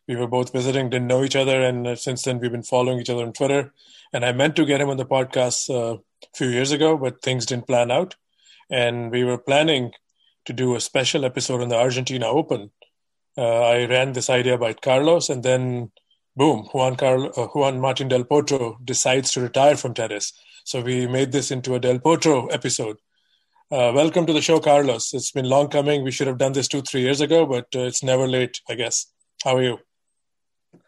We 0.10 0.18
were 0.18 0.28
both 0.28 0.52
visiting, 0.52 0.90
didn't 0.90 1.08
know 1.08 1.24
each 1.24 1.38
other, 1.38 1.62
and 1.62 1.88
uh, 1.88 1.96
since 1.96 2.24
then 2.24 2.40
we've 2.40 2.52
been 2.52 2.64
following 2.64 3.00
each 3.00 3.10
other 3.10 3.24
on 3.24 3.32
Twitter 3.32 3.72
and 4.14 4.26
I 4.26 4.32
meant 4.32 4.56
to 4.56 4.66
get 4.66 4.82
him 4.82 4.90
on 4.90 4.98
the 4.98 5.06
podcast 5.06 5.70
uh, 5.70 5.98
a 5.98 6.38
few 6.38 6.50
years 6.50 6.72
ago, 6.72 6.98
but 6.98 7.22
things 7.22 7.46
didn't 7.46 7.68
plan 7.68 7.92
out. 7.92 8.16
And 8.70 9.12
we 9.12 9.24
were 9.24 9.38
planning 9.38 9.92
to 10.46 10.54
do 10.54 10.76
a 10.76 10.82
special 10.82 11.26
episode 11.26 11.62
on 11.62 11.70
the 11.70 11.78
Argentina 11.78 12.28
Open. 12.28 12.72
Uh, 13.38 13.62
I 13.62 13.86
ran 13.86 14.14
this 14.14 14.30
idea 14.30 14.58
by 14.58 14.74
Carlos, 14.74 15.30
and 15.30 15.44
then 15.44 15.92
boom, 16.36 16.68
Juan, 16.74 16.96
Carlo, 16.96 17.30
uh, 17.32 17.48
Juan 17.48 17.80
Martin 17.80 18.08
Del 18.08 18.24
Potro 18.24 18.84
decides 18.84 19.32
to 19.34 19.42
retire 19.42 19.76
from 19.76 19.94
tennis. 19.94 20.34
So 20.66 20.82
we 20.82 21.08
made 21.08 21.32
this 21.32 21.52
into 21.52 21.76
a 21.76 21.80
Del 21.80 22.00
Potro 22.00 22.52
episode. 22.52 22.98
Uh, 23.72 23.92
welcome 23.94 24.26
to 24.26 24.34
the 24.34 24.42
show, 24.42 24.60
Carlos. 24.60 25.14
It's 25.14 25.32
been 25.32 25.46
long 25.46 25.70
coming. 25.70 26.04
We 26.04 26.12
should 26.12 26.28
have 26.28 26.40
done 26.40 26.54
this 26.54 26.68
two, 26.68 26.82
three 26.82 27.02
years 27.02 27.22
ago, 27.22 27.46
but 27.46 27.68
uh, 27.76 27.82
it's 27.82 28.04
never 28.04 28.28
late, 28.28 28.60
I 28.68 28.74
guess. 28.74 29.06
How 29.44 29.58
are 29.58 29.64
you? 29.64 29.89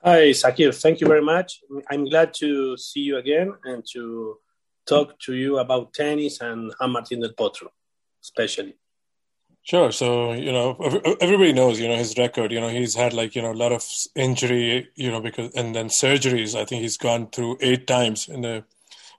Hi, 0.03 0.31
Sakir. 0.31 0.73
Thank 0.73 1.01
you 1.01 1.07
very 1.07 1.21
much. 1.21 1.61
I'm 1.89 2.05
glad 2.05 2.33
to 2.35 2.77
see 2.77 3.01
you 3.01 3.17
again 3.17 3.53
and 3.63 3.83
to 3.93 4.37
talk 4.87 5.19
to 5.19 5.33
you 5.33 5.59
about 5.59 5.93
tennis 5.93 6.41
and 6.41 6.73
Juan 6.79 6.91
Martin 6.91 7.19
del 7.21 7.33
Potro, 7.33 7.67
especially. 8.21 8.75
Sure. 9.63 9.91
So, 9.91 10.33
you 10.33 10.51
know, 10.51 10.75
everybody 11.21 11.53
knows, 11.53 11.79
you 11.79 11.87
know, 11.87 11.95
his 11.95 12.17
record. 12.17 12.51
You 12.51 12.59
know, 12.59 12.69
he's 12.69 12.95
had 12.95 13.13
like, 13.13 13.35
you 13.35 13.43
know, 13.43 13.51
a 13.51 13.61
lot 13.63 13.71
of 13.71 13.85
injury, 14.15 14.89
you 14.95 15.11
know, 15.11 15.21
because, 15.21 15.53
and 15.53 15.75
then 15.75 15.87
surgeries. 15.87 16.59
I 16.59 16.65
think 16.65 16.81
he's 16.81 16.97
gone 16.97 17.29
through 17.29 17.57
eight 17.61 17.85
times 17.85 18.27
in 18.27 18.41
the, 18.41 18.63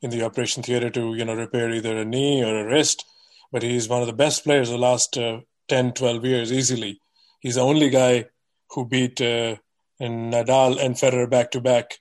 in 0.00 0.10
the 0.10 0.24
operation 0.24 0.64
theater 0.64 0.90
to, 0.90 1.14
you 1.14 1.24
know, 1.24 1.34
repair 1.34 1.70
either 1.70 1.96
a 1.96 2.04
knee 2.04 2.42
or 2.42 2.58
a 2.58 2.66
wrist. 2.66 3.04
But 3.52 3.62
he's 3.62 3.88
one 3.88 4.00
of 4.00 4.08
the 4.08 4.12
best 4.12 4.42
players 4.42 4.70
the 4.70 4.78
last 4.78 5.16
uh, 5.16 5.40
10, 5.68 5.92
12 5.92 6.24
years 6.24 6.52
easily. 6.52 7.00
He's 7.38 7.54
the 7.54 7.60
only 7.60 7.90
guy 7.90 8.26
who 8.70 8.86
beat 8.86 9.20
uh, 9.20 9.56
Nadal 10.02 10.82
and 10.82 10.94
Federer 10.94 11.28
back 11.28 11.50
to 11.52 11.60
back, 11.60 11.98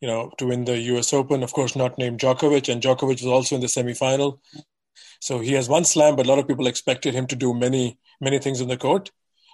you 0.00 0.08
know, 0.08 0.30
to 0.38 0.46
win 0.46 0.64
the 0.64 0.78
U.S. 0.78 1.12
Open. 1.12 1.42
Of 1.42 1.52
course, 1.52 1.76
not 1.76 1.98
named 1.98 2.20
Djokovic, 2.20 2.72
and 2.72 2.82
Djokovic 2.82 3.22
was 3.22 3.26
also 3.26 3.56
in 3.56 3.60
the 3.60 3.66
semifinal. 3.66 4.38
So 5.20 5.38
he 5.38 5.52
has 5.52 5.68
one 5.68 5.84
slam, 5.84 6.16
but 6.16 6.26
a 6.26 6.28
lot 6.28 6.38
of 6.38 6.48
people 6.48 6.66
expected 6.66 7.14
him 7.14 7.26
to 7.28 7.36
do 7.36 7.54
many, 7.54 7.98
many 8.20 8.38
things 8.38 8.60
on 8.60 8.68
the 8.68 8.76
court. 8.76 9.10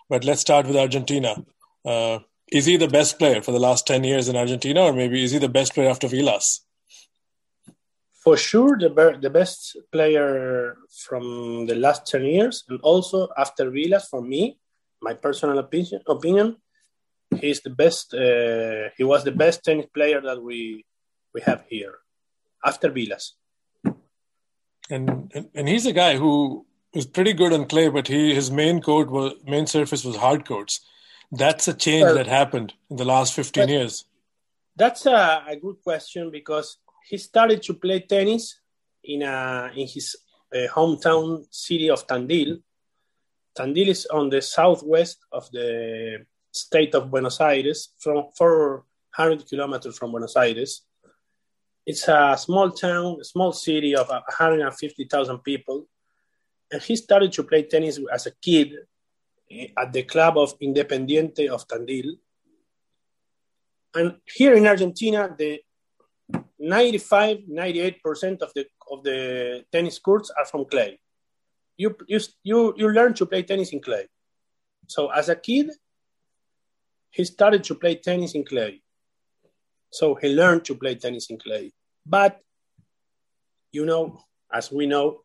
But 0.08 0.24
let's 0.24 0.40
start 0.40 0.66
with 0.66 0.76
Argentina. 0.76 1.36
Uh, 1.84 2.20
is 2.50 2.64
he 2.66 2.76
the 2.76 2.88
best 2.88 3.18
player 3.18 3.42
for 3.42 3.52
the 3.52 3.58
last 3.58 3.86
10 3.86 4.04
years 4.04 4.28
in 4.28 4.36
Argentina, 4.36 4.82
or 4.82 4.92
maybe 4.92 5.22
is 5.22 5.32
he 5.32 5.38
the 5.38 5.48
best 5.48 5.74
player 5.74 5.90
after 5.90 6.08
Vilas? 6.08 6.64
For 8.12 8.36
sure, 8.36 8.78
the, 8.78 8.90
be- 8.90 9.20
the 9.20 9.30
best 9.30 9.76
player 9.92 10.76
from 11.06 11.66
the 11.66 11.74
last 11.74 12.06
10 12.06 12.24
years, 12.24 12.64
and 12.68 12.80
also 12.80 13.28
after 13.36 13.70
Vilas, 13.70 14.08
for 14.08 14.22
me, 14.22 14.58
my 15.00 15.14
personal 15.14 15.58
opinion, 15.58 16.02
opinion 16.06 16.56
he's 17.36 17.60
the 17.60 17.70
best. 17.70 18.14
Uh, 18.14 18.88
he 18.96 19.04
was 19.04 19.24
the 19.24 19.32
best 19.32 19.64
tennis 19.64 19.86
player 19.94 20.20
that 20.20 20.42
we 20.42 20.84
we 21.34 21.40
have 21.42 21.64
here 21.68 21.98
after 22.64 22.90
Vilas. 22.90 23.34
And, 24.90 25.30
and 25.34 25.48
and 25.54 25.68
he's 25.68 25.86
a 25.86 25.92
guy 25.92 26.16
who 26.16 26.66
was 26.94 27.06
pretty 27.06 27.32
good 27.32 27.52
on 27.52 27.66
clay, 27.66 27.88
but 27.88 28.08
he 28.08 28.34
his 28.34 28.50
main 28.50 28.80
court 28.80 29.10
was 29.10 29.34
main 29.44 29.66
surface 29.66 30.04
was 30.04 30.16
hard 30.16 30.46
courts. 30.46 30.80
That's 31.30 31.68
a 31.68 31.74
change 31.74 32.04
well, 32.04 32.14
that 32.14 32.26
happened 32.26 32.72
in 32.90 32.96
the 32.96 33.04
last 33.04 33.34
fifteen 33.34 33.68
years. 33.68 34.04
That's 34.76 35.06
a, 35.06 35.44
a, 35.46 35.56
good 35.56 35.82
question 35.82 36.30
because 36.30 36.78
he 37.08 37.18
started 37.18 37.62
to 37.64 37.74
play 37.74 38.00
tennis 38.00 38.60
in 39.04 39.22
a 39.22 39.70
in 39.76 39.86
his 39.86 40.16
uh, 40.54 40.68
hometown 40.72 41.44
city 41.50 41.90
of 41.90 42.06
Tandil. 42.06 42.62
Tandil 43.58 43.88
is 43.88 44.06
on 44.06 44.30
the 44.30 44.40
southwest 44.40 45.18
of 45.32 45.50
the 45.50 46.24
state 46.60 46.94
of 46.94 47.10
Buenos 47.10 47.40
Aires, 47.40 47.90
from 47.98 48.24
400 48.36 49.46
kilometers 49.48 49.96
from 49.96 50.10
Buenos 50.10 50.36
Aires. 50.36 50.82
It's 51.86 52.06
a 52.08 52.36
small 52.38 52.70
town, 52.70 53.18
a 53.20 53.24
small 53.24 53.52
city 53.52 53.94
of 53.96 54.08
150,000 54.08 55.38
people. 55.38 55.86
And 56.70 56.82
he 56.82 56.96
started 56.96 57.32
to 57.32 57.42
play 57.44 57.62
tennis 57.62 57.98
as 58.12 58.26
a 58.26 58.32
kid 58.42 58.74
at 59.76 59.92
the 59.92 60.02
club 60.02 60.36
of 60.36 60.58
Independiente 60.60 61.48
of 61.48 61.66
Tandil. 61.66 62.18
And 63.94 64.16
here 64.36 64.54
in 64.54 64.66
Argentina, 64.66 65.34
the 65.36 65.60
95, 66.58 67.38
98% 67.50 68.42
of 68.42 68.52
the, 68.54 68.66
of 68.90 69.02
the 69.02 69.64
tennis 69.72 69.98
courts 69.98 70.30
are 70.38 70.44
from 70.44 70.66
clay. 70.66 71.00
You, 71.76 71.96
you, 72.06 72.20
you, 72.42 72.74
you 72.76 72.90
learn 72.90 73.14
to 73.14 73.26
play 73.26 73.44
tennis 73.44 73.72
in 73.72 73.80
clay. 73.80 74.06
So 74.88 75.08
as 75.10 75.28
a 75.28 75.36
kid, 75.36 75.70
he 77.10 77.24
started 77.24 77.64
to 77.64 77.74
play 77.74 77.96
tennis 77.96 78.34
in 78.34 78.44
clay. 78.44 78.82
So 79.90 80.14
he 80.14 80.28
learned 80.28 80.64
to 80.66 80.74
play 80.74 80.94
tennis 80.94 81.30
in 81.30 81.38
clay. 81.38 81.72
But, 82.04 82.40
you 83.72 83.86
know, 83.86 84.20
as 84.52 84.70
we 84.70 84.86
know, 84.86 85.20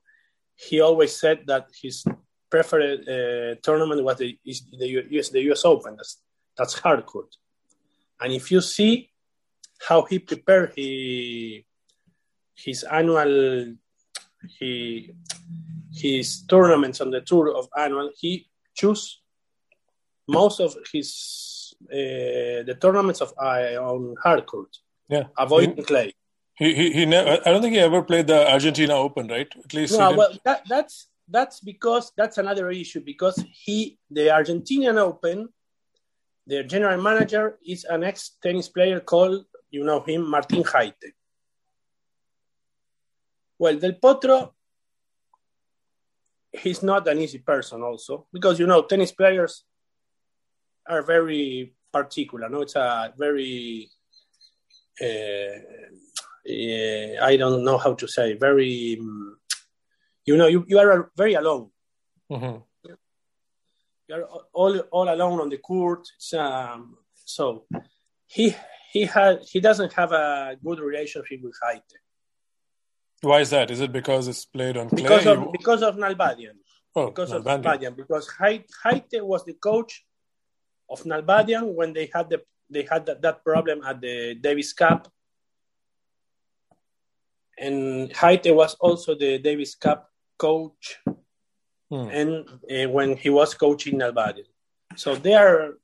he 0.56 0.82
always 0.82 1.16
said 1.16 1.44
that 1.48 1.68
his 1.82 2.06
preferred 2.50 3.08
uh, 3.08 3.56
tournament 3.62 4.04
was 4.04 4.18
the, 4.18 4.38
the, 4.46 4.88
US, 5.12 5.30
the 5.30 5.42
US 5.52 5.66
Open. 5.66 5.96
That's, 5.96 6.22
that's 6.58 6.80
hard 6.80 7.06
court. 7.06 7.36
And 8.22 8.32
if 8.32 8.52
you 8.52 8.62
see 8.62 9.12
how 9.88 10.04
he 10.04 10.20
prepared 10.20 10.74
he, 10.76 11.66
his 12.56 12.84
annual 12.84 13.76
he, 14.60 15.14
his 15.94 16.44
tournaments 16.44 17.02
on 17.02 17.12
the 17.12 17.22
tour 17.22 17.56
of 17.56 17.68
annual, 17.78 18.12
he 18.18 18.48
chose 18.76 19.22
most 20.28 20.60
of 20.60 20.76
his 20.92 21.53
uh, 21.92 22.64
the 22.64 22.78
tournaments 22.80 23.22
of 23.22 23.34
uh, 23.38 23.78
on 23.80 24.16
hard 24.22 24.46
court. 24.46 24.76
Yeah, 25.10 25.26
avoiding 25.38 25.78
he, 25.78 25.84
clay. 25.84 26.14
He, 26.56 26.74
he 26.74 26.92
he 26.92 27.06
never. 27.06 27.40
I 27.46 27.52
don't 27.52 27.62
think 27.62 27.74
he 27.74 27.80
ever 27.80 28.02
played 28.04 28.28
the 28.28 28.50
Argentina 28.52 28.96
Open, 28.96 29.28
right? 29.28 29.52
At 29.64 29.74
least. 29.74 29.98
No, 29.98 30.16
well, 30.16 30.34
that, 30.46 30.64
that's 30.68 31.08
that's 31.28 31.60
because 31.60 32.12
that's 32.16 32.38
another 32.38 32.70
issue 32.70 33.02
because 33.02 33.44
he 33.52 33.98
the 34.10 34.28
Argentinian 34.28 34.98
Open, 34.98 35.50
their 36.46 36.64
general 36.64 37.02
manager 37.02 37.58
is 37.66 37.86
an 37.86 38.04
ex 38.04 38.38
tennis 38.42 38.70
player 38.70 39.00
called 39.00 39.46
you 39.72 39.84
know 39.84 40.02
him 40.02 40.30
Martin 40.30 40.64
Jaite. 40.64 41.12
Well, 43.58 43.78
Del 43.78 43.94
Potro, 43.94 44.52
he's 46.52 46.84
not 46.84 47.08
an 47.08 47.20
easy 47.20 47.40
person 47.40 47.82
also 47.82 48.28
because 48.32 48.60
you 48.60 48.68
know 48.68 48.84
tennis 48.84 49.12
players 49.12 49.64
are 50.88 51.04
very 51.04 51.74
particular. 51.92 52.50
No, 52.50 52.62
it's 52.62 52.76
a 52.76 53.14
very 53.18 53.90
uh, 55.02 55.60
I 56.46 57.38
don't 57.38 57.64
know 57.64 57.78
how 57.78 57.94
to 57.94 58.08
say, 58.08 58.34
very, 58.34 58.98
um, 59.00 59.38
you 60.26 60.38
know, 60.38 60.48
you, 60.48 60.66
you 60.68 60.78
are 60.80 61.12
very 61.16 61.34
alone. 61.36 61.70
Mm-hmm. 62.32 62.92
You're 64.08 64.26
all, 64.54 64.80
all 64.92 65.10
alone 65.14 65.40
on 65.40 65.50
the 65.50 65.58
court. 65.58 66.08
Um, 66.38 66.98
so 67.26 67.66
he 68.28 68.56
he 68.92 69.06
had 69.06 69.40
he 69.50 69.62
doesn't 69.62 69.94
have 69.94 70.12
a 70.12 70.58
good 70.64 70.80
relationship 70.80 71.40
with 71.42 71.56
Jaite. 71.64 71.98
Why 73.22 73.40
is 73.40 73.50
that? 73.52 73.72
Is 73.72 73.80
it 73.80 73.94
because 73.94 74.28
it's 74.28 74.46
played 74.46 74.76
on 74.76 74.90
clay? 74.90 75.04
Because 75.04 75.26
of 75.26 75.52
because 75.54 75.82
of 75.84 75.96
Nalbandian. 75.96 76.58
Oh, 76.94 77.08
because 77.08 77.32
Nalbandian. 77.32 77.56
of 77.56 77.64
Nalbandian. 77.64 77.96
Because 77.96 78.30
Jaite 78.38 79.22
was 79.22 79.46
the 79.46 79.54
coach 79.54 80.04
of 80.90 81.04
Nalbandian 81.04 81.74
when 81.74 81.94
they 81.94 82.10
had 82.14 82.30
the 82.30 82.42
they 82.70 82.88
had 82.90 83.06
that, 83.06 83.22
that 83.22 83.44
problem 83.44 83.82
at 83.86 84.02
the 84.02 84.36
Davis 84.36 84.74
Cup 84.74 85.08
and 87.58 88.10
Jaite 88.12 88.54
was 88.54 88.76
also 88.76 89.16
the 89.16 89.38
Davis 89.40 89.76
Cup 89.76 90.10
coach, 90.38 91.00
hmm. 91.90 92.08
and 92.12 92.50
uh, 92.72 92.90
when 92.90 93.16
he 93.16 93.30
was 93.30 93.54
coaching 93.54 94.00
Nalbandian. 94.00 94.48
So 94.96 95.16
they 95.16 95.34
are 95.34 95.78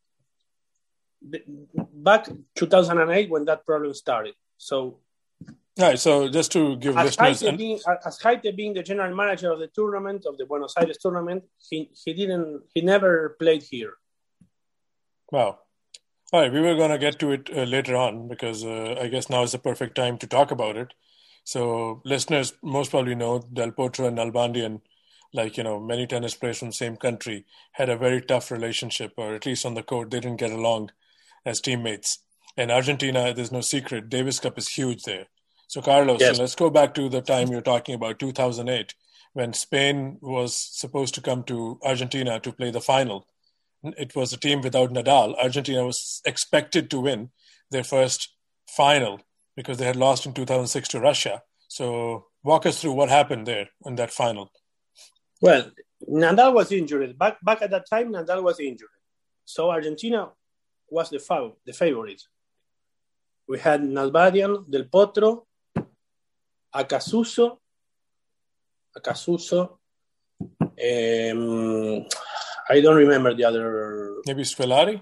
back 1.21 2.27
2008 2.55 3.29
when 3.29 3.45
that 3.45 3.65
problem 3.65 3.93
started. 3.93 4.35
So. 4.57 4.99
Right, 5.77 5.97
so 5.97 6.27
just 6.27 6.51
to 6.53 6.75
give 6.75 6.97
as 6.97 7.17
listeners, 7.17 7.41
Jaite 7.41 7.57
being, 7.57 7.79
as 8.05 8.19
Jaite 8.19 8.55
being 8.55 8.73
the 8.73 8.83
general 8.83 9.15
manager 9.15 9.49
of 9.49 9.59
the 9.59 9.67
tournament 9.67 10.25
of 10.25 10.37
the 10.37 10.45
Buenos 10.45 10.73
Aires 10.77 10.97
tournament, 10.97 11.45
he, 11.57 11.89
he 11.93 12.13
didn't 12.13 12.63
he 12.73 12.81
never 12.81 13.37
played 13.39 13.63
here. 13.63 13.93
Wow. 15.31 15.59
All 16.31 16.41
right, 16.41 16.51
we 16.51 16.61
were 16.61 16.75
going 16.75 16.91
to 16.91 16.97
get 16.97 17.19
to 17.19 17.31
it 17.31 17.49
uh, 17.55 17.63
later 17.63 17.95
on 17.95 18.27
because 18.27 18.63
uh, 18.63 18.95
I 19.01 19.07
guess 19.07 19.29
now 19.29 19.43
is 19.43 19.51
the 19.51 19.59
perfect 19.59 19.95
time 19.95 20.17
to 20.19 20.27
talk 20.27 20.51
about 20.51 20.77
it. 20.77 20.93
So 21.43 22.01
listeners 22.05 22.53
most 22.61 22.91
probably 22.91 23.15
know 23.15 23.39
Del 23.39 23.71
Potro 23.71 24.07
and 24.07 24.17
Nalbandian, 24.17 24.81
like 25.33 25.57
you 25.57 25.63
know 25.63 25.79
many 25.79 26.05
tennis 26.05 26.35
players 26.35 26.59
from 26.59 26.69
the 26.69 26.73
same 26.73 26.97
country, 26.97 27.45
had 27.71 27.89
a 27.89 27.97
very 27.97 28.21
tough 28.21 28.51
relationship, 28.51 29.13
or 29.17 29.33
at 29.33 29.45
least 29.45 29.65
on 29.65 29.73
the 29.73 29.81
court 29.81 30.11
they 30.11 30.19
didn't 30.19 30.39
get 30.39 30.51
along 30.51 30.91
as 31.45 31.61
teammates. 31.61 32.19
In 32.57 32.69
Argentina, 32.69 33.33
there's 33.33 33.51
no 33.51 33.61
secret. 33.61 34.09
Davis 34.09 34.39
Cup 34.39 34.57
is 34.57 34.67
huge 34.67 35.03
there. 35.03 35.27
So 35.67 35.81
Carlos, 35.81 36.19
yes. 36.19 36.35
so 36.35 36.41
let's 36.43 36.55
go 36.55 36.69
back 36.69 36.93
to 36.95 37.09
the 37.09 37.21
time 37.21 37.47
you're 37.49 37.61
talking 37.61 37.95
about, 37.95 38.19
2008, 38.19 38.95
when 39.33 39.53
Spain 39.53 40.17
was 40.21 40.55
supposed 40.55 41.13
to 41.15 41.21
come 41.21 41.43
to 41.43 41.79
Argentina 41.83 42.39
to 42.39 42.51
play 42.51 42.71
the 42.71 42.81
final. 42.81 43.25
It 43.83 44.15
was 44.15 44.33
a 44.33 44.37
team 44.37 44.61
without 44.61 44.91
Nadal. 44.91 45.37
Argentina 45.41 45.85
was 45.85 46.21
expected 46.25 46.89
to 46.89 46.99
win 46.99 47.31
their 47.71 47.83
first 47.83 48.35
final 48.67 49.21
because 49.55 49.77
they 49.77 49.85
had 49.85 49.95
lost 49.95 50.25
in 50.25 50.33
2006 50.33 50.89
to 50.89 50.99
Russia. 50.99 51.43
So 51.67 52.25
walk 52.43 52.65
us 52.65 52.81
through 52.81 52.93
what 52.93 53.09
happened 53.09 53.45
there 53.47 53.69
in 53.85 53.95
that 53.95 54.11
final. 54.11 54.51
Well, 55.41 55.71
Nadal 56.09 56.53
was 56.53 56.71
injured. 56.71 57.17
Back 57.17 57.37
back 57.43 57.61
at 57.61 57.71
that 57.71 57.85
time, 57.89 58.11
Nadal 58.11 58.43
was 58.43 58.59
injured. 58.59 58.89
So 59.45 59.69
Argentina 59.71 60.29
was 60.89 61.09
the 61.09 61.17
fav- 61.17 61.55
the 61.65 61.73
favorite. 61.73 62.21
We 63.47 63.59
had 63.59 63.81
Nalbandian, 63.81 64.69
Del 64.69 64.83
Potro, 64.85 65.43
Acasuso, 66.75 67.57
Acasuso, 68.97 69.77
Um, 70.61 72.05
I 72.69 72.81
don't 72.81 72.95
remember 72.95 73.33
the 73.33 73.45
other. 73.45 74.21
Maybe 74.27 74.43
Scolari. 74.43 75.01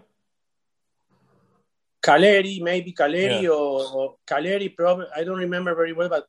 Calleri, 2.02 2.62
maybe 2.62 2.94
Calleri 2.94 3.44
yeah. 3.44 3.50
or, 3.50 3.84
or 3.94 4.16
Calleri, 4.26 4.74
probably 4.74 5.08
I 5.14 5.24
don't 5.24 5.40
remember 5.40 5.76
very 5.76 5.92
well, 5.92 6.08
but 6.08 6.26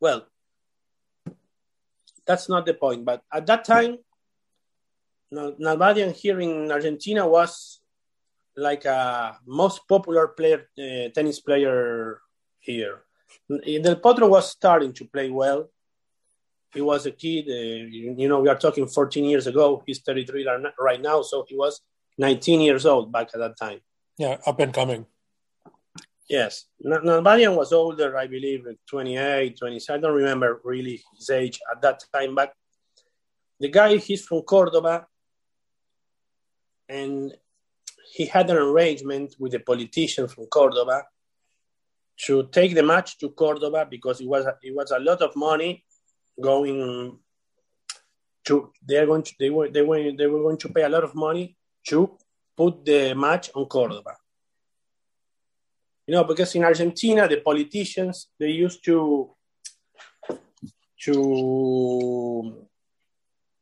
well, 0.00 0.26
that's 2.26 2.48
not 2.48 2.64
the 2.64 2.74
point. 2.74 3.04
But 3.04 3.22
at 3.30 3.46
that 3.46 3.64
time, 3.64 3.98
Nalbandian 5.32 6.12
here 6.12 6.40
in 6.40 6.72
Argentina 6.72 7.26
was 7.26 7.80
like 8.56 8.84
a 8.84 9.38
most 9.46 9.86
popular 9.86 10.28
player, 10.28 10.68
uh, 10.78 11.08
tennis 11.14 11.40
player 11.40 12.20
here. 12.58 13.02
Del 13.48 13.96
Potro 13.96 14.28
was 14.28 14.50
starting 14.50 14.92
to 14.94 15.04
play 15.04 15.30
well. 15.30 15.70
He 16.72 16.80
was 16.80 17.06
a 17.06 17.10
kid, 17.10 17.46
uh, 17.48 17.86
you 17.90 18.28
know, 18.28 18.40
we 18.40 18.48
are 18.48 18.58
talking 18.58 18.86
14 18.86 19.24
years 19.24 19.46
ago. 19.46 19.82
He's 19.86 20.00
33 20.00 20.46
right 20.78 21.00
now, 21.00 21.22
so 21.22 21.44
he 21.48 21.56
was 21.56 21.80
19 22.18 22.60
years 22.60 22.86
old 22.86 23.10
back 23.12 23.30
at 23.34 23.40
that 23.40 23.56
time. 23.58 23.80
Yeah, 24.16 24.36
up 24.46 24.60
and 24.60 24.72
coming. 24.72 25.06
Yes. 26.28 26.66
Nalbandian 26.84 27.56
was 27.56 27.72
older, 27.72 28.16
I 28.16 28.28
believe, 28.28 28.64
28, 28.88 29.58
27. 29.58 29.98
I 29.98 30.00
don't 30.00 30.16
remember 30.16 30.60
really 30.62 31.02
his 31.16 31.28
age 31.30 31.58
at 31.72 31.82
that 31.82 32.04
time, 32.14 32.36
but 32.36 32.52
the 33.58 33.68
guy, 33.68 33.96
he's 33.96 34.24
from 34.24 34.42
Cordoba, 34.42 35.06
and 36.88 37.32
he 38.12 38.26
had 38.26 38.48
an 38.48 38.58
arrangement 38.58 39.34
with 39.38 39.54
a 39.54 39.60
politician 39.60 40.28
from 40.28 40.46
Cordoba 40.46 41.02
to 42.26 42.48
take 42.52 42.74
the 42.74 42.82
match 42.82 43.18
to 43.18 43.30
Cordoba 43.30 43.86
because 43.90 44.20
it 44.20 44.28
was 44.28 44.44
it 44.62 44.74
was 44.74 44.90
a 44.90 44.98
lot 44.98 45.22
of 45.22 45.34
money 45.36 45.84
going 46.40 47.18
to 48.44 48.72
they 48.86 48.96
are 48.96 49.06
going 49.06 49.22
to 49.22 49.32
they 49.38 49.50
were 49.50 49.68
they 49.68 49.82
were 49.82 50.12
they 50.12 50.26
were 50.26 50.42
going 50.42 50.58
to 50.58 50.68
pay 50.68 50.82
a 50.82 50.88
lot 50.88 51.04
of 51.04 51.14
money 51.14 51.56
to 51.88 52.16
put 52.56 52.84
the 52.84 53.14
match 53.14 53.50
on 53.54 53.66
Cordoba. 53.66 54.16
You 56.06 56.14
know, 56.14 56.24
because 56.24 56.54
in 56.54 56.64
Argentina, 56.64 57.28
the 57.28 57.40
politicians 57.40 58.28
they 58.38 58.50
used 58.50 58.84
to 58.84 59.34
to 61.04 62.66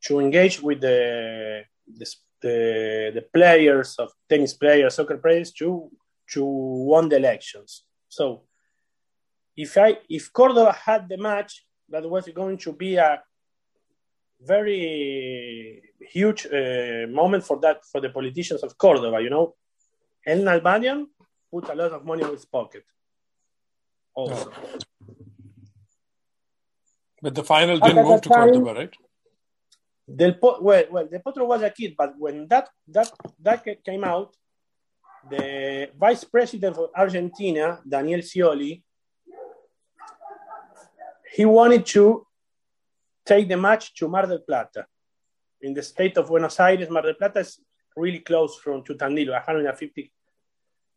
to 0.05 0.19
engage 0.19 0.61
with 0.61 0.81
the 0.81 1.63
the, 1.87 2.15
the, 2.41 3.11
the 3.15 3.25
players 3.33 3.95
of 3.97 4.11
tennis 4.27 4.53
players, 4.53 4.95
soccer 4.95 5.17
players 5.17 5.51
to 5.53 5.89
to 6.31 6.43
won 6.43 7.09
the 7.09 7.17
elections. 7.17 7.83
So 8.07 8.43
if 9.55 9.77
I 9.77 9.97
if 10.09 10.31
Cordoba 10.31 10.73
had 10.73 11.09
the 11.09 11.17
match, 11.17 11.65
that 11.91 12.09
was 12.09 12.27
going 12.29 12.57
to 12.57 12.73
be 12.73 12.95
a 12.95 13.21
very 14.41 15.81
huge 15.99 16.45
uh, 16.45 17.07
moment 17.09 17.43
for 17.43 17.59
that 17.59 17.83
for 17.91 17.99
the 18.01 18.09
politicians 18.09 18.63
of 18.63 18.77
Cordoba. 18.77 19.21
You 19.21 19.29
know, 19.29 19.55
El 20.25 20.39
Nalbandian 20.39 21.05
put 21.51 21.69
a 21.69 21.75
lot 21.75 21.91
of 21.91 22.05
money 22.05 22.23
in 22.23 22.31
his 22.31 22.45
pocket. 22.45 22.83
Also. 24.13 24.51
But 27.21 27.35
the 27.35 27.43
final 27.43 27.79
didn't 27.79 28.05
move 28.05 28.21
to 28.21 28.29
time, 28.29 28.49
Cordoba, 28.49 28.73
right? 28.73 28.95
Del 30.15 30.35
well, 30.41 30.85
well, 30.89 31.07
Del 31.07 31.19
Potro 31.19 31.45
was 31.45 31.61
a 31.61 31.69
kid, 31.69 31.95
but 31.97 32.13
when 32.17 32.47
that 32.47 32.69
that 32.87 33.11
that 33.41 33.63
came 33.85 34.03
out, 34.03 34.35
the 35.29 35.89
vice 35.99 36.23
president 36.23 36.77
of 36.77 36.89
Argentina, 36.95 37.79
Daniel 37.87 38.21
Scioli, 38.21 38.81
he 41.31 41.45
wanted 41.45 41.85
to 41.85 42.25
take 43.25 43.47
the 43.47 43.57
match 43.57 43.93
to 43.95 44.07
Mar 44.07 44.25
del 44.25 44.39
Plata. 44.39 44.85
In 45.61 45.73
the 45.73 45.83
state 45.83 46.17
of 46.17 46.27
Buenos 46.27 46.59
Aires, 46.59 46.89
Mar 46.89 47.03
del 47.03 47.15
Plata 47.15 47.39
is 47.39 47.59
really 47.95 48.19
close 48.19 48.57
from 48.57 48.83
to 48.83 48.95
Tandil, 48.95 49.31
150 49.31 50.11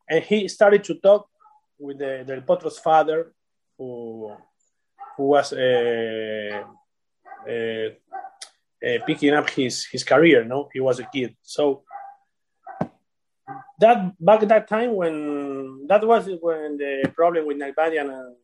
and 0.08 0.24
he 0.24 0.48
started 0.48 0.84
to 0.84 0.94
talk 0.96 1.28
with 1.78 1.98
the, 1.98 2.24
Del 2.26 2.42
Potro's 2.42 2.78
father, 2.78 3.32
who 3.78 4.32
who 5.16 5.24
was 5.24 5.52
uh, 5.52 6.62
uh, 7.48 7.88
uh, 8.86 8.98
picking 9.06 9.34
up 9.34 9.48
his 9.50 9.86
his 9.86 10.04
career. 10.04 10.44
No, 10.44 10.68
he 10.72 10.80
was 10.80 11.00
a 11.00 11.04
kid, 11.04 11.34
so 11.42 11.82
that 13.80 14.12
back 14.20 14.42
at 14.42 14.48
that 14.48 14.68
time 14.68 14.94
when 14.94 15.86
that 15.86 16.06
was 16.06 16.28
when 16.40 16.76
the 16.76 17.10
problem 17.14 17.46
with 17.46 17.56
Nalbandian 17.56 18.12
and 18.12 18.36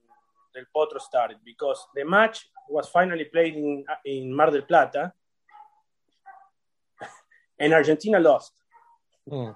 Del 0.58 0.68
Potro 0.74 1.00
started 1.00 1.38
because 1.44 1.86
the 1.94 2.04
match 2.04 2.48
was 2.68 2.88
finally 2.88 3.24
played 3.24 3.54
in 3.54 3.84
in 4.04 4.34
Mar 4.34 4.50
del 4.50 4.62
Plata, 4.62 5.12
and 7.58 7.72
Argentina 7.72 8.18
lost. 8.18 8.52
Mm 9.30 9.54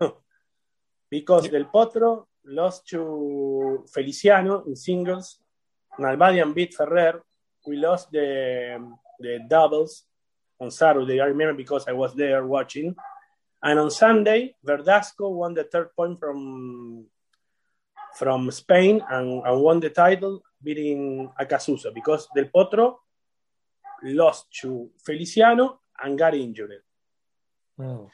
because 1.10 1.48
Del 1.48 1.66
Potro 1.66 2.26
lost 2.44 2.86
to 2.88 3.84
Feliciano 3.92 4.64
in 4.66 4.76
singles. 4.76 5.38
Nalbandian 5.98 6.54
beat 6.54 6.74
Ferrer. 6.74 7.22
We 7.66 7.76
lost 7.76 8.10
the, 8.12 8.78
the 9.18 9.40
doubles 9.48 10.04
on 10.60 10.70
Saturday. 10.70 11.20
I 11.20 11.26
remember 11.26 11.54
because 11.54 11.88
I 11.88 11.92
was 11.92 12.14
there 12.14 12.46
watching. 12.46 12.94
And 13.62 13.78
on 13.78 13.90
Sunday, 13.90 14.54
Verdasco 14.64 15.32
won 15.32 15.54
the 15.54 15.64
third 15.64 15.94
point 15.96 16.20
from 16.20 17.06
from 18.16 18.50
Spain 18.50 19.02
and, 19.10 19.42
and 19.46 19.60
won 19.60 19.80
the 19.80 19.90
title, 19.90 20.42
beating 20.62 21.30
Acasuso 21.40 21.92
because 21.94 22.28
Del 22.34 22.46
Potro 22.46 22.96
lost 24.02 24.46
to 24.60 24.90
Feliciano 25.04 25.80
and 26.02 26.18
got 26.18 26.34
injured. 26.34 26.72
Oh. 27.78 28.10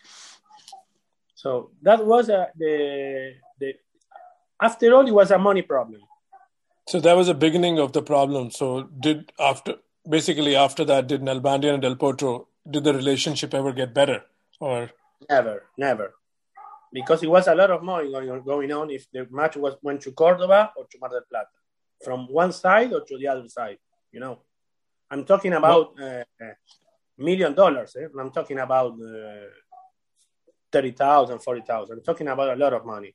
So 1.34 1.70
that 1.82 2.04
was 2.04 2.28
a, 2.28 2.50
the 2.56 3.34
the 3.58 3.74
after 4.60 4.94
all, 4.94 5.06
it 5.06 5.12
was 5.12 5.30
a 5.30 5.38
money 5.38 5.62
problem. 5.62 6.00
So 6.88 7.00
that 7.00 7.16
was 7.16 7.26
the 7.28 7.34
beginning 7.34 7.78
of 7.78 7.92
the 7.92 8.02
problem. 8.02 8.50
So 8.50 8.84
did 9.00 9.32
after 9.38 9.76
basically 10.08 10.56
after 10.56 10.84
that, 10.84 11.06
did 11.06 11.22
Nalbandian 11.22 11.74
and 11.74 11.82
Del 11.82 11.96
Potro 11.96 12.46
did 12.68 12.84
the 12.84 12.94
relationship 12.94 13.54
ever 13.54 13.72
get 13.72 13.94
better 13.94 14.24
or 14.60 14.90
never, 15.28 15.64
never, 15.76 16.14
because 16.92 17.22
it 17.22 17.30
was 17.30 17.46
a 17.48 17.54
lot 17.54 17.70
of 17.70 17.82
money 17.82 18.10
going, 18.10 18.42
going 18.42 18.72
on 18.72 18.90
if 18.90 19.10
the 19.12 19.26
match 19.30 19.56
was 19.56 19.74
went 19.82 20.00
to 20.02 20.12
Cordoba 20.12 20.72
or 20.76 20.84
to 20.90 20.98
Mar 21.00 21.10
del 21.10 21.22
Plata, 21.30 21.48
from 22.04 22.26
one 22.28 22.52
side 22.52 22.92
or 22.92 23.00
to 23.00 23.18
the 23.18 23.28
other 23.28 23.48
side. 23.48 23.78
You 24.12 24.20
know, 24.20 24.40
I'm 25.10 25.24
talking 25.24 25.52
about 25.54 25.98
uh, 26.00 26.24
million 27.18 27.54
dollars. 27.54 27.96
Eh? 28.00 28.06
I'm 28.18 28.30
talking 28.30 28.58
about. 28.58 28.92
Uh, 28.92 29.48
30,000, 30.72 31.38
40,000. 31.38 31.98
I'm 31.98 32.02
talking 32.02 32.28
about 32.28 32.56
a 32.56 32.56
lot 32.56 32.72
of 32.72 32.84
money. 32.84 33.14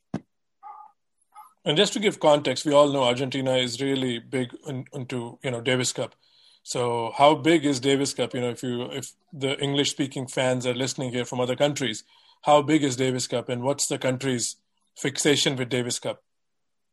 And 1.65 1.75
just 1.75 1.91
to 1.93 1.99
give 1.99 2.19
context, 2.19 2.65
we 2.65 2.71
all 2.71 2.93
know 2.93 3.03
Argentina 3.03 3.55
is 3.57 3.81
really 3.81 4.19
big 4.19 4.55
in, 4.67 4.85
into 4.93 5.37
you 5.43 5.51
know 5.51 5.59
Davis 5.59 5.91
Cup. 5.91 6.15
So 6.63 7.11
how 7.17 7.35
big 7.35 7.65
is 7.65 7.81
Davis 7.81 8.13
Cup? 8.13 8.33
You 8.33 8.41
know, 8.41 8.49
if 8.51 8.63
you 8.63 8.83
if 8.83 9.11
the 9.33 9.59
English 9.59 9.91
speaking 9.91 10.27
fans 10.27 10.65
are 10.65 10.73
listening 10.73 11.11
here 11.11 11.25
from 11.25 11.41
other 11.41 11.57
countries, 11.57 12.05
how 12.47 12.61
big 12.61 12.81
is 12.81 12.95
Davis 12.95 13.27
Cup, 13.27 13.49
and 13.49 13.61
what's 13.61 13.87
the 13.87 13.97
country's 13.99 14.55
fixation 14.97 15.57
with 15.57 15.67
Davis 15.67 15.99
Cup? 15.99 16.23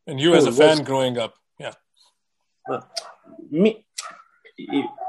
And 0.05 0.21
you, 0.21 0.35
as 0.35 0.47
a 0.47 0.53
fan 0.53 0.83
growing 0.83 1.17
up, 1.17 1.35
yeah. 1.61 1.75
Uh, 2.69 2.81
me, 3.51 3.87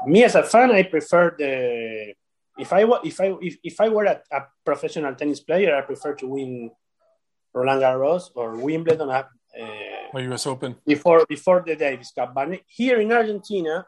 me 0.06 0.22
as 0.22 0.36
a 0.36 0.44
fan, 0.44 0.70
I 0.70 0.84
prefer 0.84 1.34
the 1.36 2.14
if 2.58 2.72
I 2.72 2.84
if 3.04 3.20
I 3.20 3.34
if, 3.42 3.56
if 3.62 3.80
I 3.80 3.88
were 3.88 4.04
a, 4.04 4.22
a, 4.32 4.40
professional 4.64 5.14
tennis 5.16 5.40
player, 5.40 5.76
I 5.76 5.80
prefer 5.80 6.14
to 6.14 6.26
win 6.28 6.70
Roland 7.52 7.82
Garros 7.82 8.30
or 8.36 8.56
Wimbledon 8.56 9.10
uh, 9.10 9.24
or 10.14 10.20
U.S. 10.20 10.46
Open 10.46 10.76
before 10.86 11.26
before 11.28 11.64
the 11.66 11.74
Davis 11.74 12.12
Cup. 12.12 12.34
But 12.34 12.60
here 12.68 13.00
in 13.00 13.10
Argentina, 13.10 13.84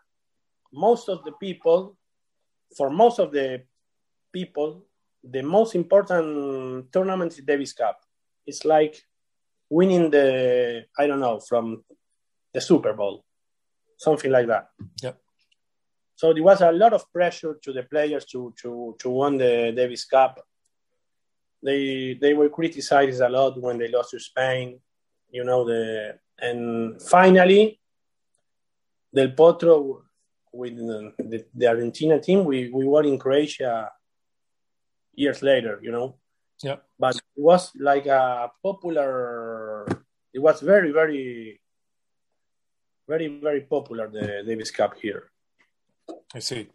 most 0.72 1.08
of 1.08 1.22
the 1.24 1.32
people, 1.32 1.96
for 2.76 2.90
most 2.90 3.20
of 3.20 3.30
the 3.30 3.62
people, 4.32 4.87
the 5.30 5.42
most 5.42 5.74
important 5.74 6.92
tournament 6.92 7.32
is 7.32 7.44
Davis 7.44 7.72
Cup. 7.72 8.00
It's 8.46 8.64
like 8.64 9.02
winning 9.68 10.10
the 10.10 10.86
I 10.98 11.06
don't 11.06 11.20
know 11.20 11.40
from 11.40 11.84
the 12.52 12.60
Super 12.60 12.94
Bowl, 12.94 13.24
something 13.96 14.30
like 14.30 14.46
that. 14.46 14.68
Yep. 15.02 15.18
So 16.14 16.32
there 16.32 16.42
was 16.42 16.60
a 16.62 16.72
lot 16.72 16.92
of 16.92 17.10
pressure 17.12 17.58
to 17.62 17.72
the 17.72 17.82
players 17.82 18.24
to 18.26 18.54
to 18.62 18.96
to 18.98 19.10
win 19.10 19.38
the 19.38 19.72
Davis 19.74 20.04
Cup. 20.04 20.40
They 21.62 22.14
they 22.20 22.34
were 22.34 22.48
criticized 22.48 23.20
a 23.20 23.28
lot 23.28 23.60
when 23.60 23.78
they 23.78 23.88
lost 23.88 24.10
to 24.12 24.20
Spain. 24.20 24.80
You 25.30 25.44
know 25.44 25.64
the 25.64 26.18
and 26.40 27.02
finally 27.02 27.80
Del 29.14 29.28
Potro 29.28 30.02
with 30.52 30.76
the, 30.76 31.44
the 31.54 31.66
Argentina 31.66 32.18
team 32.18 32.44
we, 32.44 32.70
we 32.70 32.86
won 32.86 33.04
in 33.04 33.18
Croatia 33.18 33.90
years 35.18 35.42
later, 35.42 35.80
you 35.82 35.90
know. 35.90 36.16
Yeah. 36.62 36.76
But 36.98 37.16
it 37.16 37.22
was 37.36 37.72
like 37.78 38.06
a 38.06 38.50
popular 38.62 39.86
it 40.32 40.40
was 40.40 40.60
very, 40.60 40.92
very 40.92 41.60
very, 43.08 43.40
very 43.40 43.62
popular 43.62 44.08
the 44.08 44.44
Davis 44.46 44.70
Cup 44.70 44.94
here. 45.00 45.30
I 46.34 46.40
see. 46.40 46.68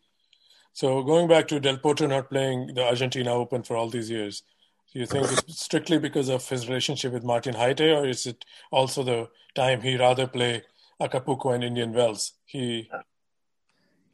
So 0.74 1.04
going 1.04 1.28
back 1.28 1.48
to 1.50 1.60
Del 1.60 1.78
Potro 1.78 2.10
not 2.10 2.30
playing 2.30 2.74
the 2.74 2.84
Argentina 2.84 3.32
Open 3.32 3.62
for 3.62 3.78
all 3.78 3.89
these 3.89 4.10
years, 4.10 4.41
do 4.91 5.00
you 5.00 5.06
think 5.06 5.32
it's 5.32 5.62
strictly 5.62 6.00
because 6.00 6.30
of 6.30 6.48
his 6.50 6.68
relationship 6.68 7.14
with 7.14 7.24
Martin 7.24 7.54
Jaite, 7.54 7.96
or 7.96 8.08
is 8.08 8.26
it 8.26 8.44
also 8.72 9.04
the 9.04 9.30
time 9.54 9.82
he 9.82 9.96
rather 9.98 10.26
play 10.26 10.64
Acapulco 11.00 11.52
and 11.52 11.64
Indian 11.64 11.94
Wells? 11.94 12.34
He 12.46 12.89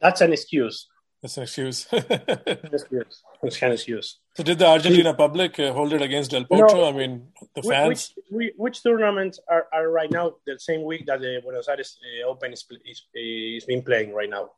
that's 0.01 0.21
an 0.21 0.34
excuse. 0.34 0.88
That's 1.22 1.38
an 1.38 1.43
excuse. 1.43 1.86
excuse. 1.91 3.24
It's 3.43 3.61
an 3.61 3.72
excuse. 3.74 4.20
So 4.36 4.43
did 4.43 4.59
the 4.59 4.67
Argentina 4.67 5.13
public 5.13 5.59
uh, 5.59 5.74
hold 5.74 5.91
it 5.91 6.01
against 6.01 6.32
Del 6.32 6.45
Potro? 6.45 6.74
Know, 6.74 6.89
I 6.89 6.91
mean, 6.93 7.28
the 7.55 7.61
fans. 7.61 8.13
Which, 8.30 8.53
which, 8.55 8.84
tournaments 8.84 9.39
are, 9.49 9.67
are 9.74 9.89
right 9.89 10.09
now 10.09 10.36
the 10.47 10.57
same 10.59 10.84
week 10.84 11.05
that 11.07 11.20
the 11.20 11.41
Buenos 11.43 11.67
Aires 11.67 11.99
uh, 12.24 12.28
Open 12.28 12.53
is, 12.53 12.65
is, 12.86 13.03
is 13.13 13.65
being 13.65 13.84
playing 13.84 14.13
right 14.13 14.30
now? 14.30 14.51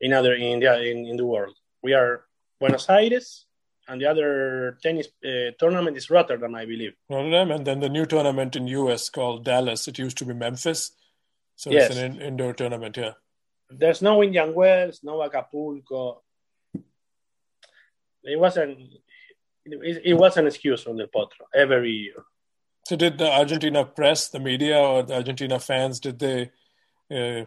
in 0.00 0.12
other 0.12 0.34
India 0.34 0.78
in, 0.78 1.06
in 1.06 1.16
the 1.16 1.24
world. 1.24 1.56
We 1.82 1.94
are 1.94 2.24
Buenos 2.58 2.88
Aires 2.88 3.46
and 3.88 4.00
the 4.00 4.06
other 4.06 4.78
tennis 4.82 5.08
uh, 5.24 5.52
tournament 5.58 5.96
is 5.96 6.10
Rotterdam, 6.10 6.54
I 6.54 6.64
believe. 6.64 6.94
Rotterdam, 7.08 7.50
and 7.50 7.66
then 7.66 7.80
the 7.80 7.88
new 7.88 8.06
tournament 8.06 8.56
in 8.56 8.66
US 8.68 9.08
called 9.08 9.44
Dallas. 9.44 9.88
It 9.88 9.98
used 9.98 10.18
to 10.18 10.24
be 10.24 10.34
Memphis, 10.34 10.92
so 11.56 11.70
Yes. 11.70 11.90
it's 11.90 11.98
an 11.98 12.16
in- 12.16 12.22
indoor 12.22 12.52
tournament. 12.54 12.96
Yeah. 12.96 13.12
There's 13.70 14.02
no 14.02 14.22
Indian 14.22 14.54
Wells, 14.54 15.00
no 15.02 15.22
Acapulco. 15.22 16.22
It 18.24 18.38
wasn't. 18.38 18.78
It, 19.64 20.02
it 20.04 20.14
was 20.14 20.36
an 20.36 20.46
excuse 20.46 20.82
from 20.82 20.96
Del 20.96 21.06
Potro 21.06 21.46
every 21.54 21.90
year. 21.92 22.14
So 22.86 22.96
did 22.96 23.18
the 23.18 23.30
Argentina 23.30 23.84
press, 23.84 24.28
the 24.28 24.40
media, 24.40 24.78
or 24.78 25.02
the 25.02 25.14
Argentina 25.14 25.60
fans 25.60 26.00
did 26.00 26.18
they 26.18 26.50
uh, 27.10 27.44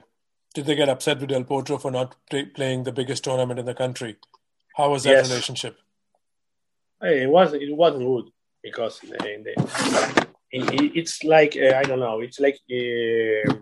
did 0.53 0.65
they 0.65 0.75
get 0.75 0.89
upset 0.89 1.19
with 1.19 1.29
Del 1.29 1.43
Potro 1.43 1.81
for 1.81 1.91
not 1.91 2.15
play, 2.29 2.45
playing 2.45 2.83
the 2.83 2.91
biggest 2.91 3.23
tournament 3.23 3.59
in 3.59 3.65
the 3.65 3.73
country? 3.73 4.17
How 4.75 4.91
was 4.91 5.03
that 5.03 5.11
Yes. 5.11 5.29
relationship? 5.29 5.77
It 7.01 7.29
wasn't. 7.29 7.63
It 7.63 7.75
wasn't 7.75 8.05
good 8.05 8.31
because 8.61 8.99
the, 8.99 9.17
the, 9.43 10.27
it, 10.51 10.91
it's 10.95 11.23
like 11.23 11.57
uh, 11.57 11.75
I 11.75 11.83
don't 11.83 11.99
know. 11.99 12.21
It's 12.21 12.39
like 12.39 12.57
uh, 12.71 13.53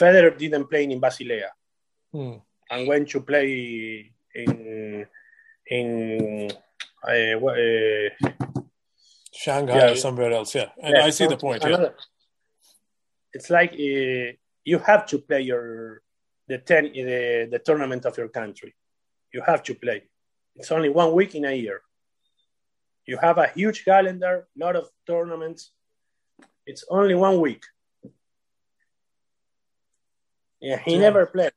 Federer 0.00 0.36
didn't 0.38 0.70
play 0.70 0.84
in 0.84 1.00
Basilea 1.00 1.50
Hmm. 2.12 2.36
and 2.70 2.86
went 2.88 3.08
to 3.10 3.20
play 3.20 4.12
in 4.34 5.06
in 5.68 6.50
uh, 7.06 7.38
wha- 7.40 7.52
uh, 7.52 8.30
Shanghai 9.32 9.76
Yeah. 9.78 9.90
or 9.92 9.96
somewhere 9.96 10.32
else? 10.32 10.54
Yeah, 10.54 10.70
and 10.82 10.96
Yeah, 10.96 11.04
I 11.06 11.10
see 11.10 11.26
the 11.26 11.36
point. 11.36 11.62
Yeah. 11.64 11.90
It's 13.32 13.50
like 13.50 13.72
uh, 13.72 14.32
you 14.64 14.78
have 14.86 15.06
to 15.06 15.18
play 15.18 15.42
your 15.42 16.00
the 16.48 16.58
ten 16.58 16.84
the, 16.92 17.48
the 17.50 17.58
tournament 17.58 18.04
of 18.06 18.16
your 18.16 18.28
country. 18.28 18.74
You 19.34 19.42
have 19.46 19.62
to 19.64 19.74
play. 19.74 20.08
It's 20.54 20.70
only 20.72 20.88
one 20.88 21.12
week 21.12 21.34
in 21.34 21.44
a 21.44 21.52
year. 21.52 21.82
You 23.04 23.18
have 23.18 23.38
a 23.38 23.48
huge 23.48 23.84
calendar, 23.84 24.48
lot 24.56 24.74
of 24.76 24.88
tournaments. 25.06 25.72
It's 26.66 26.84
only 26.88 27.14
one 27.14 27.40
week. 27.40 27.64
Yeah, 30.60 30.78
he 30.84 30.92
Yeah. 30.92 31.00
never 31.06 31.26
played. 31.26 31.52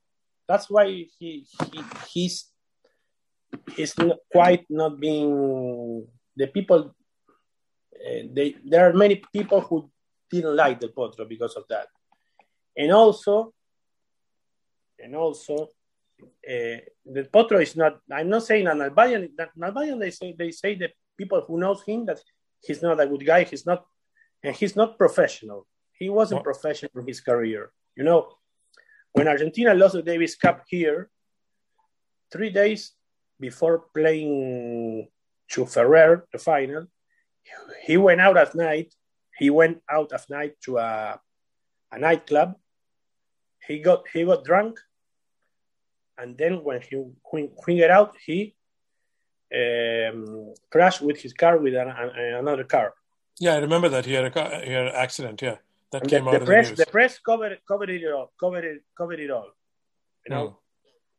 That's 0.50 0.68
why 0.68 0.86
he, 1.20 1.46
he 1.46 1.80
he's 2.10 2.50
he's 3.76 3.94
not 3.98 4.18
quite 4.34 4.66
not 4.70 5.00
being 5.00 6.08
the 6.36 6.48
people 6.48 6.96
uh, 8.00 8.24
they 8.34 8.56
there 8.66 8.90
are 8.90 8.94
many 8.94 9.22
people 9.34 9.62
who 9.62 9.92
didn't 10.32 10.56
like 10.56 10.80
Del 10.80 10.90
Potro 10.90 11.28
because 11.28 11.56
of 11.56 11.66
that, 11.70 11.88
and 12.78 12.92
also, 12.92 13.54
and 14.98 15.16
also, 15.16 15.70
uh, 16.22 16.78
Del 17.14 17.30
Potro 17.34 17.62
is 17.62 17.76
not. 17.76 18.00
I'm 18.12 18.30
not 18.30 18.44
saying 18.44 18.66
Nalbandian. 18.66 19.30
That 19.38 19.50
Albanian 19.62 20.00
they 20.00 20.12
say 20.12 20.34
they 20.38 20.52
say 20.52 20.76
the 20.76 20.90
people 21.18 21.42
who 21.46 21.60
knows 21.60 21.84
him 21.84 22.06
that 22.06 22.20
he's 22.62 22.82
not 22.82 23.00
a 23.00 23.08
good 23.08 23.26
guy. 23.26 23.44
He's 23.44 23.66
not, 23.66 23.86
and 24.44 24.56
he's 24.56 24.76
not 24.76 24.98
professional. 24.98 25.68
He 25.94 26.10
wasn't 26.10 26.40
No. 26.40 26.44
professional 26.44 26.92
in 26.96 27.08
his 27.08 27.20
career. 27.20 27.72
You 27.96 28.04
know, 28.06 28.39
when 29.14 29.28
Argentina 29.28 29.74
lost 29.74 29.94
the 29.94 30.02
Davis 30.02 30.36
Cup 30.36 30.64
here, 30.68 31.10
three 32.32 32.50
days 32.50 32.94
before 33.40 33.86
playing 33.94 35.08
to 35.50 35.66
Ferrer, 35.66 36.28
the 36.32 36.38
final, 36.38 36.88
he 37.84 37.98
went 37.98 38.22
out 38.22 38.38
at 38.38 38.56
night. 38.56 38.94
He 39.38 39.50
went 39.50 39.82
out 39.90 40.12
at 40.14 40.30
night 40.30 40.56
to 40.66 40.78
a, 40.78 41.20
a 41.92 42.00
nightclub. 42.00 42.56
He 43.68 43.80
got 43.80 44.04
he 44.14 44.26
got 44.26 44.44
drunk, 44.44 44.80
and 46.18 46.38
then 46.38 46.64
when 46.64 46.82
he 46.82 46.96
when, 47.32 47.50
when 47.56 47.76
he 47.76 47.82
got 47.82 47.92
out, 47.92 48.16
he 48.26 48.56
um, 49.56 50.54
crashed 50.72 51.02
with 51.02 51.22
his 51.22 51.34
car 51.34 51.58
with 51.58 51.76
an, 51.76 51.88
an, 51.88 52.36
another 52.36 52.64
car. 52.64 52.94
Yeah, 53.40 53.56
I 53.56 53.60
remember 53.60 53.90
that 53.90 54.06
he 54.06 54.14
had 54.14 54.26
a 54.26 54.32
car, 54.32 54.62
he 54.64 54.72
had 54.72 54.88
an 54.88 54.96
accident. 54.96 55.42
Yeah, 55.42 55.58
that 55.92 56.02
And 56.02 56.10
came 56.10 56.26
the, 56.26 56.32
out 56.32 56.40
the 56.40 56.46
press 56.46 56.70
the 56.70 56.76
the 56.76 56.86
press 56.86 57.20
covered 57.20 57.60
covered 57.68 57.90
it 57.90 58.04
all 58.12 58.32
covered 58.40 58.66
it 58.66 58.84
covered 58.98 59.20
it 59.20 59.32
all. 59.32 59.50
You 60.26 60.36
know, 60.36 60.46
Mm. 60.48 60.56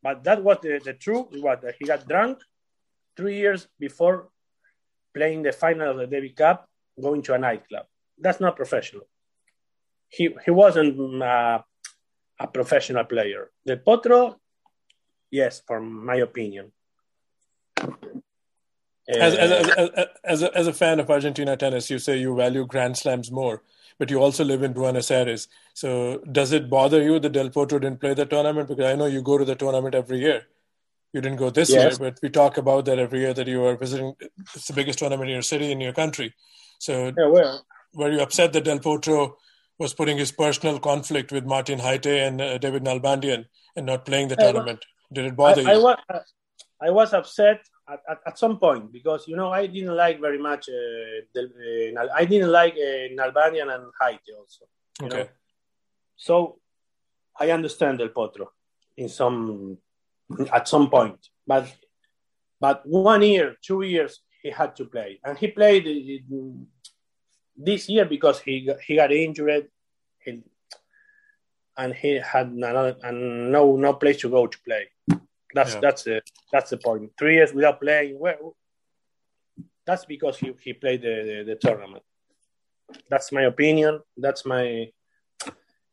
but 0.03 0.25
that 0.25 0.43
was 0.43 0.59
the, 0.63 0.81
the 0.85 0.95
truth. 0.95 1.27
Was 1.33 1.59
that 1.63 1.75
he 1.79 1.85
got 1.85 2.07
drunk 2.07 2.39
three 3.17 3.37
years 3.37 3.69
before 3.79 4.29
playing 5.15 5.43
the 5.43 5.53
final 5.53 5.91
of 5.91 5.97
the 5.99 6.07
Davis 6.07 6.33
Cup, 6.37 6.69
going 7.01 7.23
to 7.23 7.35
a 7.35 7.39
nightclub. 7.39 7.87
That's 8.19 8.41
not 8.41 8.57
professional. 8.57 9.07
He 10.09 10.35
he 10.45 10.51
wasn't 10.51 10.97
mm, 10.97 11.23
a, 12.39 12.47
professional 12.49 13.05
player. 13.05 13.51
The 13.65 13.77
Potro, 13.77 14.37
yes, 15.31 15.63
for 15.67 15.81
my 15.81 16.17
opinion. 16.17 16.73
As, 19.09 19.35
as, 19.35 19.51
Uh, 19.51 19.55
as, 19.55 19.69
as, 19.69 20.07
as, 20.25 20.43
a, 20.43 20.59
as 20.59 20.67
a 20.67 20.73
fan 20.73 21.01
of 21.01 21.11
Argentina 21.11 21.57
tennis, 21.57 21.91
you 21.91 21.99
say 21.99 22.19
you 22.19 22.35
value 22.37 22.65
Grand 22.67 22.97
Slams 22.97 23.31
more, 23.31 23.63
but 24.01 24.11
you 24.11 24.19
also 24.19 24.45
live 24.45 24.63
in 24.63 24.73
Buenos 24.73 25.11
Aires. 25.11 25.47
So 25.75 26.23
does 26.33 26.53
it 26.53 26.71
bother 26.71 27.03
you 27.03 27.21
that 27.21 27.33
Del 27.33 27.51
Potro 27.51 27.79
didn't 27.79 28.01
play 28.01 28.15
the 28.15 28.25
tournament? 28.25 28.67
Because 28.67 28.87
I 28.87 28.97
know 28.97 29.05
you 29.05 29.21
go 29.21 29.37
to 29.37 29.45
the 29.45 29.55
tournament 29.55 29.95
every 29.95 30.21
year. 30.21 30.47
You 31.13 31.21
didn't 31.21 31.37
go 31.37 31.51
this 31.51 31.69
Yes. 31.69 31.79
year, 31.79 31.97
but 31.99 32.19
we 32.23 32.31
talk 32.31 32.57
about 32.57 32.87
that 32.87 32.99
every 32.99 33.21
year 33.21 33.35
that 33.35 33.47
you 33.47 33.63
are 33.63 33.77
visiting. 33.77 34.15
It's 34.55 34.69
the 34.69 34.73
biggest 34.73 35.01
tournament 35.01 35.29
in 35.29 35.35
your 35.35 35.43
city, 35.43 35.71
in 35.71 35.83
your 35.83 35.93
country. 35.93 36.33
So 36.79 37.13
yeah, 37.19 37.27
well, 37.27 37.67
were 37.93 38.11
you 38.11 38.23
upset 38.23 38.55
that 38.55 38.65
Del 38.65 38.79
Potro 38.79 39.35
was 39.79 39.93
putting 39.93 40.17
his 40.17 40.33
personal 40.33 40.79
conflict 40.79 41.31
with 41.31 41.45
Martin 41.45 41.81
Jaite 41.81 42.27
and 42.27 42.41
uh, 42.41 42.57
David 42.57 42.85
Nalbandian 42.85 43.45
and 43.77 43.85
not 43.85 44.07
playing 44.07 44.29
the 44.29 44.41
I 44.41 44.45
tournament? 44.45 44.87
Did 45.13 45.27
it 45.27 45.37
bother 45.37 45.61
I, 45.61 45.73
I 45.73 45.77
you? 45.77 45.83
was 45.83 45.99
I 46.81 46.91
was 46.91 47.13
upset 47.13 47.61
at, 47.93 48.03
at, 48.09 48.19
at 48.27 48.39
some 48.39 48.59
point 48.59 48.93
because 48.93 49.27
you 49.27 49.37
know 49.37 49.51
I 49.51 49.67
didn't 49.67 49.97
like 49.97 50.21
very 50.21 50.39
much. 50.39 50.69
Uh, 50.69 51.27
the, 51.35 51.95
uh, 51.97 52.07
I 52.15 52.25
didn't 52.25 52.51
like 52.51 52.75
uh, 52.75 53.09
Nalbandian 53.19 53.75
and 53.75 53.85
Jaite 54.01 54.33
also. 54.39 54.65
okay. 55.03 55.09
know. 55.09 55.29
So 56.17 56.59
I 57.39 57.51
understand 57.51 57.99
Del 57.99 58.09
Potro 58.09 58.49
in 58.97 59.09
some 59.09 59.79
at 60.53 60.69
some 60.69 60.91
point, 60.91 61.19
but 61.47 61.67
but 62.61 62.83
one 62.85 63.23
year, 63.23 63.57
two 63.63 63.83
years, 63.83 64.21
he 64.43 64.51
had 64.51 64.77
to 64.77 64.85
play, 64.85 65.19
and 65.25 65.39
he 65.39 65.49
played 65.49 65.87
uh, 65.87 66.37
this 67.57 67.89
year 67.89 68.05
because 68.05 68.41
he 68.41 68.67
got, 68.67 68.81
he 68.81 68.97
got 68.97 69.13
injured, 69.13 69.69
and 70.27 70.45
and 71.77 71.95
he 71.95 72.21
had 72.21 72.49
another, 72.49 72.97
and 73.03 73.51
no 73.51 73.77
no 73.77 73.95
place 73.95 74.19
to 74.19 74.29
go 74.29 74.47
to 74.47 74.59
play. 74.61 74.89
That's 75.55 75.75
Yeah. 75.75 75.81
that's 75.81 76.03
the 76.05 76.23
that's 76.53 76.71
the 76.71 76.77
point. 76.79 77.13
Three 77.19 77.35
years 77.37 77.53
without 77.53 77.81
playing. 77.81 78.19
Well, 78.19 78.57
that's 79.87 80.05
because 80.05 80.39
he, 80.39 80.53
he 80.63 80.73
played 80.73 81.03
the, 81.03 81.15
the, 81.29 81.45
the 81.51 81.57
tournament. 81.57 82.05
That's 83.09 83.33
my 83.33 83.43
opinion. 83.43 84.01
That's 84.17 84.45
my 84.45 84.91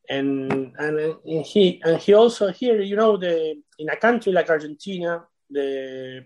and 0.09 0.73
and 0.77 1.15
he 1.45 1.81
and 1.83 1.97
he 1.99 2.13
also 2.13 2.51
here 2.51 2.81
you 2.81 2.95
know 2.95 3.17
the 3.17 3.61
in 3.79 3.89
a 3.89 3.95
country 3.95 4.31
like 4.31 4.49
Argentina 4.49 5.23
the 5.49 6.25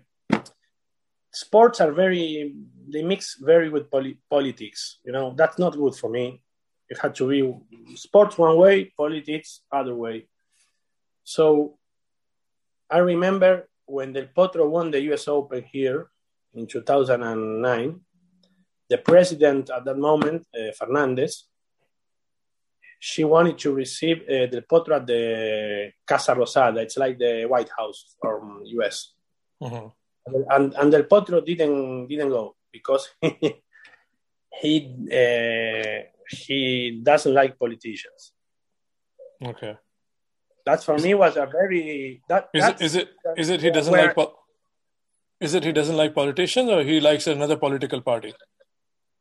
sports 1.32 1.80
are 1.80 1.92
very 1.92 2.54
they 2.88 3.02
mix 3.02 3.36
very 3.40 3.68
with 3.68 3.90
poli- 3.90 4.18
politics 4.30 4.98
you 5.04 5.12
know 5.12 5.34
that's 5.36 5.58
not 5.58 5.76
good 5.76 5.94
for 5.94 6.10
me 6.10 6.42
it 6.88 6.98
had 6.98 7.14
to 7.14 7.28
be 7.28 7.96
sports 7.96 8.36
one 8.38 8.56
way 8.56 8.84
politics 8.96 9.60
other 9.72 9.94
way 9.94 10.28
so 11.24 11.78
I 12.92 12.98
remember 12.98 13.68
when 13.86 14.12
Del 14.12 14.28
Potro 14.36 14.68
won 14.68 14.90
the 14.90 15.00
US 15.12 15.26
Open 15.28 15.64
here 15.64 16.10
in 16.54 16.66
2009 16.66 18.00
the 18.88 18.98
president 18.98 19.70
at 19.70 19.84
that 19.86 19.96
moment 19.96 20.46
uh, 20.54 20.70
Fernandez 20.78 21.48
she 23.04 23.24
wanted 23.24 23.58
to 23.58 23.72
receive 23.72 24.22
uh, 24.28 24.46
Del 24.46 24.60
Potro 24.60 24.94
at 24.94 25.06
the 25.08 25.90
Casa 26.06 26.34
Rosada. 26.36 26.82
It's 26.82 26.96
like 26.96 27.18
the 27.18 27.46
White 27.46 27.70
House 27.76 28.14
from 28.20 28.62
US. 28.64 29.14
Mhm. 29.60 29.92
And, 30.54 30.74
and 30.78 30.92
Del 30.92 31.02
Potro 31.02 31.44
didn't 31.44 32.06
didn't 32.06 32.28
go 32.28 32.54
because 32.70 33.10
he 34.60 34.72
uh, 35.20 35.98
he 36.28 37.00
doesn't 37.02 37.34
like 37.34 37.58
politicians. 37.58 38.32
Okay. 39.44 39.76
That 40.66 40.82
for 40.84 40.96
me 40.98 41.14
was 41.14 41.36
a 41.36 41.46
very 41.46 42.22
that 42.28 42.48
Is 42.54 42.64
it, 42.68 42.80
is 42.86 42.94
it 42.96 43.08
is 43.36 43.48
it 43.50 43.60
he 43.62 43.70
doesn't 43.70 43.92
where- 43.92 44.06
like 44.06 44.14
pol- 44.14 44.38
is 45.40 45.54
it 45.54 45.64
he 45.64 45.72
doesn't 45.72 45.96
like 45.96 46.14
politicians 46.14 46.68
or 46.70 46.82
he 46.84 47.00
likes 47.00 47.26
another 47.26 47.56
political 47.56 48.00
party? 48.00 48.32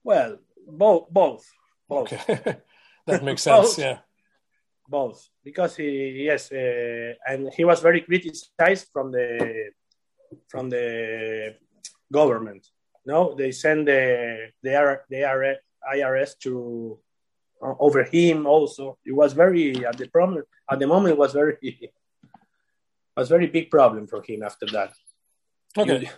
well 0.03 0.37
both 0.67 1.09
both 1.09 1.43
both 1.89 2.11
Okay, 2.13 2.55
that 3.07 3.23
makes 3.23 3.41
sense. 3.47 3.75
Both. 3.75 3.79
Yeah, 3.79 3.97
both 4.87 5.17
because 5.43 5.75
he 5.75 5.89
yes 6.29 6.51
uh, 6.51 7.13
and 7.29 7.49
he 7.57 7.63
was 7.65 7.79
very 7.81 8.01
criticized 8.01 8.87
from 8.93 9.11
the 9.11 9.27
from 10.47 10.69
the 10.69 11.55
government 12.11 12.63
no 13.05 13.33
they 13.39 13.51
send 13.51 13.87
the 13.87 14.03
the, 14.63 14.73
the 15.09 15.21
irs 15.97 16.31
to 16.39 16.99
over 17.61 18.03
him 18.03 18.45
also 18.45 18.97
it 19.05 19.13
was 19.13 19.33
very 19.33 19.85
at 19.85 19.97
the 19.97 20.07
problem 20.07 20.43
at 20.69 20.79
the 20.79 20.87
moment 20.87 21.13
it 21.13 21.17
was 21.17 21.33
very 21.33 21.57
was 23.17 23.29
very 23.29 23.47
big 23.47 23.69
problem 23.69 24.07
for 24.07 24.21
him 24.23 24.43
after 24.43 24.65
that 24.67 24.93
okay. 25.77 26.09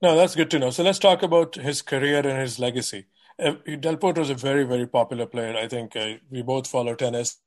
No, 0.00 0.16
that's 0.16 0.36
good 0.36 0.50
to 0.52 0.60
know. 0.60 0.70
So 0.70 0.84
let's 0.84 1.00
talk 1.00 1.24
about 1.24 1.56
his 1.56 1.82
career 1.82 2.18
and 2.18 2.38
his 2.38 2.60
legacy. 2.60 3.06
Uh, 3.38 3.54
Del 3.80 3.96
Potro 3.96 4.20
is 4.20 4.30
a 4.30 4.34
very, 4.34 4.64
very 4.64 4.86
popular 4.86 5.26
player. 5.26 5.56
I 5.56 5.66
think 5.66 5.96
uh, 5.96 6.14
we 6.30 6.42
both 6.42 6.68
follow 6.68 6.94
tennis. 6.94 7.38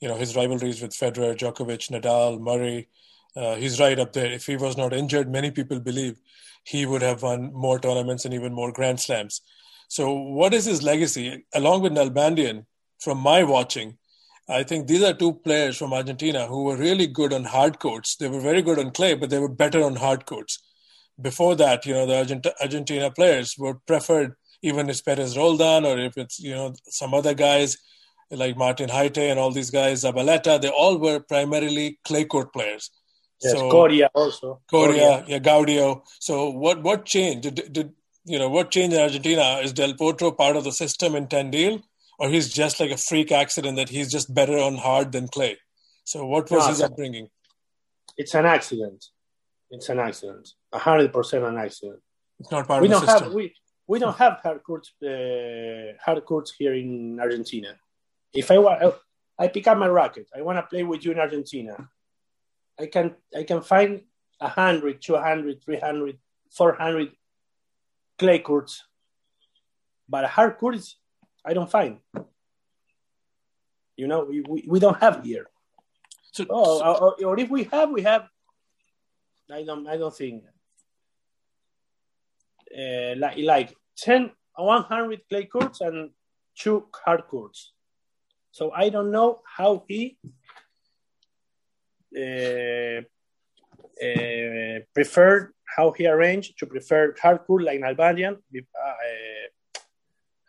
You 0.00 0.08
know, 0.08 0.16
his 0.16 0.34
rivalries 0.34 0.82
with 0.82 0.92
Federer, 0.92 1.36
Djokovic, 1.36 1.90
Nadal, 1.90 2.40
Murray, 2.40 2.88
uh, 3.36 3.54
he's 3.54 3.78
right 3.78 3.98
up 3.98 4.12
there. 4.12 4.30
If 4.32 4.46
he 4.46 4.56
was 4.56 4.76
not 4.76 4.92
injured, 4.92 5.30
many 5.30 5.50
people 5.50 5.78
believe 5.78 6.20
he 6.64 6.86
would 6.86 7.02
have 7.02 7.22
won 7.22 7.52
more 7.52 7.78
tournaments 7.78 8.24
and 8.24 8.34
even 8.34 8.52
more 8.52 8.72
Grand 8.72 8.98
Slams. 8.98 9.42
So, 9.88 10.12
what 10.12 10.54
is 10.54 10.64
his 10.64 10.82
legacy? 10.82 11.44
Along 11.54 11.82
with 11.82 11.92
Nalbandian, 11.92 12.66
from 13.00 13.18
my 13.18 13.44
watching, 13.44 13.98
I 14.48 14.62
think 14.62 14.86
these 14.86 15.02
are 15.02 15.12
two 15.12 15.34
players 15.34 15.76
from 15.76 15.92
Argentina 15.92 16.46
who 16.46 16.64
were 16.64 16.76
really 16.76 17.06
good 17.06 17.32
on 17.32 17.44
hard 17.44 17.78
courts. 17.78 18.16
They 18.16 18.28
were 18.28 18.40
very 18.40 18.62
good 18.62 18.78
on 18.78 18.92
clay, 18.92 19.14
but 19.14 19.30
they 19.30 19.38
were 19.38 19.48
better 19.48 19.82
on 19.82 19.96
hard 19.96 20.26
courts. 20.26 20.62
Before 21.20 21.56
that, 21.56 21.86
you 21.86 21.94
know, 21.94 22.06
the 22.06 22.18
Argent- 22.18 22.46
Argentina 22.60 23.10
players 23.10 23.56
were 23.58 23.74
preferred, 23.86 24.36
even 24.62 24.88
if 24.88 25.04
Perez 25.04 25.36
Roldan 25.36 25.84
or 25.84 25.98
if 25.98 26.16
it's, 26.16 26.38
you 26.38 26.54
know, 26.54 26.74
some 26.88 27.14
other 27.14 27.34
guys 27.34 27.76
like 28.30 28.56
Martin 28.56 28.88
Jaite 28.90 29.30
and 29.30 29.38
all 29.38 29.50
these 29.50 29.70
guys, 29.70 30.04
Zabaleta, 30.04 30.60
they 30.60 30.68
all 30.68 30.98
were 30.98 31.20
primarily 31.20 31.98
clay 32.04 32.24
court 32.24 32.52
players. 32.52 32.90
Yes, 33.42 33.52
so, 33.52 33.70
Coria 33.70 34.10
also. 34.14 34.60
Coria, 34.70 35.24
yeah, 35.26 35.38
Gaudio. 35.38 36.02
So 36.20 36.50
what 36.50 36.82
what 36.82 37.04
changed? 37.04 37.54
Did, 37.54 37.72
did 37.72 37.92
you 38.26 38.38
know 38.38 38.48
what 38.48 38.70
changed 38.70 38.96
in 38.96 39.02
Argentina? 39.02 39.60
Is 39.62 39.72
Del 39.72 39.92
Potro 39.92 40.36
part 40.36 40.56
of 40.56 40.64
the 40.64 40.72
system 40.72 41.14
in 41.14 41.28
Tandil, 41.28 41.82
or 42.18 42.28
he's 42.28 42.52
just 42.52 42.80
like 42.80 42.90
a 42.90 42.96
freak 42.96 43.30
accident 43.30 43.76
that 43.76 43.88
he's 43.88 44.10
just 44.10 44.34
better 44.34 44.58
on 44.58 44.76
hard 44.76 45.12
than 45.12 45.28
clay? 45.28 45.56
So 46.04 46.26
what 46.26 46.50
was 46.50 46.64
no, 46.64 46.68
his 46.68 46.82
upbringing? 46.82 47.28
It's 48.16 48.34
an 48.34 48.46
accident. 48.46 49.06
It's 49.70 49.88
an 49.88 50.00
accident. 50.00 50.48
A 50.72 50.78
hundred 50.78 51.12
percent 51.12 51.44
an 51.44 51.56
accident. 51.56 52.00
It's 52.40 52.50
not 52.50 52.66
part 52.66 52.82
we 52.82 52.88
of 52.88 52.92
the 52.92 52.98
don't 52.98 53.06
system. 53.06 53.24
Have, 53.24 53.34
we, 53.34 53.54
we 53.86 53.98
don't 53.98 54.16
have 54.16 54.40
hard 54.42 54.62
courts, 54.62 54.92
uh, 55.02 55.96
hard 56.04 56.24
courts 56.24 56.52
here 56.58 56.74
in 56.74 57.18
Argentina. 57.20 57.76
If 58.34 58.50
I 58.50 58.58
want, 58.58 58.94
I 59.38 59.48
pick 59.48 59.66
up 59.68 59.78
my 59.78 59.86
racket. 59.86 60.28
I 60.36 60.42
want 60.42 60.58
to 60.58 60.62
play 60.62 60.82
with 60.82 61.04
you 61.04 61.12
in 61.12 61.18
Argentina. 61.18 61.88
I 62.78 62.86
can 62.86 63.14
I 63.34 63.44
can 63.44 63.62
find 63.62 64.02
100, 64.38 65.00
200, 65.00 65.62
300, 65.64 66.18
400 66.50 67.12
clay 68.18 68.38
courts, 68.38 68.84
but 70.08 70.24
hard 70.24 70.58
courts 70.58 70.96
I 71.44 71.54
don't 71.54 71.70
find. 71.70 71.98
You 73.96 74.08
know, 74.08 74.24
we, 74.24 74.40
we, 74.42 74.64
we 74.66 74.80
don't 74.80 74.98
have 75.00 75.24
here. 75.24 75.48
So, 76.32 76.44
oh, 76.50 76.78
so, 76.78 76.84
or, 76.84 77.26
or, 77.26 77.40
if 77.40 77.48
we 77.48 77.64
have, 77.64 77.90
we 77.90 78.02
have. 78.02 78.28
I 79.50 79.62
don't 79.62 79.86
I 79.86 79.96
don't 79.96 80.14
think. 80.14 80.44
Uh, 82.76 83.14
like 83.16 83.38
like 83.38 83.74
10, 83.98 84.30
100 84.56 85.20
clay 85.30 85.44
courts 85.46 85.80
and 85.80 86.10
two 86.54 86.86
hard 86.92 87.26
courts. 87.28 87.72
So 88.50 88.70
I 88.70 88.88
don't 88.90 89.10
know 89.12 89.40
how 89.44 89.84
he 89.88 90.18
uh, 92.16 93.00
uh, 94.02 94.80
preferred 94.94 95.52
how 95.74 95.92
he 95.92 96.06
arranged 96.06 96.58
to 96.58 96.66
prefer 96.66 97.12
hardcore 97.14 97.64
like 97.64 97.80
Nalbandian 97.80 98.38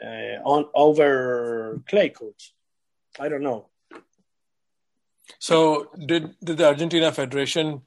uh, 0.03 0.05
on 0.43 0.65
over 0.73 1.81
clay 1.89 2.09
courts. 2.09 2.53
I 3.19 3.29
don't 3.29 3.43
know. 3.43 3.67
So 5.39 5.89
did 6.05 6.35
did 6.43 6.57
the 6.57 6.67
Argentina 6.67 7.11
Federation 7.11 7.81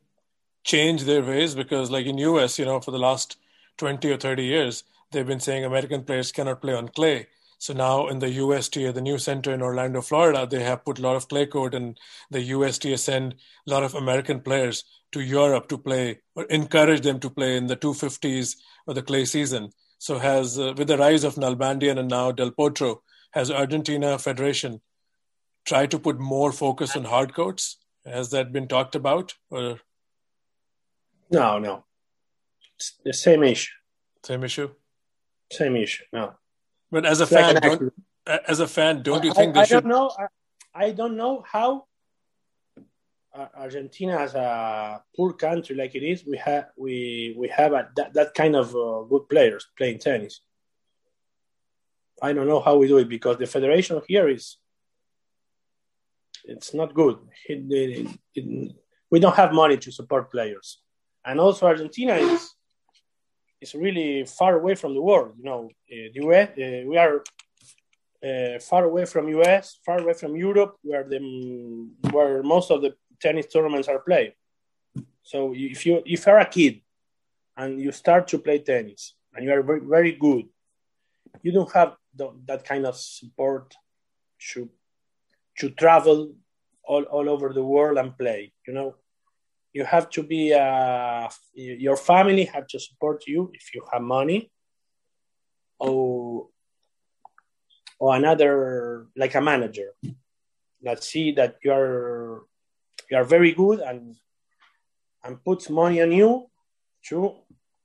change 0.65 1.05
their 1.05 1.23
ways 1.23 1.55
because 1.55 1.91
like 1.91 2.07
in 2.07 2.19
US, 2.19 2.59
you 2.59 2.65
know, 2.65 2.81
for 2.81 2.91
the 2.91 2.99
last 2.99 3.37
20 3.79 4.11
or 4.11 4.17
30 4.17 4.45
years, 4.45 4.85
they've 5.11 5.27
been 5.27 5.41
saying 5.41 5.65
American 5.65 6.05
players 6.05 6.33
cannot 6.33 6.61
play 6.61 6.75
on 6.75 6.89
clay. 6.89 7.29
So 7.61 7.75
now 7.75 8.09
in 8.09 8.21
the 8.21 8.31
USTA, 8.31 8.91
the 8.91 9.03
new 9.03 9.19
center 9.19 9.53
in 9.53 9.61
Orlando, 9.61 10.01
Florida, 10.01 10.47
they 10.51 10.63
have 10.63 10.83
put 10.83 10.99
a 10.99 11.03
lot 11.03 11.17
of 11.17 11.29
clay 11.29 11.45
court, 11.45 11.75
and 11.75 12.01
the 12.31 12.41
USTA 12.41 12.97
send 12.97 13.35
a 13.67 13.71
lot 13.71 13.83
of 13.83 13.95
American 13.95 14.41
players 14.41 14.83
to 15.13 15.21
Europe 15.21 15.69
to 15.69 15.77
play 15.77 16.21
or 16.35 16.45
encourage 16.45 17.03
them 17.03 17.21
to 17.21 17.29
play 17.29 17.59
in 17.59 17.67
the 17.67 17.77
250s 17.77 18.57
or 18.87 18.95
the 18.95 19.03
clay 19.03 19.27
season. 19.27 19.73
So 19.99 20.19
has 20.19 20.59
uh, 20.59 20.73
with 20.75 20.89
the 20.89 20.97
rise 20.97 21.23
of 21.23 21.35
Nalbandian 21.35 21.99
and 21.99 22.09
now 22.09 22.33
Del 22.33 22.51
Potro, 22.51 23.01
has 23.33 23.51
Argentina 23.51 24.19
Federation 24.19 24.81
tried 25.67 25.91
to 25.91 25.99
put 25.99 26.19
more 26.19 26.53
focus 26.53 26.97
on 26.97 27.05
hard 27.05 27.35
courts? 27.35 27.77
Has 28.07 28.31
that 28.31 28.53
been 28.53 28.69
talked 28.69 28.95
about? 28.95 29.35
Or 29.51 29.81
no, 31.31 31.59
no, 31.59 31.85
it's 32.75 32.95
the 33.05 33.13
same 33.13 33.43
issue. 33.43 33.75
Same 34.25 34.45
issue. 34.45 34.71
Same 35.53 35.77
issue. 35.77 36.05
No. 36.11 36.37
But 36.91 37.07
as 37.07 37.21
a 37.21 37.27
fan, 37.27 37.55
like 37.55 37.63
don't, 37.63 37.93
as 38.27 38.61
a 38.61 38.67
fan, 38.67 39.03
don't 39.03 39.25
you 39.25 39.33
think 39.33 39.51
I, 39.51 39.53
they 39.53 39.61
I 39.61 39.65
should? 39.65 39.83
Don't 39.85 39.89
know, 39.89 40.11
I, 40.19 40.87
I 40.87 40.91
don't 40.93 41.17
know 41.17 41.45
how 41.47 41.87
Argentina, 43.35 44.17
as 44.19 44.35
a 44.35 45.03
poor 45.15 45.33
country 45.33 45.77
like 45.77 45.95
it 45.95 46.03
is, 46.03 46.25
we 46.27 46.37
have 46.39 46.67
we 46.77 47.35
we 47.39 47.49
have 47.49 47.73
a, 47.73 47.89
that 47.97 48.13
that 48.15 48.35
kind 48.35 48.57
of 48.57 48.75
uh, 48.75 49.03
good 49.09 49.29
players 49.29 49.67
playing 49.77 49.99
tennis. 49.99 50.41
I 52.21 52.33
don't 52.33 52.49
know 52.49 52.61
how 52.61 52.77
we 52.77 52.89
do 52.89 52.99
it 52.99 53.09
because 53.09 53.39
the 53.39 53.47
federation 53.47 54.01
here 54.07 54.29
is 54.29 54.57
it's 56.45 56.75
not 56.75 56.95
good. 56.95 57.19
It, 57.49 57.65
it, 57.71 58.19
it, 58.35 58.73
we 59.11 59.21
don't 59.21 59.37
have 59.37 59.53
money 59.53 59.77
to 59.79 59.93
support 59.93 60.31
players, 60.31 60.81
and 61.25 61.39
also 61.41 61.67
Argentina 61.67 62.15
is 62.15 62.50
is 63.61 63.75
really 63.75 64.25
far 64.25 64.57
away 64.57 64.75
from 64.75 64.95
the 64.95 65.03
world. 65.03 65.35
You 65.39 65.45
know, 65.45 65.71
uh, 65.93 66.09
the 66.15 66.21
US, 66.27 66.49
uh, 66.51 66.89
we 66.89 66.97
are 66.97 67.23
uh, 68.25 68.59
far 68.61 68.85
away 68.85 69.05
from 69.07 69.29
US, 69.29 69.79
far 69.85 69.99
away 69.99 70.15
from 70.15 70.37
Europe, 70.37 70.77
where 70.83 71.05
the 71.05 71.21
where 72.11 72.43
most 72.43 72.71
of 72.71 72.83
the 72.83 72.95
tennis 73.21 73.47
tournaments 73.47 73.89
are 73.89 74.01
played. 74.01 74.35
So 75.23 75.53
if 75.55 75.87
you 75.87 76.03
if 76.07 76.27
you're 76.27 76.39
a 76.39 76.47
kid 76.47 76.81
and 77.57 77.81
you 77.81 77.93
start 77.93 78.29
to 78.29 78.39
play 78.39 78.59
tennis 78.59 79.15
and 79.35 79.45
you 79.45 79.53
are 79.53 79.63
very, 79.63 79.81
very 79.81 80.13
good, 80.13 80.45
you 81.43 81.53
don't 81.53 81.73
have 81.73 81.97
the, 82.15 82.31
that 82.47 82.65
kind 82.65 82.87
of 82.87 82.97
support 82.97 83.75
to 84.53 84.69
to 85.59 85.71
travel 85.71 86.33
all, 86.85 87.03
all 87.05 87.29
over 87.29 87.53
the 87.53 87.65
world 87.65 87.99
and 87.99 88.17
play. 88.17 88.53
You 88.67 88.75
know, 88.75 88.95
you 89.73 89.85
have 89.85 90.11
to 90.11 90.23
be 90.23 90.53
uh, 90.53 91.29
your 91.55 91.97
family 91.97 92.45
have 92.45 92.67
to 92.69 92.79
support 92.79 93.25
you 93.27 93.51
if 93.55 93.75
you 93.75 93.83
have 93.93 94.03
money. 94.03 94.51
Or 95.79 96.49
or 97.99 98.17
another 98.17 99.07
like 99.17 99.35
a 99.35 99.41
manager 99.41 99.95
that 100.83 101.05
see 101.05 101.33
that 101.33 101.57
you 101.63 101.73
are 101.73 102.45
you 103.11 103.17
are 103.17 103.25
very 103.25 103.53
good 103.53 103.81
and 103.81 104.17
and 105.25 105.43
puts 105.45 105.71
money 105.71 106.03
on 106.03 106.13
you 106.13 106.47
to 107.09 107.35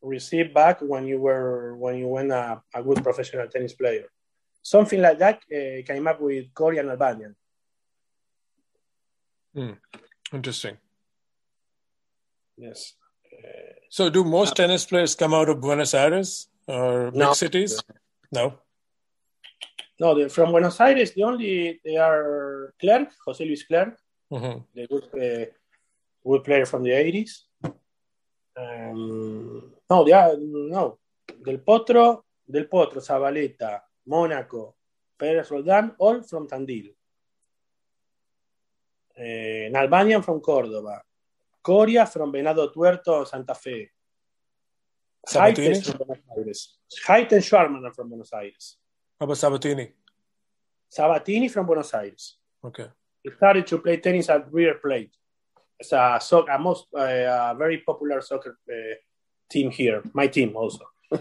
receive 0.01 0.53
back 0.53 0.81
when 0.81 1.05
you 1.05 1.19
were 1.19 1.75
when 1.77 1.95
you 1.95 2.07
went 2.07 2.31
a, 2.31 2.61
a 2.73 2.83
good 2.83 3.01
professional 3.03 3.47
tennis 3.47 3.73
player. 3.73 4.07
Something 4.61 5.01
like 5.01 5.19
that 5.19 5.37
uh, 5.53 5.85
came 5.85 6.07
up 6.07 6.19
with 6.19 6.53
Coria 6.53 6.81
and 6.81 6.89
Nalbandian 6.89 7.35
mm, 9.55 9.77
interesting 10.33 10.77
Yes. 12.57 12.93
so, 13.89 14.09
do 14.09 14.23
most 14.23 14.51
uh, 14.51 14.55
tennis 14.55 14.85
players 14.85 15.15
come 15.15 15.33
out 15.33 15.49
of 15.49 15.61
Buenos 15.61 15.93
Aires 15.93 16.47
or 16.67 17.11
big 17.11 17.35
cities? 17.35 17.81
No. 18.31 18.59
No, 19.99 20.27
from 20.29 20.51
Buenos 20.51 20.79
Aires, 20.79 21.13
the 21.13 21.23
only 21.23 21.79
they 21.83 21.97
are 21.97 22.73
Clerc, 22.81 23.09
José 23.25 23.45
Luis 23.45 23.63
Clerc, 23.63 23.97
mm-hmm. 24.31 24.59
the 24.73 24.87
good, 24.87 25.03
uh, 25.13 25.45
good 26.27 26.43
player 26.43 26.65
from 26.65 26.83
the 26.83 26.89
80s. 26.89 27.43
Um, 28.57 29.73
no, 29.89 30.03
they 30.03 30.13
are, 30.13 30.35
no. 30.37 30.99
Del 31.43 31.59
Potro, 31.59 32.23
Del 32.45 32.67
Potro, 32.67 33.01
Zabaleta, 33.01 33.81
Mónaco, 34.07 34.75
Pérez 35.17 35.49
Roldán, 35.49 35.95
all 35.99 36.23
from 36.23 36.47
Tandil. 36.47 36.93
Uh, 39.17 39.69
Nalbandian 39.71 40.23
from 40.23 40.41
Córdoba, 40.41 41.01
Coria 41.65 42.05
from 42.05 42.31
Venado 42.31 42.71
Tuerto, 42.71 43.25
Santa 43.25 43.55
Fe. 43.55 43.89
Sabatini? 45.27 45.81
from 45.81 45.97
Buenos 45.97 46.23
Aires. 46.37 46.77
Jaite 47.03 47.31
and 47.31 47.43
Schwartzman 47.43 47.83
are 47.83 47.93
from 47.93 48.09
Buenos 48.09 48.31
Aires. 48.33 48.77
How 49.19 49.23
about 49.25 49.37
Sabatini? 49.37 49.91
Sabatini 50.87 51.49
from 51.49 51.65
Buenos 51.65 51.91
Aires. 51.95 52.37
Okay. 52.63 52.85
He 53.23 53.31
started 53.31 53.65
to 53.65 53.79
play 53.79 53.97
tennis 53.97 54.29
at 54.29 54.51
River 54.53 54.77
Plate. 54.79 55.15
It's 55.79 55.91
a, 55.91 56.19
so, 56.21 56.47
a 56.47 56.59
most 56.59 56.85
uh, 56.95 57.01
a 57.01 57.55
very 57.57 57.79
popular 57.79 58.21
soccer 58.21 58.59
uh, 58.69 58.95
team 59.49 59.71
here. 59.71 60.03
My 60.13 60.27
team 60.27 60.55
also. 60.55 60.85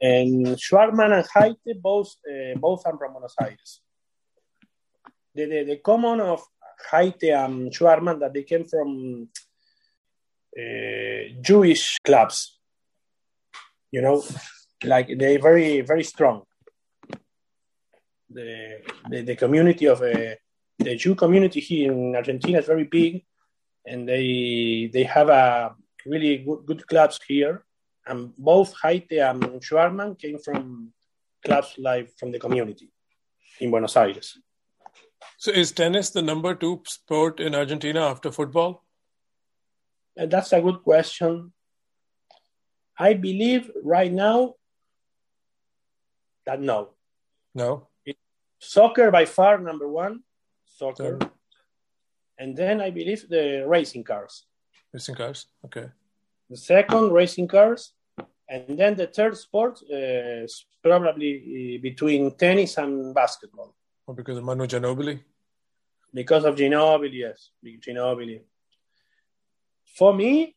and 0.00 0.46
Schwartzman 0.56 1.12
and 1.12 1.26
Jaite 1.28 1.80
both 1.82 2.16
uh, 2.26 2.58
both 2.58 2.86
are 2.86 2.96
from 2.96 3.12
Buenos 3.12 3.34
Aires. 3.38 3.82
The, 5.34 5.44
the, 5.44 5.64
the 5.64 5.76
common 5.76 6.20
of 6.20 6.42
Jaite 6.90 7.32
and 7.32 7.72
Schwartzman 7.72 8.20
that 8.20 8.32
they 8.32 8.42
came 8.42 8.64
from 8.64 9.28
uh, 10.58 11.40
Jewish 11.40 11.98
clubs. 12.04 12.58
You 13.90 14.02
know, 14.02 14.24
like 14.84 15.08
they 15.18 15.36
very 15.36 15.80
very 15.80 16.04
strong. 16.04 16.42
The 18.30 18.80
the, 19.08 19.22
the 19.22 19.36
community 19.36 19.86
of 19.86 20.02
uh, 20.02 20.34
the 20.78 20.96
Jew 20.96 21.14
community 21.14 21.60
here 21.60 21.92
in 21.92 22.14
Argentina 22.14 22.58
is 22.58 22.66
very 22.66 22.84
big, 22.84 23.24
and 23.84 24.08
they 24.08 24.90
they 24.92 25.04
have 25.04 25.28
a 25.28 25.74
really 26.04 26.38
good, 26.38 26.66
good 26.66 26.86
clubs 26.86 27.18
here. 27.26 27.64
And 28.06 28.36
both 28.36 28.74
Jaite 28.74 29.18
and 29.20 29.42
Schwartzman 29.60 30.18
came 30.18 30.38
from 30.38 30.92
clubs 31.44 31.74
like 31.78 32.10
from 32.18 32.30
the 32.30 32.38
community 32.38 32.90
in 33.60 33.70
Buenos 33.70 33.96
Aires. 33.96 34.38
So, 35.38 35.50
is 35.50 35.72
tennis 35.72 36.10
the 36.10 36.22
number 36.22 36.54
two 36.54 36.82
sport 36.86 37.40
in 37.40 37.54
Argentina 37.54 38.00
after 38.00 38.32
football? 38.32 38.84
And 40.16 40.30
that's 40.30 40.52
a 40.52 40.60
good 40.60 40.82
question. 40.82 41.52
I 42.98 43.14
believe 43.14 43.70
right 43.82 44.12
now 44.12 44.54
that 46.46 46.60
no. 46.60 46.94
No. 47.54 47.88
Soccer 48.58 49.10
by 49.10 49.26
far 49.26 49.58
number 49.58 49.88
one. 49.88 50.22
Soccer. 50.64 51.18
And 52.38 52.56
then 52.56 52.80
I 52.80 52.90
believe 52.90 53.28
the 53.28 53.64
racing 53.66 54.04
cars. 54.04 54.46
Racing 54.92 55.14
cars. 55.14 55.46
Okay. 55.64 55.88
The 56.48 56.56
second 56.56 57.12
racing 57.12 57.48
cars, 57.48 57.92
and 58.48 58.78
then 58.78 58.94
the 58.94 59.08
third 59.08 59.36
sport 59.36 59.80
uh, 59.90 60.44
is 60.44 60.64
probably 60.82 61.76
uh, 61.76 61.82
between 61.82 62.36
tennis 62.36 62.78
and 62.78 63.14
basketball. 63.14 63.75
Or 64.06 64.14
because 64.14 64.38
of 64.38 64.44
Manu 64.44 64.66
Ginobili. 64.66 65.20
Because 66.14 66.44
of 66.44 66.54
Ginobili, 66.54 67.18
yes, 67.18 67.50
Ginobili. 67.64 68.40
For 69.96 70.14
me, 70.14 70.54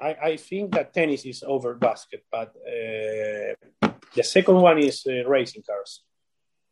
I, 0.00 0.16
I 0.22 0.36
think 0.36 0.72
that 0.74 0.92
tennis 0.92 1.24
is 1.24 1.42
over 1.46 1.74
basket, 1.74 2.24
but 2.30 2.54
uh, 2.66 3.88
the 4.14 4.22
second 4.22 4.56
one 4.56 4.78
is 4.78 5.06
uh, 5.06 5.28
racing 5.28 5.62
cars. 5.62 6.02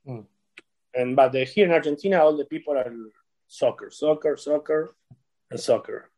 Mm. 0.07 0.26
And 0.95 1.16
but 1.16 1.35
uh, 1.35 1.45
here 1.45 1.66
in 1.66 1.72
Argentina, 1.72 2.18
all 2.18 2.37
the 2.37 2.45
people 2.45 2.76
are 2.76 2.93
soccer, 3.47 3.91
soccer, 3.91 4.37
soccer, 4.37 4.95
and 5.51 5.61
soccer. 5.61 6.11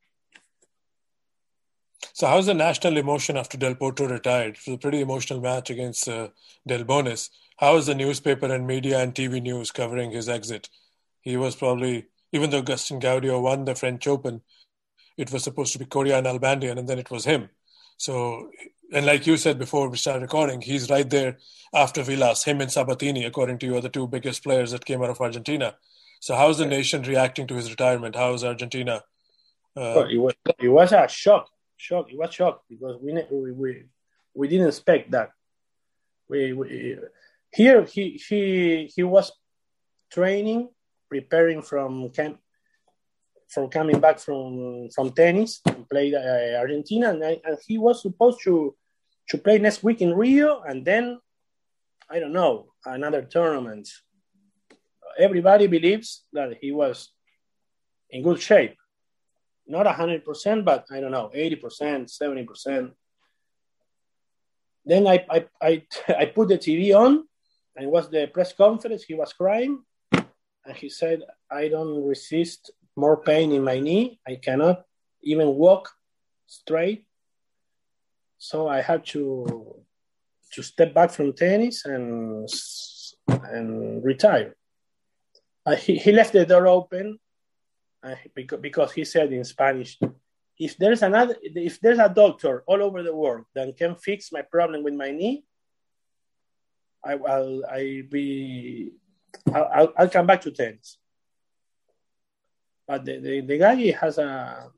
So, 2.14 2.26
how's 2.26 2.46
the 2.46 2.54
national 2.54 2.98
emotion 2.98 3.36
after 3.36 3.56
Del 3.56 3.74
Potro 3.74 4.10
retired? 4.10 4.56
It 4.56 4.70
was 4.70 4.74
a 4.74 4.78
pretty 4.78 5.00
emotional 5.00 5.40
match 5.40 5.70
against 5.70 6.08
uh, 6.08 6.28
Delbonis. 6.68 7.30
How 7.62 7.76
is 7.76 7.86
the 7.86 7.94
newspaper 7.94 8.52
and 8.52 8.66
media 8.66 8.98
and 8.98 9.14
TV 9.14 9.40
news 9.40 9.70
covering 9.70 10.10
his 10.10 10.28
exit? 10.28 10.68
He 11.20 11.36
was 11.36 11.54
probably, 11.54 12.06
even 12.32 12.50
though 12.50 12.58
Agustin 12.58 12.98
Gaudio 12.98 13.40
won 13.40 13.66
the 13.66 13.76
French 13.76 14.08
Open, 14.08 14.42
it 15.16 15.30
was 15.30 15.44
supposed 15.44 15.72
to 15.74 15.78
be 15.78 15.84
Coria 15.84 16.18
and 16.18 16.26
Nalbandian, 16.26 16.76
and 16.76 16.88
then 16.88 16.98
it 16.98 17.08
was 17.08 17.24
him. 17.24 17.50
So, 17.98 18.50
and 18.92 19.06
like 19.06 19.28
you 19.28 19.36
said 19.36 19.60
before 19.60 19.88
we 19.88 19.96
started 19.96 20.22
recording, 20.22 20.60
he's 20.60 20.90
right 20.90 21.08
there 21.08 21.38
after 21.72 22.02
Vilas, 22.02 22.42
him 22.42 22.60
and 22.60 22.72
Sabatini, 22.72 23.24
according 23.24 23.58
to 23.58 23.66
you, 23.66 23.76
are 23.76 23.80
the 23.80 23.88
two 23.88 24.08
biggest 24.08 24.42
players 24.42 24.72
that 24.72 24.84
came 24.84 25.00
out 25.00 25.10
of 25.10 25.20
Argentina. 25.20 25.76
So, 26.18 26.34
how's 26.34 26.58
the 26.58 26.66
nation 26.66 27.02
reacting 27.02 27.46
to 27.46 27.54
his 27.54 27.70
retirement? 27.70 28.16
How 28.16 28.34
is 28.34 28.42
Argentina? 28.42 29.04
Uh, 29.76 30.04
it, 30.10 30.18
was, 30.18 30.34
it 30.58 30.68
was 30.68 30.90
a 30.90 31.06
shock, 31.06 31.48
shock. 31.76 32.10
It 32.10 32.18
was 32.18 32.34
shock 32.34 32.64
because 32.68 33.00
we 33.00 33.12
we 33.30 33.52
we, 33.52 33.84
we 34.34 34.48
didn't 34.48 34.66
expect 34.66 35.12
that. 35.12 35.30
We, 36.28 36.54
we 36.54 36.98
here 37.52 37.84
he 37.84 38.20
he 38.28 38.90
he 38.94 39.02
was 39.02 39.30
training, 40.10 40.68
preparing 41.08 41.62
from 41.62 42.10
camp 42.10 42.38
from 43.48 43.68
coming 43.68 44.00
back 44.00 44.18
from 44.18 44.88
from 44.94 45.12
tennis 45.12 45.60
and 45.66 45.88
played 45.88 46.14
uh, 46.14 46.58
Argentina, 46.58 47.10
and, 47.10 47.22
I, 47.24 47.40
and 47.44 47.58
he 47.66 47.76
was 47.78 48.00
supposed 48.00 48.40
to 48.44 48.74
to 49.28 49.38
play 49.38 49.58
next 49.58 49.82
week 49.82 50.00
in 50.00 50.14
Rio, 50.14 50.62
and 50.62 50.84
then 50.84 51.20
I 52.10 52.18
don't 52.18 52.32
know 52.32 52.72
another 52.84 53.22
tournament. 53.22 53.88
Everybody 55.18 55.66
believes 55.66 56.24
that 56.32 56.56
he 56.60 56.72
was 56.72 57.10
in 58.08 58.22
good 58.22 58.40
shape, 58.40 58.76
not 59.66 59.86
hundred 59.86 60.24
percent, 60.24 60.64
but 60.64 60.86
I 60.90 61.00
don't 61.00 61.12
know, 61.12 61.30
eighty 61.34 61.56
percent, 61.56 62.10
seventy 62.10 62.44
percent. 62.44 62.92
Then 64.86 65.06
I, 65.06 65.24
I 65.30 65.44
I 65.60 65.82
I 66.20 66.24
put 66.26 66.48
the 66.48 66.56
TV 66.56 66.96
on, 66.96 67.28
and 67.76 67.84
it 67.86 67.90
was 67.90 68.08
the 68.10 68.26
press 68.26 68.52
conference. 68.52 69.02
He 69.04 69.14
was 69.14 69.32
crying, 69.32 69.82
and 70.12 70.76
he 70.76 70.88
said, 70.88 71.22
"I 71.50 71.68
don't 71.68 72.04
resist 72.04 72.70
more 72.96 73.16
pain 73.22 73.52
in 73.52 73.64
my 73.64 73.78
knee. 73.80 74.20
I 74.26 74.36
cannot 74.36 74.84
even 75.22 75.48
walk 75.54 75.90
straight. 76.46 77.06
So 78.38 78.68
I 78.68 78.80
had 78.80 79.06
to 79.06 79.76
to 80.52 80.62
step 80.62 80.92
back 80.94 81.10
from 81.10 81.32
tennis 81.32 81.84
and 81.84 82.48
and 83.28 84.04
retire. 84.04 84.56
Uh, 85.64 85.76
he, 85.76 85.96
he 85.96 86.12
left 86.12 86.32
the 86.32 86.44
door 86.44 86.66
open 86.66 87.18
uh, 88.02 88.16
because, 88.34 88.60
because 88.60 88.92
he 88.92 89.04
said 89.04 89.32
in 89.32 89.44
Spanish, 89.44 89.98
if 90.58 90.76
there's 90.76 91.02
another, 91.02 91.36
if 91.40 91.80
there's 91.80 92.00
a 92.00 92.08
doctor 92.08 92.64
all 92.66 92.82
over 92.82 93.02
the 93.02 93.14
world 93.14 93.44
that 93.54 93.76
can 93.76 93.94
fix 93.94 94.32
my 94.32 94.42
problem 94.42 94.82
with 94.82 94.94
my 94.94 95.12
knee, 95.12 95.44
I, 97.04 97.14
will 97.16 97.64
I 97.68 98.02
be, 98.08 98.92
I'll, 99.52 99.92
I'll 99.96 100.08
come 100.08 100.26
back 100.26 100.42
to 100.42 100.50
tennis. 100.50 100.98
But 102.86 103.04
the, 103.04 103.18
the, 103.18 103.40
the 103.40 103.58
guy 103.58 103.90
has 103.92 104.18
a, 104.18 104.70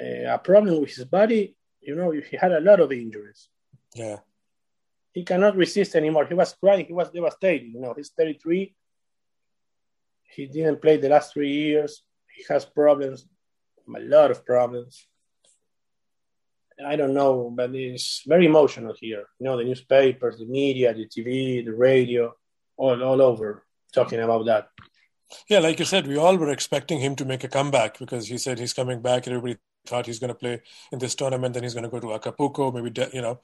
a, 0.00 0.24
a 0.24 0.38
problem 0.38 0.80
with 0.80 0.94
his 0.94 1.04
body. 1.04 1.56
You 1.80 1.96
know, 1.96 2.10
he 2.10 2.36
had 2.36 2.52
a 2.52 2.60
lot 2.60 2.80
of 2.80 2.92
injuries. 2.92 3.48
Yeah. 3.94 4.18
He 5.12 5.24
cannot 5.24 5.56
resist 5.56 5.94
anymore. 5.94 6.26
He 6.26 6.34
was 6.34 6.54
crying. 6.54 6.86
He 6.86 6.92
was 6.92 7.10
devastated. 7.10 7.68
You 7.72 7.80
know, 7.80 7.94
he's 7.94 8.10
33. 8.10 8.74
He 10.24 10.46
didn't 10.46 10.80
play 10.80 10.96
the 10.96 11.10
last 11.10 11.34
three 11.34 11.52
years. 11.52 12.02
He 12.34 12.44
has 12.48 12.64
problems, 12.64 13.26
a 13.94 14.00
lot 14.00 14.30
of 14.30 14.46
problems. 14.46 15.06
I 16.84 16.96
don't 16.96 17.14
know, 17.14 17.52
but 17.54 17.74
it's 17.74 18.22
very 18.26 18.46
emotional 18.46 18.94
here. 18.98 19.24
You 19.38 19.44
know, 19.44 19.56
the 19.56 19.64
newspapers, 19.64 20.38
the 20.38 20.46
media, 20.46 20.94
the 20.94 21.06
TV, 21.06 21.64
the 21.64 21.74
radio, 21.74 22.34
all, 22.76 23.02
all 23.02 23.22
over 23.22 23.64
talking 23.92 24.20
about 24.20 24.46
that. 24.46 24.68
Yeah, 25.48 25.60
like 25.60 25.78
you 25.78 25.84
said, 25.84 26.06
we 26.06 26.16
all 26.16 26.36
were 26.36 26.50
expecting 26.50 27.00
him 27.00 27.16
to 27.16 27.24
make 27.24 27.44
a 27.44 27.48
comeback 27.48 27.98
because 27.98 28.28
he 28.28 28.38
said 28.38 28.58
he's 28.58 28.74
coming 28.74 29.00
back. 29.00 29.26
Everybody 29.26 29.58
thought 29.86 30.06
he's 30.06 30.18
going 30.18 30.28
to 30.28 30.34
play 30.34 30.62
in 30.90 30.98
this 30.98 31.14
tournament, 31.14 31.54
then 31.54 31.62
he's 31.62 31.74
going 31.74 31.84
to 31.84 31.90
go 31.90 32.00
to 32.00 32.14
Acapulco, 32.14 32.70
maybe 32.70 32.92
you 33.12 33.22
know, 33.22 33.40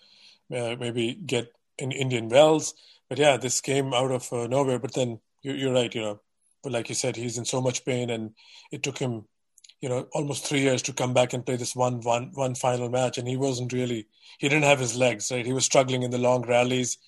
uh, 0.55 0.77
maybe 0.79 1.15
get 1.15 1.53
in 1.79 1.93
Indian 1.93 2.29
Wells. 2.29 2.75
But 3.09 3.19
yeah, 3.19 3.37
this 3.37 3.61
came 3.61 3.95
out 3.95 4.11
of 4.11 4.31
uh, 4.33 4.47
nowhere. 4.47 4.79
But 4.79 4.95
then 4.95 5.21
you, 5.43 5.71
are 5.71 5.73
right, 5.73 5.95
you 5.95 6.03
know. 6.03 6.21
But 6.63 6.73
like 6.73 6.89
you 6.89 6.95
said, 6.95 7.17
he's 7.17 7.39
in 7.39 7.45
so 7.45 7.61
much 7.61 7.85
pain, 7.85 8.11
and 8.11 8.35
it 8.71 8.83
took 8.83 8.99
him, 8.99 9.25
you 9.81 9.89
know, 9.89 10.09
almost 10.13 10.45
three 10.45 10.61
years 10.61 10.83
to 10.83 10.93
come 10.93 11.15
back 11.15 11.33
and 11.33 11.47
play 11.47 11.57
this 11.57 11.77
one 11.77 12.01
one 12.01 12.31
one 12.35 12.55
final 12.55 12.89
match. 12.89 13.19
And 13.19 13.29
he 13.29 13.37
wasn't 13.37 13.73
really, 13.73 14.07
he 14.39 14.49
didn't 14.49 14.65
have 14.65 14.81
his 14.81 14.97
legs, 14.97 15.31
right? 15.31 15.47
He 15.47 15.53
was 15.53 15.65
struggling 15.65 16.03
in 16.03 16.11
the 16.11 16.19
long 16.19 16.43
rallies. 16.43 16.99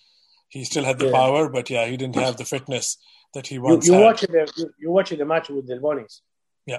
He 0.49 0.65
still 0.65 0.85
had 0.85 0.99
the 0.99 1.07
yeah. 1.07 1.13
power, 1.13 1.49
but 1.49 1.71
yeah, 1.71 1.87
he 1.87 1.97
didn't 1.97 2.17
have 2.17 2.37
the 2.37 2.45
fitness 2.45 2.99
that 3.35 3.47
he 3.47 3.59
once 3.59 3.87
you, 3.87 3.95
you. 3.95 4.01
Watch 4.01 4.21
the, 4.23 4.71
you, 4.79 4.91
watch 4.91 5.11
the 5.11 5.25
match 5.25 5.49
with 5.49 5.69
Delbonis. 5.69 6.21
Yeah. 6.67 6.79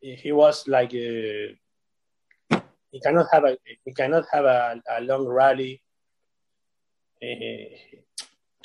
He 0.00 0.32
was 0.32 0.68
like 0.68 0.92
a, 0.94 1.56
uh, 2.50 2.60
he 2.90 3.00
cannot 3.00 3.26
have 3.32 3.44
a 3.44 3.56
he 3.84 3.92
cannot 3.92 4.24
have 4.32 4.44
a, 4.44 4.82
a 4.90 5.00
long 5.00 5.26
rally. 5.26 5.82
Uh, 7.22 7.76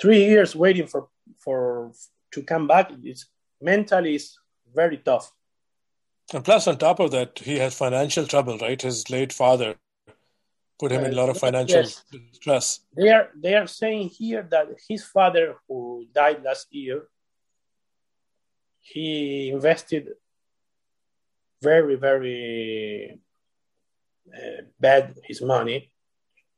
three 0.02 0.26
years 0.26 0.56
waiting 0.56 0.88
for 0.88 1.08
for 1.38 1.92
to 2.32 2.44
come 2.44 2.68
back. 2.68 2.92
It's 3.04 3.26
mentally 3.62 4.16
is 4.16 4.38
very 4.74 4.98
tough. 4.98 5.32
And 6.34 6.44
plus, 6.44 6.68
on 6.68 6.78
top 6.78 7.00
of 7.00 7.12
that, 7.12 7.40
he 7.40 7.58
has 7.60 7.74
financial 7.74 8.26
trouble. 8.28 8.58
Right, 8.58 8.82
his 8.82 9.10
late 9.10 9.32
father 9.32 9.76
put 10.80 10.92
him 10.92 11.06
in 11.06 11.14
a 11.14 11.16
lot 11.16 11.30
of 11.30 11.38
financial 11.38 11.82
yes. 11.82 12.04
stress. 12.34 12.82
They 12.96 13.10
are 13.10 13.30
they 13.36 13.56
are 13.56 13.68
saying 13.68 14.10
here 14.10 14.48
that 14.52 14.68
his 14.88 15.04
father, 15.04 15.56
who 15.68 16.06
died 16.14 16.44
last 16.44 16.68
year, 16.72 17.08
he 18.80 19.50
invested 19.50 20.10
very 21.62 21.96
very 21.96 23.20
uh, 24.36 24.62
bad 24.80 25.18
his 25.24 25.42
money, 25.42 25.92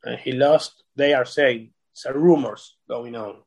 and 0.03 0.19
he 0.19 0.31
lost. 0.31 0.83
They 0.95 1.13
are 1.13 1.25
saying 1.25 1.71
some 1.93 2.13
rumors 2.13 2.75
going 2.87 3.15
on 3.15 3.43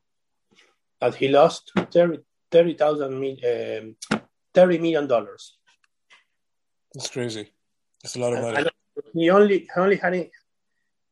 that 1.01 1.15
he 1.15 1.27
lost 1.27 1.71
30 1.75 2.19
um, 2.51 3.95
30 4.53 4.77
million 4.77 5.07
dollars. 5.07 5.57
That's 6.93 7.09
crazy. 7.09 7.51
That's 8.01 8.15
a 8.15 8.19
lot 8.19 8.33
of 8.33 8.41
money. 8.41 8.57
And 8.57 8.69
he 9.13 9.29
only 9.29 9.67
only 9.75 9.95
had 9.97 10.13
it, 10.13 10.31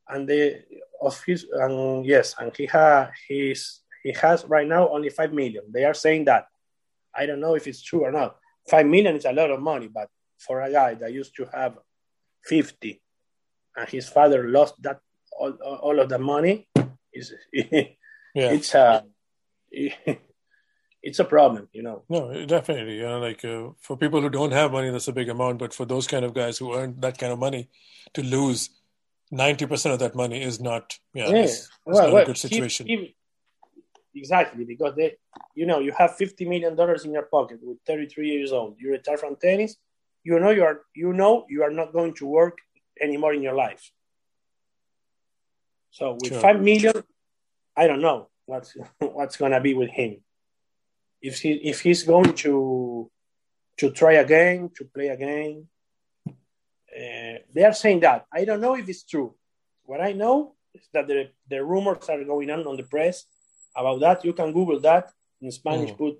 and 0.07 0.27
the 0.27 0.61
of 1.01 1.21
his 1.25 1.47
and 1.51 2.05
yes, 2.05 2.35
and 2.39 2.55
he 2.55 2.65
has 2.67 3.09
his 3.27 3.79
he 4.03 4.13
has 4.13 4.45
right 4.45 4.67
now 4.67 4.89
only 4.89 5.09
five 5.09 5.33
million. 5.33 5.63
They 5.71 5.85
are 5.85 5.93
saying 5.93 6.25
that. 6.25 6.47
I 7.13 7.25
don't 7.25 7.41
know 7.41 7.55
if 7.55 7.67
it's 7.67 7.81
true 7.81 8.05
or 8.05 8.11
not. 8.11 8.37
Five 8.69 8.85
million 8.85 9.15
is 9.17 9.25
a 9.25 9.33
lot 9.33 9.51
of 9.51 9.59
money, 9.59 9.87
but 9.87 10.07
for 10.39 10.61
a 10.61 10.71
guy 10.71 10.93
that 10.93 11.11
used 11.11 11.35
to 11.35 11.45
have 11.53 11.77
50, 12.45 13.01
and 13.75 13.89
his 13.89 14.07
father 14.07 14.47
lost 14.47 14.81
that 14.81 14.99
all, 15.37 15.51
all 15.51 15.99
of 15.99 16.07
the 16.09 16.19
money. 16.19 16.69
Is 17.13 17.33
yeah. 17.53 17.83
it's 18.33 18.73
uh, 18.73 19.01
a 19.73 20.17
it's 21.03 21.19
a 21.19 21.25
problem, 21.25 21.67
you 21.73 21.81
know. 21.81 22.03
No, 22.09 22.45
definitely. 22.45 22.97
You 22.97 23.03
know, 23.03 23.19
like 23.19 23.43
uh, 23.43 23.69
for 23.79 23.97
people 23.97 24.21
who 24.21 24.29
don't 24.29 24.51
have 24.51 24.71
money, 24.71 24.89
that's 24.89 25.07
a 25.07 25.13
big 25.13 25.29
amount. 25.29 25.59
But 25.59 25.73
for 25.73 25.85
those 25.85 26.07
kind 26.07 26.23
of 26.23 26.33
guys 26.33 26.57
who 26.57 26.75
earn 26.75 26.99
that 26.99 27.17
kind 27.17 27.33
of 27.33 27.39
money, 27.39 27.69
to 28.13 28.23
lose 28.23 28.69
ninety 29.31 29.65
percent 29.65 29.93
of 29.93 29.99
that 29.99 30.15
money 30.15 30.41
is 30.41 30.59
not, 30.59 30.97
yeah, 31.13 31.29
yeah. 31.29 31.43
It's, 31.43 31.53
it's 31.53 31.69
well, 31.85 32.03
not 32.03 32.13
well, 32.13 32.23
a 32.23 32.25
good 32.25 32.37
situation. 32.37 32.87
He, 32.87 33.15
he, 34.13 34.19
exactly 34.19 34.63
because 34.63 34.95
they, 34.95 35.17
you 35.55 35.65
know, 35.65 35.79
you 35.79 35.91
have 35.97 36.15
fifty 36.17 36.47
million 36.47 36.75
dollars 36.75 37.03
in 37.05 37.13
your 37.13 37.23
pocket 37.23 37.59
with 37.63 37.77
thirty-three 37.85 38.29
years 38.29 38.51
old. 38.51 38.75
You 38.79 38.91
retire 38.91 39.17
from 39.17 39.35
tennis. 39.37 39.77
You 40.23 40.39
know 40.39 40.51
you 40.51 40.63
are, 40.63 40.81
you 40.93 41.13
know, 41.13 41.45
you 41.49 41.63
are 41.63 41.71
not 41.71 41.93
going 41.93 42.13
to 42.15 42.27
work 42.27 42.59
anymore 43.01 43.33
in 43.33 43.41
your 43.41 43.55
life. 43.55 43.91
So 45.89 46.13
with 46.21 46.33
sure. 46.33 46.39
five 46.39 46.61
million, 46.61 46.93
I 47.75 47.87
don't 47.87 48.01
know 48.01 48.29
what's 48.45 48.77
what's 48.99 49.37
gonna 49.37 49.59
be 49.59 49.73
with 49.73 49.89
him 49.89 50.21
if 51.21 51.39
he 51.41 51.51
if 51.53 51.81
he's 51.81 52.03
going 52.03 52.33
to 52.33 53.09
to 53.77 53.91
try 53.91 54.13
again 54.13 54.69
to 54.75 54.85
play 54.85 55.07
again 55.07 55.67
uh, 56.91 57.39
they 57.53 57.63
are 57.63 57.73
saying 57.73 58.01
that. 58.01 58.25
I 58.33 58.43
don't 58.43 58.61
know 58.61 58.75
if 58.75 58.87
it's 58.89 59.03
true. 59.03 59.33
What 59.83 60.01
i 60.01 60.11
know 60.11 60.55
is 60.73 60.83
that 60.93 61.07
the, 61.07 61.29
the 61.49 61.63
rumors 61.63 62.09
are 62.09 62.23
going 62.23 62.49
on 62.49 62.67
on 62.67 62.77
the 62.77 62.83
press 62.83 63.25
about 63.75 63.99
that. 64.01 64.25
You 64.25 64.33
can 64.33 64.51
google 64.51 64.79
that. 64.81 65.11
In 65.41 65.51
spanish 65.51 65.91
mm. 65.91 65.97
put 65.97 66.17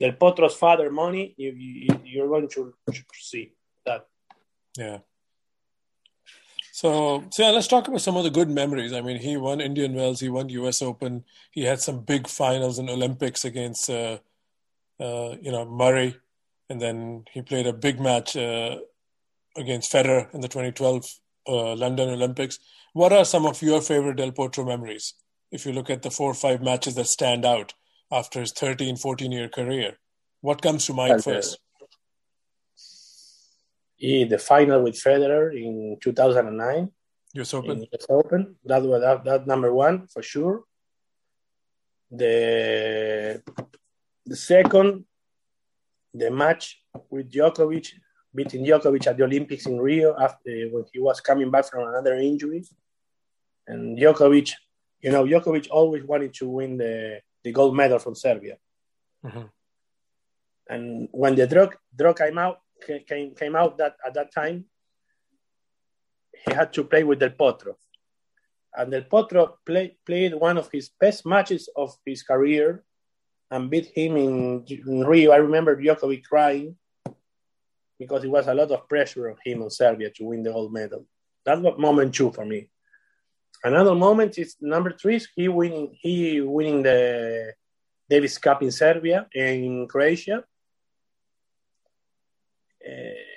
del 0.00 0.12
potro's 0.12 0.54
father 0.54 0.90
money. 0.90 1.34
You, 1.36 1.52
you, 1.52 2.00
you're 2.04 2.28
going 2.28 2.48
to 2.48 2.72
see 3.14 3.52
that. 3.84 4.06
Yeah. 4.76 4.98
So, 6.72 7.22
so 7.30 7.42
yeah, 7.42 7.50
let's 7.50 7.68
talk 7.68 7.86
about 7.86 8.00
some 8.00 8.16
of 8.16 8.24
the 8.24 8.30
good 8.30 8.48
memories. 8.48 8.92
I 8.94 9.02
mean, 9.02 9.18
he 9.20 9.36
won 9.36 9.60
Indian 9.60 9.94
Wells, 9.94 10.20
he 10.20 10.30
won 10.30 10.48
U.S. 10.48 10.80
Open, 10.80 11.24
he 11.50 11.64
had 11.64 11.80
some 11.80 12.00
big 12.00 12.26
finals 12.26 12.78
in 12.78 12.88
Olympics 12.88 13.44
against 13.44 13.90
uh, 13.90 13.92
uh, 13.92 14.18
you 14.98 15.52
know, 15.52 15.64
Murray, 15.64 16.16
and 16.68 16.80
then 16.80 17.24
he 17.32 17.42
played 17.42 17.66
a 17.66 17.72
big 17.72 18.00
match 18.00 18.36
uh, 18.36 18.78
against 19.56 19.92
Federer 19.92 20.32
in 20.34 20.40
the 20.40 20.48
2012 20.48 21.18
uh, 21.48 21.74
London 21.74 22.08
Olympics. 22.10 22.58
What 22.92 23.12
are 23.12 23.24
some 23.24 23.46
of 23.46 23.60
your 23.62 23.80
favorite 23.80 24.16
Del 24.16 24.32
Potro 24.32 24.66
memories? 24.66 25.14
If 25.50 25.66
you 25.66 25.72
look 25.72 25.90
at 25.90 26.02
the 26.02 26.10
four 26.10 26.30
or 26.30 26.34
five 26.34 26.62
matches 26.62 26.94
that 26.94 27.06
stand 27.06 27.44
out 27.44 27.74
after 28.10 28.40
his 28.40 28.52
13, 28.52 28.96
14 28.96 29.32
year 29.32 29.48
career, 29.48 29.98
what 30.40 30.62
comes 30.62 30.86
to 30.86 30.94
mind 30.94 31.22
first? 31.22 31.58
Yeah, 33.98 34.26
the 34.26 34.38
final 34.38 34.82
with 34.82 34.94
Federer 34.94 35.54
in 35.54 35.96
2009. 36.00 36.90
US 37.34 37.54
Open. 37.54 37.86
US 37.92 38.06
Open. 38.08 38.56
That 38.64 38.82
was 38.82 39.00
that, 39.00 39.24
that 39.24 39.46
number 39.46 39.72
one 39.72 40.08
for 40.08 40.22
sure. 40.22 40.64
The 42.10 43.42
the 44.26 44.36
second, 44.36 45.04
the 46.14 46.30
match 46.30 46.82
with 47.10 47.30
Djokovic, 47.30 47.88
beating 48.34 48.64
Djokovic 48.64 49.06
at 49.06 49.16
the 49.16 49.24
Olympics 49.24 49.66
in 49.66 49.80
Rio 49.80 50.16
after 50.18 50.68
when 50.70 50.84
he 50.92 50.98
was 51.00 51.20
coming 51.20 51.50
back 51.50 51.66
from 51.66 51.88
another 51.88 52.14
injury. 52.14 52.64
And 53.66 53.98
Djokovic, 53.98 54.52
you 55.00 55.10
know, 55.10 55.24
Djokovic 55.24 55.68
always 55.70 56.04
wanted 56.04 56.34
to 56.34 56.48
win 56.48 56.76
the, 56.76 57.20
the 57.42 57.52
gold 57.52 57.76
medal 57.76 57.98
from 57.98 58.14
Serbia. 58.14 58.58
Mm-hmm. 59.24 59.46
And 60.68 61.08
when 61.12 61.34
the 61.34 61.46
drug 61.46 61.76
draw 61.94 62.12
came 62.12 62.38
out, 62.38 62.60
came, 63.06 63.34
came 63.34 63.56
out 63.56 63.78
that 63.78 63.96
at 64.06 64.14
that 64.14 64.32
time, 64.32 64.66
he 66.46 66.52
had 66.52 66.72
to 66.72 66.84
play 66.84 67.04
with 67.04 67.18
Del 67.18 67.30
Potro. 67.30 67.74
And 68.74 68.90
Del 68.90 69.02
Potro 69.02 69.54
play, 69.66 69.96
played 70.06 70.34
one 70.34 70.58
of 70.58 70.70
his 70.70 70.88
best 70.88 71.26
matches 71.26 71.68
of 71.76 71.96
his 72.04 72.22
career 72.22 72.84
and 73.52 73.68
beat 73.68 73.92
him 73.94 74.16
in, 74.16 74.64
in 74.66 75.00
Rio. 75.04 75.30
I 75.30 75.36
remember 75.36 75.76
Djokovic 75.76 76.24
crying 76.24 76.74
because 77.98 78.24
it 78.24 78.30
was 78.30 78.48
a 78.48 78.54
lot 78.54 78.70
of 78.70 78.88
pressure 78.88 79.30
on 79.30 79.36
him 79.44 79.62
on 79.62 79.70
Serbia 79.70 80.08
to 80.10 80.24
win 80.24 80.42
the 80.42 80.50
gold 80.50 80.72
medal. 80.72 81.04
That 81.44 81.60
was 81.60 81.78
moment 81.78 82.14
two 82.14 82.32
for 82.32 82.46
me. 82.46 82.70
Another 83.62 83.94
moment 83.94 84.38
is 84.38 84.56
number 84.60 84.90
three. 84.92 85.16
Is 85.16 85.28
he 85.36 85.48
winning. 85.48 85.94
He 86.00 86.40
winning 86.40 86.82
the 86.82 87.52
Davis 88.08 88.38
Cup 88.38 88.62
in 88.62 88.72
Serbia 88.72 89.26
and 89.34 89.64
in 89.64 89.86
Croatia. 89.86 90.44
Uh, 92.84 93.28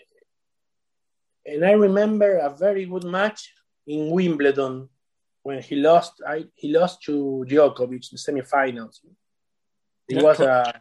and 1.45 1.63
I 1.65 1.73
remember 1.73 2.37
a 2.37 2.55
very 2.55 2.85
good 2.85 3.03
match 3.03 3.53
in 3.85 4.09
Wimbledon 4.09 4.87
when 5.43 5.61
he 5.61 5.75
lost. 5.75 6.21
I, 6.25 6.45
he 6.55 6.71
lost 6.71 7.03
to 7.03 7.45
Djokovic 7.47 7.91
in 7.91 8.13
the 8.13 8.17
semifinals. 8.17 9.01
It 10.07 10.17
yeah, 10.17 10.23
was 10.23 10.39
a 10.39 10.73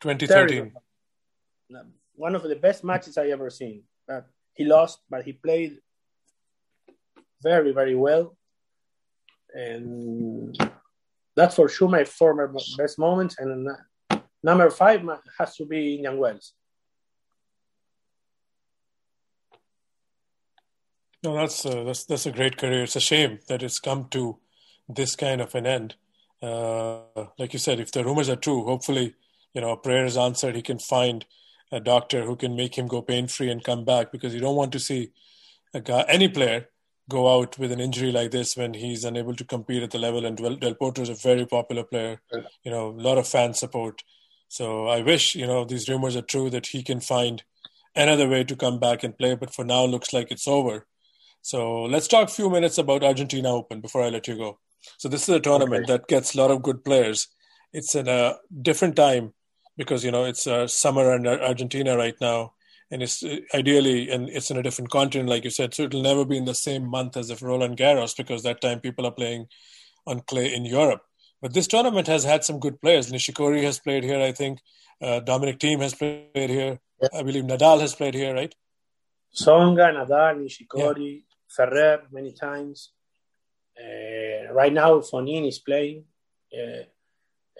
2013. 0.00 0.72
One 2.14 2.34
of 2.34 2.42
the 2.42 2.56
best 2.56 2.84
matches 2.84 3.18
I 3.18 3.28
ever 3.28 3.50
seen. 3.50 3.82
Uh, 4.10 4.22
he 4.54 4.64
lost, 4.64 5.00
but 5.08 5.24
he 5.24 5.32
played 5.32 5.78
very, 7.42 7.72
very 7.72 7.94
well. 7.94 8.36
And 9.54 10.56
that's 11.34 11.54
for 11.54 11.68
sure 11.68 11.88
my 11.88 12.04
former 12.04 12.52
best 12.76 12.98
moment. 12.98 13.36
And 13.38 13.68
number 14.42 14.70
five 14.70 15.02
has 15.38 15.56
to 15.56 15.64
be 15.64 15.96
Indian 15.96 16.18
Wells. 16.18 16.54
No, 21.22 21.34
that's 21.34 21.66
uh, 21.66 21.82
that's 21.82 22.04
that's 22.04 22.26
a 22.26 22.32
great 22.32 22.56
career. 22.56 22.84
It's 22.84 22.94
a 22.94 23.00
shame 23.00 23.40
that 23.48 23.62
it's 23.62 23.80
come 23.80 24.08
to 24.10 24.38
this 24.88 25.16
kind 25.16 25.40
of 25.40 25.52
an 25.56 25.66
end 25.66 25.96
uh, 26.42 27.00
like 27.38 27.52
you 27.52 27.58
said, 27.58 27.80
if 27.80 27.92
the 27.92 28.04
rumors 28.04 28.28
are 28.28 28.36
true, 28.36 28.64
hopefully, 28.64 29.14
you 29.54 29.60
know, 29.60 29.72
a 29.72 29.76
prayer 29.76 30.04
is 30.04 30.16
answered. 30.16 30.54
He 30.54 30.62
can 30.62 30.78
find 30.78 31.24
a 31.70 31.80
doctor 31.80 32.24
who 32.24 32.36
can 32.36 32.56
make 32.56 32.76
him 32.76 32.86
go 32.86 33.02
pain 33.02 33.26
free 33.26 33.50
and 33.50 33.62
come 33.62 33.84
back 33.84 34.12
because 34.12 34.34
you 34.34 34.40
don't 34.40 34.56
want 34.56 34.72
to 34.72 34.78
see 34.78 35.12
a 35.74 35.80
guy, 35.80 36.04
any 36.08 36.28
player 36.28 36.68
go 37.08 37.40
out 37.40 37.58
with 37.58 37.72
an 37.72 37.80
injury 37.80 38.12
like 38.12 38.30
this 38.30 38.56
when 38.56 38.74
he's 38.74 39.04
unable 39.04 39.34
to 39.34 39.44
compete 39.44 39.82
at 39.82 39.90
the 39.90 39.98
level. 39.98 40.24
And 40.24 40.36
Del, 40.36 40.56
Del 40.56 40.74
Potro 40.74 41.00
is 41.00 41.08
a 41.08 41.14
very 41.14 41.46
popular 41.46 41.84
player, 41.84 42.20
you 42.64 42.70
know, 42.70 42.88
a 42.88 43.00
lot 43.00 43.18
of 43.18 43.26
fan 43.26 43.54
support. 43.54 44.02
So 44.48 44.86
I 44.86 45.02
wish, 45.02 45.34
you 45.34 45.46
know, 45.46 45.64
these 45.64 45.88
rumors 45.88 46.16
are 46.16 46.22
true 46.22 46.50
that 46.50 46.66
he 46.66 46.82
can 46.82 47.00
find 47.00 47.42
another 47.94 48.28
way 48.28 48.44
to 48.44 48.56
come 48.56 48.78
back 48.78 49.04
and 49.04 49.16
play. 49.16 49.34
But 49.34 49.54
for 49.54 49.64
now, 49.64 49.84
looks 49.84 50.12
like 50.12 50.30
it's 50.30 50.48
over. 50.48 50.86
So 51.42 51.82
let's 51.82 52.08
talk 52.08 52.28
a 52.28 52.32
few 52.32 52.50
minutes 52.50 52.78
about 52.78 53.04
Argentina 53.04 53.54
Open 53.54 53.80
before 53.80 54.02
I 54.02 54.10
let 54.10 54.28
you 54.28 54.36
go. 54.36 54.58
So 54.96 55.08
this 55.08 55.28
is 55.28 55.34
a 55.34 55.40
tournament 55.40 55.84
okay. 55.84 55.92
that 55.92 56.08
gets 56.08 56.34
a 56.34 56.38
lot 56.38 56.50
of 56.50 56.62
good 56.62 56.84
players. 56.84 57.28
It's 57.72 57.94
in 57.94 58.08
a 58.08 58.36
different 58.62 58.96
time 58.96 59.34
because 59.76 60.04
you 60.04 60.10
know 60.10 60.24
it's 60.24 60.46
uh, 60.46 60.66
summer 60.66 61.14
in 61.14 61.26
Argentina 61.26 61.96
right 61.96 62.16
now, 62.20 62.54
and 62.90 63.02
it's 63.02 63.22
uh, 63.22 63.36
ideally 63.54 64.10
and 64.10 64.28
it's 64.28 64.50
in 64.50 64.56
a 64.56 64.62
different 64.62 64.90
continent, 64.90 65.28
like 65.28 65.44
you 65.44 65.50
said. 65.50 65.74
So 65.74 65.84
it'll 65.84 66.02
never 66.02 66.24
be 66.24 66.36
in 66.36 66.46
the 66.46 66.54
same 66.54 66.88
month 66.88 67.16
as 67.16 67.30
if 67.30 67.42
Roland 67.42 67.76
Garros 67.76 68.16
because 68.16 68.42
that 68.42 68.60
time 68.60 68.80
people 68.80 69.06
are 69.06 69.12
playing 69.12 69.46
on 70.06 70.20
clay 70.20 70.52
in 70.54 70.64
Europe. 70.64 71.02
But 71.40 71.54
this 71.54 71.68
tournament 71.68 72.08
has 72.08 72.24
had 72.24 72.44
some 72.44 72.58
good 72.58 72.80
players. 72.80 73.12
Nishikori 73.12 73.62
has 73.62 73.78
played 73.78 74.02
here, 74.02 74.20
I 74.20 74.32
think. 74.32 74.58
Uh, 75.00 75.20
Dominic 75.20 75.58
Thiem 75.60 75.80
has 75.80 75.94
played 75.94 76.50
here. 76.50 76.80
Yeah. 77.00 77.08
I 77.14 77.22
believe 77.22 77.44
Nadal 77.44 77.80
has 77.80 77.94
played 77.94 78.14
here, 78.14 78.34
right? 78.34 78.52
Tsonga, 79.36 79.92
Nadal, 79.94 80.42
Nishikori, 80.42 81.14
yeah. 81.14 81.20
Ferrer 81.48 82.02
many 82.10 82.32
times. 82.32 82.90
Uh, 83.78 84.52
right 84.52 84.72
now, 84.72 84.98
Fonin 85.00 85.46
is 85.46 85.58
playing. 85.58 86.04
Uh, 86.52 86.84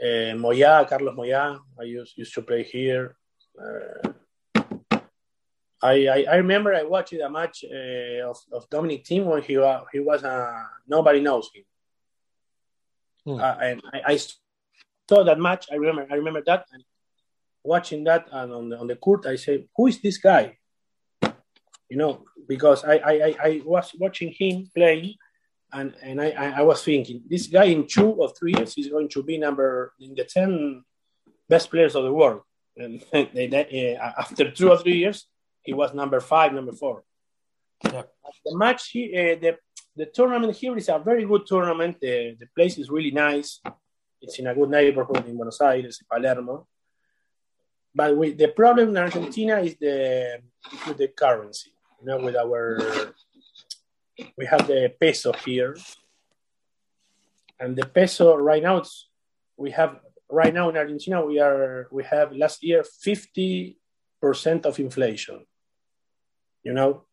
uh, 0.03 0.35
Moya, 0.37 0.87
Carlos 0.89 1.15
Moya, 1.15 1.59
I 1.79 1.83
used, 1.85 2.17
used 2.17 2.35
to 2.35 2.43
play 2.43 2.63
here. 2.63 3.17
Uh, 3.61 4.13
I, 5.83 6.07
I, 6.07 6.27
I 6.31 6.37
remember 6.37 6.75
I 6.75 6.83
watched 6.83 7.13
a 7.13 7.31
match 7.31 7.65
uh, 7.65 8.29
of, 8.29 8.39
of 8.53 8.69
Dominic 8.71 9.05
Thiem 9.05 9.25
when 9.25 9.43
he 9.43 9.57
was 9.59 9.87
he 9.93 10.01
was 10.01 10.25
uh, 10.25 10.65
nobody 10.89 11.21
knows 11.21 11.51
him, 11.55 11.65
hmm. 13.25 13.41
uh, 13.41 13.57
and 13.63 13.83
I, 13.93 14.15
I, 14.15 14.17
saw 14.17 15.23
that 15.25 15.39
match. 15.39 15.67
I 15.71 15.77
remember 15.77 16.07
I 16.11 16.17
remember 16.17 16.43
that 16.47 16.67
and 16.73 16.83
watching 17.63 18.05
that 18.05 18.27
and 18.33 18.53
on 18.53 18.69
the 18.71 18.79
on 18.79 18.87
the 18.89 18.97
court 18.97 19.27
I 19.27 19.37
say, 19.37 19.67
who 19.77 19.87
is 19.87 20.01
this 20.01 20.19
guy? 20.19 20.59
You 21.23 21.97
know, 21.97 22.25
because 22.49 22.85
I 22.85 22.97
I, 22.97 23.37
I 23.41 23.63
was 23.65 23.93
watching 23.99 24.35
him 24.37 24.69
playing 24.75 25.15
and 25.73 25.95
and 26.03 26.21
I, 26.21 26.31
I 26.31 26.63
was 26.63 26.83
thinking 26.83 27.23
this 27.29 27.47
guy 27.47 27.65
in 27.65 27.87
two 27.87 28.11
or 28.11 28.31
three 28.31 28.55
years 28.57 28.77
is 28.77 28.89
going 28.89 29.09
to 29.11 29.23
be 29.23 29.39
number 29.39 29.93
in 30.01 30.15
the 30.15 30.25
ten 30.25 30.85
best 31.49 31.71
players 31.71 31.95
of 31.95 32.05
the 32.05 32.13
world. 32.13 32.43
And 32.77 33.05
they, 33.13 33.47
they, 33.47 33.97
uh, 33.97 34.13
after 34.19 34.51
two 34.51 34.71
or 34.71 34.79
three 34.79 34.99
years, 34.99 35.27
he 35.63 35.73
was 35.73 35.93
number 35.95 36.21
five, 36.21 36.53
number 36.53 36.73
four. 36.73 37.05
Yeah. 37.85 38.03
The 38.45 38.57
match, 38.57 38.91
he, 38.91 39.05
uh, 39.17 39.37
the 39.41 39.57
the 39.97 40.07
tournament 40.07 40.57
here 40.57 40.77
is 40.77 40.89
a 40.89 40.99
very 40.99 41.25
good 41.25 41.47
tournament. 41.47 41.99
The 42.01 42.37
the 42.39 42.47
place 42.55 42.79
is 42.79 42.91
really 42.91 43.11
nice. 43.11 43.61
It's 44.21 44.39
in 44.39 44.47
a 44.47 44.55
good 44.55 44.71
neighborhood 44.71 45.27
in 45.27 45.37
Buenos 45.37 45.61
Aires, 45.61 46.03
Palermo. 46.11 46.67
But 47.95 48.17
with, 48.17 48.37
the 48.37 48.49
problem 48.49 48.91
in 48.91 48.97
Argentina 48.97 49.61
is 49.61 49.77
the 49.77 50.41
with 50.87 50.99
the 50.99 51.09
currency. 51.09 51.71
You 52.01 52.07
know, 52.07 52.19
with 52.19 52.37
our 52.37 53.13
we 54.37 54.47
have 54.47 54.67
the 54.67 54.93
peso 55.01 55.33
here, 55.33 55.77
and 57.61 57.77
the 57.77 57.87
peso 57.87 58.37
right 58.37 58.63
now 58.63 58.79
it's 58.79 59.09
we 59.57 59.71
have 59.71 60.01
right 60.31 60.55
now 60.55 60.69
in 60.69 60.77
Argentina 60.77 61.25
we 61.25 61.41
are 61.41 61.89
we 61.91 62.05
have 62.05 62.33
last 62.33 62.63
year 62.63 62.85
fifty 62.85 63.79
percent 64.21 64.67
of 64.67 64.79
inflation. 64.79 65.45
You 66.63 66.73
know, 66.75 67.05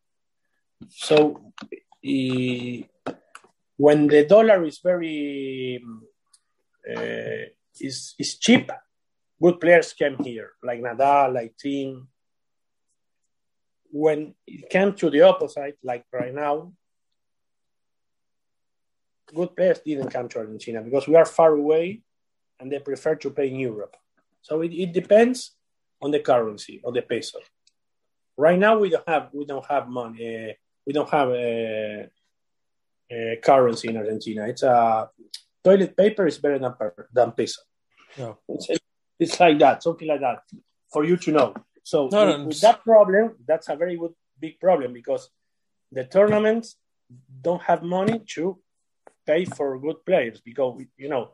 so 0.89 1.53
when 3.77 4.07
the 4.07 4.25
dollar 4.25 4.63
is 4.65 4.79
very 4.79 5.83
uh, 6.89 7.45
is 7.79 8.15
is 8.17 8.37
cheap, 8.37 8.71
good 9.41 9.59
players 9.59 9.93
came 9.93 10.17
here 10.23 10.51
like 10.63 10.81
Nadal, 10.81 11.33
like 11.33 11.55
Thiem. 11.63 12.07
When 13.91 14.35
it 14.45 14.69
came 14.69 14.93
to 14.95 15.09
the 15.09 15.21
opposite, 15.21 15.77
like 15.81 16.05
right 16.11 16.33
now, 16.33 16.73
good 19.35 19.55
players 19.55 19.79
didn't 19.85 20.09
come 20.09 20.27
to 20.29 20.39
Argentina 20.39 20.81
because 20.81 21.07
we 21.07 21.15
are 21.15 21.25
far 21.25 21.51
away 21.53 22.01
and 22.59 22.71
they 22.71 22.79
prefer 22.79 23.15
to 23.15 23.29
play 23.29 23.49
in 23.49 23.59
Europe. 23.59 23.95
So 24.41 24.61
it, 24.61 24.73
it 24.73 24.93
depends 24.93 25.51
on 26.01 26.11
the 26.11 26.19
currency, 26.19 26.81
on 26.85 26.93
the 26.93 27.01
peso. 27.01 27.39
Right 28.37 28.59
now, 28.59 28.79
we 28.79 28.89
don't 28.89 29.07
have 29.07 29.29
we 29.33 29.45
don't 29.45 29.65
have 29.65 29.87
money. 29.87 30.49
Uh, 30.49 30.53
we 30.85 30.93
don't 30.93 31.09
have 31.09 31.29
a, 31.29 32.07
a, 33.11 33.39
currency 33.43 33.87
in 33.89 33.97
Argentina. 33.97 34.47
It's 34.47 34.63
a 34.63 35.09
toilet 35.63 35.95
paper 35.95 36.27
is 36.27 36.37
better 36.37 36.59
than 36.59 36.73
than 37.13 37.31
peso. 37.31 37.61
Yeah. 38.17 38.33
It's, 38.49 38.67
it's 39.19 39.39
like 39.39 39.57
that, 39.59 39.83
something 39.83 40.07
like 40.07 40.19
that, 40.19 40.43
for 40.91 41.05
you 41.05 41.17
to 41.17 41.31
know. 41.31 41.53
So 41.83 42.09
no, 42.11 42.25
with, 42.25 42.39
no, 42.39 42.45
with 42.45 42.61
that 42.61 42.83
problem, 42.83 43.35
that's 43.47 43.69
a 43.69 43.75
very 43.75 43.97
good 43.97 44.13
big 44.39 44.59
problem 44.59 44.91
because 44.93 45.29
the 45.91 46.03
tournaments 46.03 46.75
don't 47.41 47.61
have 47.61 47.83
money 47.83 48.19
to 48.35 48.59
pay 49.25 49.45
for 49.45 49.79
good 49.79 50.05
players 50.05 50.41
because 50.41 50.81
you 50.97 51.09
know 51.09 51.31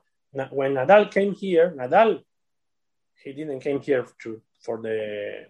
when 0.51 0.73
Nadal 0.75 1.11
came 1.11 1.33
here, 1.33 1.73
Nadal 1.77 2.21
he 3.23 3.33
didn't 3.33 3.59
came 3.59 3.81
here 3.81 4.05
to 4.23 4.41
for 4.61 4.81
the 4.81 5.45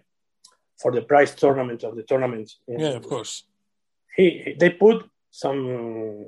for 0.80 0.92
the 0.92 1.02
prize 1.02 1.34
tournament 1.34 1.84
of 1.84 1.96
the 1.96 2.02
tournament. 2.02 2.50
Yeah, 2.66 2.96
of 3.00 3.08
course. 3.08 3.44
He 4.16 4.54
they 4.58 4.70
put 4.70 5.08
some 5.30 6.26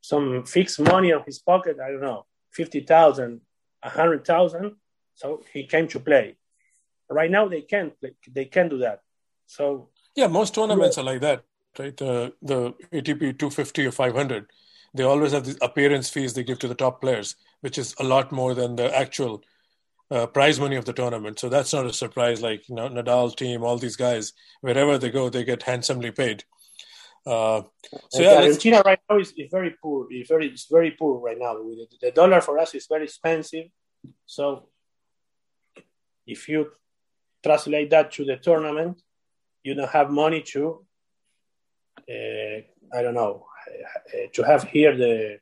some 0.00 0.44
fixed 0.44 0.80
money 0.80 1.12
on 1.12 1.22
his 1.26 1.38
pocket. 1.38 1.78
I 1.80 1.90
don't 1.90 2.00
know, 2.00 2.26
fifty 2.52 2.80
thousand, 2.80 3.40
a 3.82 3.90
hundred 3.90 4.24
thousand. 4.24 4.76
So 5.14 5.42
he 5.52 5.64
came 5.64 5.88
to 5.88 6.00
play. 6.00 6.36
Right 7.08 7.30
now 7.30 7.48
they 7.48 7.62
can't 7.62 7.92
they 8.32 8.46
can't 8.46 8.70
do 8.70 8.78
that. 8.78 9.00
So 9.46 9.90
yeah, 10.14 10.28
most 10.28 10.54
tournaments 10.54 10.96
yeah. 10.96 11.02
are 11.02 11.06
like 11.06 11.20
that, 11.20 11.44
right? 11.78 12.02
Uh, 12.02 12.30
the 12.40 12.74
ATP 12.92 13.38
250 13.38 13.86
or 13.86 13.92
500 13.92 14.46
they 14.96 15.02
always 15.02 15.32
have 15.32 15.44
these 15.44 15.58
appearance 15.60 16.08
fees 16.08 16.34
they 16.34 16.42
give 16.42 16.58
to 16.60 16.68
the 16.68 16.74
top 16.74 17.00
players, 17.00 17.36
which 17.60 17.78
is 17.78 17.94
a 17.98 18.04
lot 18.04 18.32
more 18.32 18.54
than 18.54 18.76
the 18.76 18.96
actual 18.96 19.42
uh, 20.10 20.26
prize 20.26 20.58
money 20.58 20.76
of 20.76 20.84
the 20.84 20.92
tournament. 20.92 21.38
So 21.38 21.48
that's 21.48 21.72
not 21.72 21.86
a 21.86 21.92
surprise. 21.92 22.40
Like 22.42 22.68
you 22.68 22.74
know, 22.74 22.88
Nadal 22.88 23.36
Thiem, 23.36 23.62
all 23.62 23.78
these 23.78 23.96
guys, 23.96 24.32
wherever 24.60 24.98
they 24.98 25.10
go, 25.10 25.28
they 25.28 25.44
get 25.44 25.62
handsomely 25.62 26.10
paid. 26.10 26.44
Uh, 27.26 27.62
so 28.10 28.22
yeah, 28.22 28.36
Argentina 28.36 28.82
right 28.84 29.00
now 29.10 29.18
is, 29.18 29.32
is 29.36 29.48
very 29.50 29.74
poor. 29.82 30.06
It's 30.10 30.28
very 30.28 30.48
it's 30.48 30.66
very 30.70 30.92
poor 30.92 31.20
right 31.20 31.38
now. 31.38 31.56
The 32.00 32.12
dollar 32.12 32.40
for 32.40 32.58
us 32.58 32.74
is 32.74 32.86
very 32.86 33.04
expensive. 33.04 33.66
So 34.26 34.68
if 36.26 36.48
you 36.48 36.70
translate 37.44 37.90
that 37.90 38.12
to 38.12 38.24
the 38.24 38.36
tournament, 38.36 39.02
you 39.62 39.74
don't 39.74 39.90
have 39.90 40.10
money 40.10 40.42
to. 40.52 40.86
Uh, 42.08 42.62
I 42.96 43.02
don't 43.02 43.14
know 43.14 43.46
to 44.34 44.42
have 44.42 44.64
here 44.64 44.96
the 44.96 45.38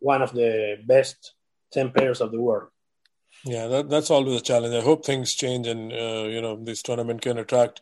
one 0.00 0.22
of 0.22 0.32
the 0.32 0.78
best 0.86 1.34
ten 1.72 1.90
players 1.90 2.20
of 2.20 2.30
the 2.30 2.40
world. 2.40 2.68
Yeah, 3.44 3.66
that, 3.68 3.90
that's 3.90 4.10
always 4.10 4.40
a 4.40 4.44
challenge. 4.44 4.74
I 4.74 4.80
hope 4.80 5.04
things 5.04 5.34
change 5.34 5.66
and 5.66 5.92
uh, 5.92 6.24
you 6.34 6.40
know 6.40 6.56
this 6.62 6.82
tournament 6.82 7.20
can 7.20 7.38
attract 7.38 7.80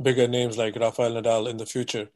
bigger 0.00 0.28
names 0.28 0.56
like 0.58 0.76
Rafael 0.76 1.12
Nadal 1.12 1.48
in 1.48 1.56
the 1.56 1.66
future. 1.66 2.08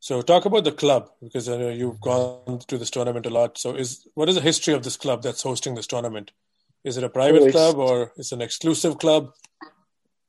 So 0.00 0.20
talk 0.20 0.44
about 0.44 0.64
the 0.64 0.72
club 0.72 1.10
because 1.22 1.48
I 1.48 1.56
know 1.56 1.70
you've 1.70 2.00
gone 2.00 2.58
to 2.68 2.76
this 2.76 2.90
tournament 2.90 3.26
a 3.26 3.30
lot. 3.30 3.56
So 3.56 3.74
is 3.74 4.06
what 4.14 4.28
is 4.28 4.34
the 4.34 4.42
history 4.42 4.74
of 4.74 4.82
this 4.82 4.96
club 4.96 5.22
that's 5.22 5.42
hosting 5.42 5.74
this 5.74 5.86
tournament? 5.86 6.32
Is 6.84 6.98
it 6.98 7.04
a 7.04 7.08
private 7.08 7.42
oh, 7.42 7.50
club 7.50 7.76
or 7.78 8.12
is 8.16 8.30
it 8.30 8.34
an 8.34 8.42
exclusive 8.42 8.98
club? 8.98 9.32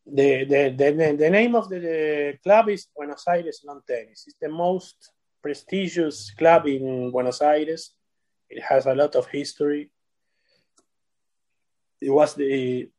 The 0.05 0.45
the, 0.45 0.69
the, 0.77 1.15
the 1.17 1.29
name 1.29 1.55
of 1.55 1.69
the, 1.69 1.79
the 1.79 2.37
club 2.41 2.69
is 2.69 2.87
Buenos 2.95 3.25
Aires 3.27 3.61
Lawn 3.65 3.81
Tennis. 3.85 4.23
It's 4.27 4.37
the 4.41 4.49
most 4.49 5.11
prestigious 5.45 6.31
club 6.31 6.65
in 6.65 7.11
Buenos 7.11 7.39
Aires. 7.39 7.91
It 8.49 8.63
has 8.63 8.87
a 8.87 8.95
lot 8.95 9.15
of 9.15 9.27
history. 9.27 9.91
It 12.01 12.09
was 12.09 12.33
the 12.33 12.89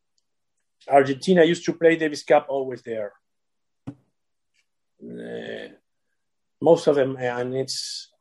Argentina 0.89 1.43
used 1.43 1.65
to 1.65 1.73
play 1.73 1.97
Davis 1.97 2.23
Cup 2.23 2.47
always 2.49 2.83
there. 2.83 3.13
Uh, 3.89 5.71
most 6.61 6.87
of 6.87 6.95
them, 6.95 7.17
and 7.19 7.53
it's 7.57 8.13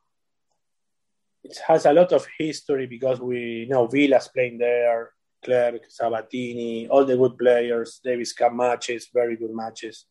it 1.44 1.60
has 1.68 1.86
a 1.86 1.94
lot 1.94 2.12
of 2.12 2.26
history 2.40 2.88
because 2.88 3.20
we 3.20 3.68
know 3.70 3.86
Vilas 3.86 4.28
playing 4.28 4.58
there, 4.58 5.12
Clerc, 5.44 5.84
Sabatini, 5.88 6.88
all 6.88 7.06
the 7.06 7.16
good 7.16 7.38
players, 7.38 8.02
Davis 8.04 8.34
Cup 8.34 8.54
matches, 8.54 9.08
very 9.14 9.36
good 9.38 9.54
matches, 9.54 10.08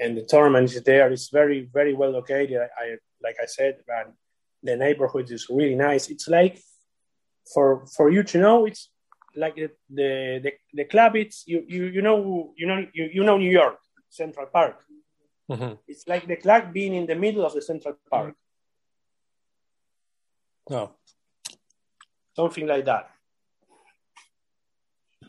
and 0.00 0.16
the 0.16 0.24
tournament 0.24 0.72
is 0.72 0.82
there. 0.82 1.12
It's 1.12 1.28
very 1.28 1.68
very 1.70 1.92
well 1.92 2.12
located. 2.12 2.70
I, 2.82 2.96
like 3.22 3.36
I 3.42 3.46
said, 3.46 3.78
and 3.88 4.12
the 4.62 4.76
neighborhood 4.76 5.30
is 5.30 5.46
really 5.48 5.74
nice. 5.74 6.08
It's 6.08 6.28
like 6.28 6.60
for 7.52 7.86
for 7.86 8.10
you 8.10 8.22
to 8.24 8.38
know, 8.38 8.66
it's 8.66 8.90
like 9.36 9.56
the 9.56 9.70
the, 9.90 10.52
the, 10.72 10.84
club. 10.84 11.16
It's 11.16 11.44
you, 11.46 11.64
you 11.66 11.86
you 11.86 12.02
know 12.02 12.52
you 12.56 12.66
know 12.66 12.86
you, 12.92 13.10
you 13.12 13.24
know 13.24 13.38
New 13.38 13.50
York 13.50 13.78
Central 14.10 14.46
Park. 14.46 14.84
Mm-hmm. 15.50 15.74
It's 15.86 16.06
like 16.06 16.26
the 16.26 16.36
club 16.36 16.72
being 16.72 16.94
in 16.94 17.06
the 17.06 17.14
middle 17.14 17.44
of 17.44 17.54
the 17.54 17.62
Central 17.62 17.96
Park. 18.10 18.34
No, 20.68 20.92
something 22.36 22.66
like 22.66 22.84
that. 22.84 23.10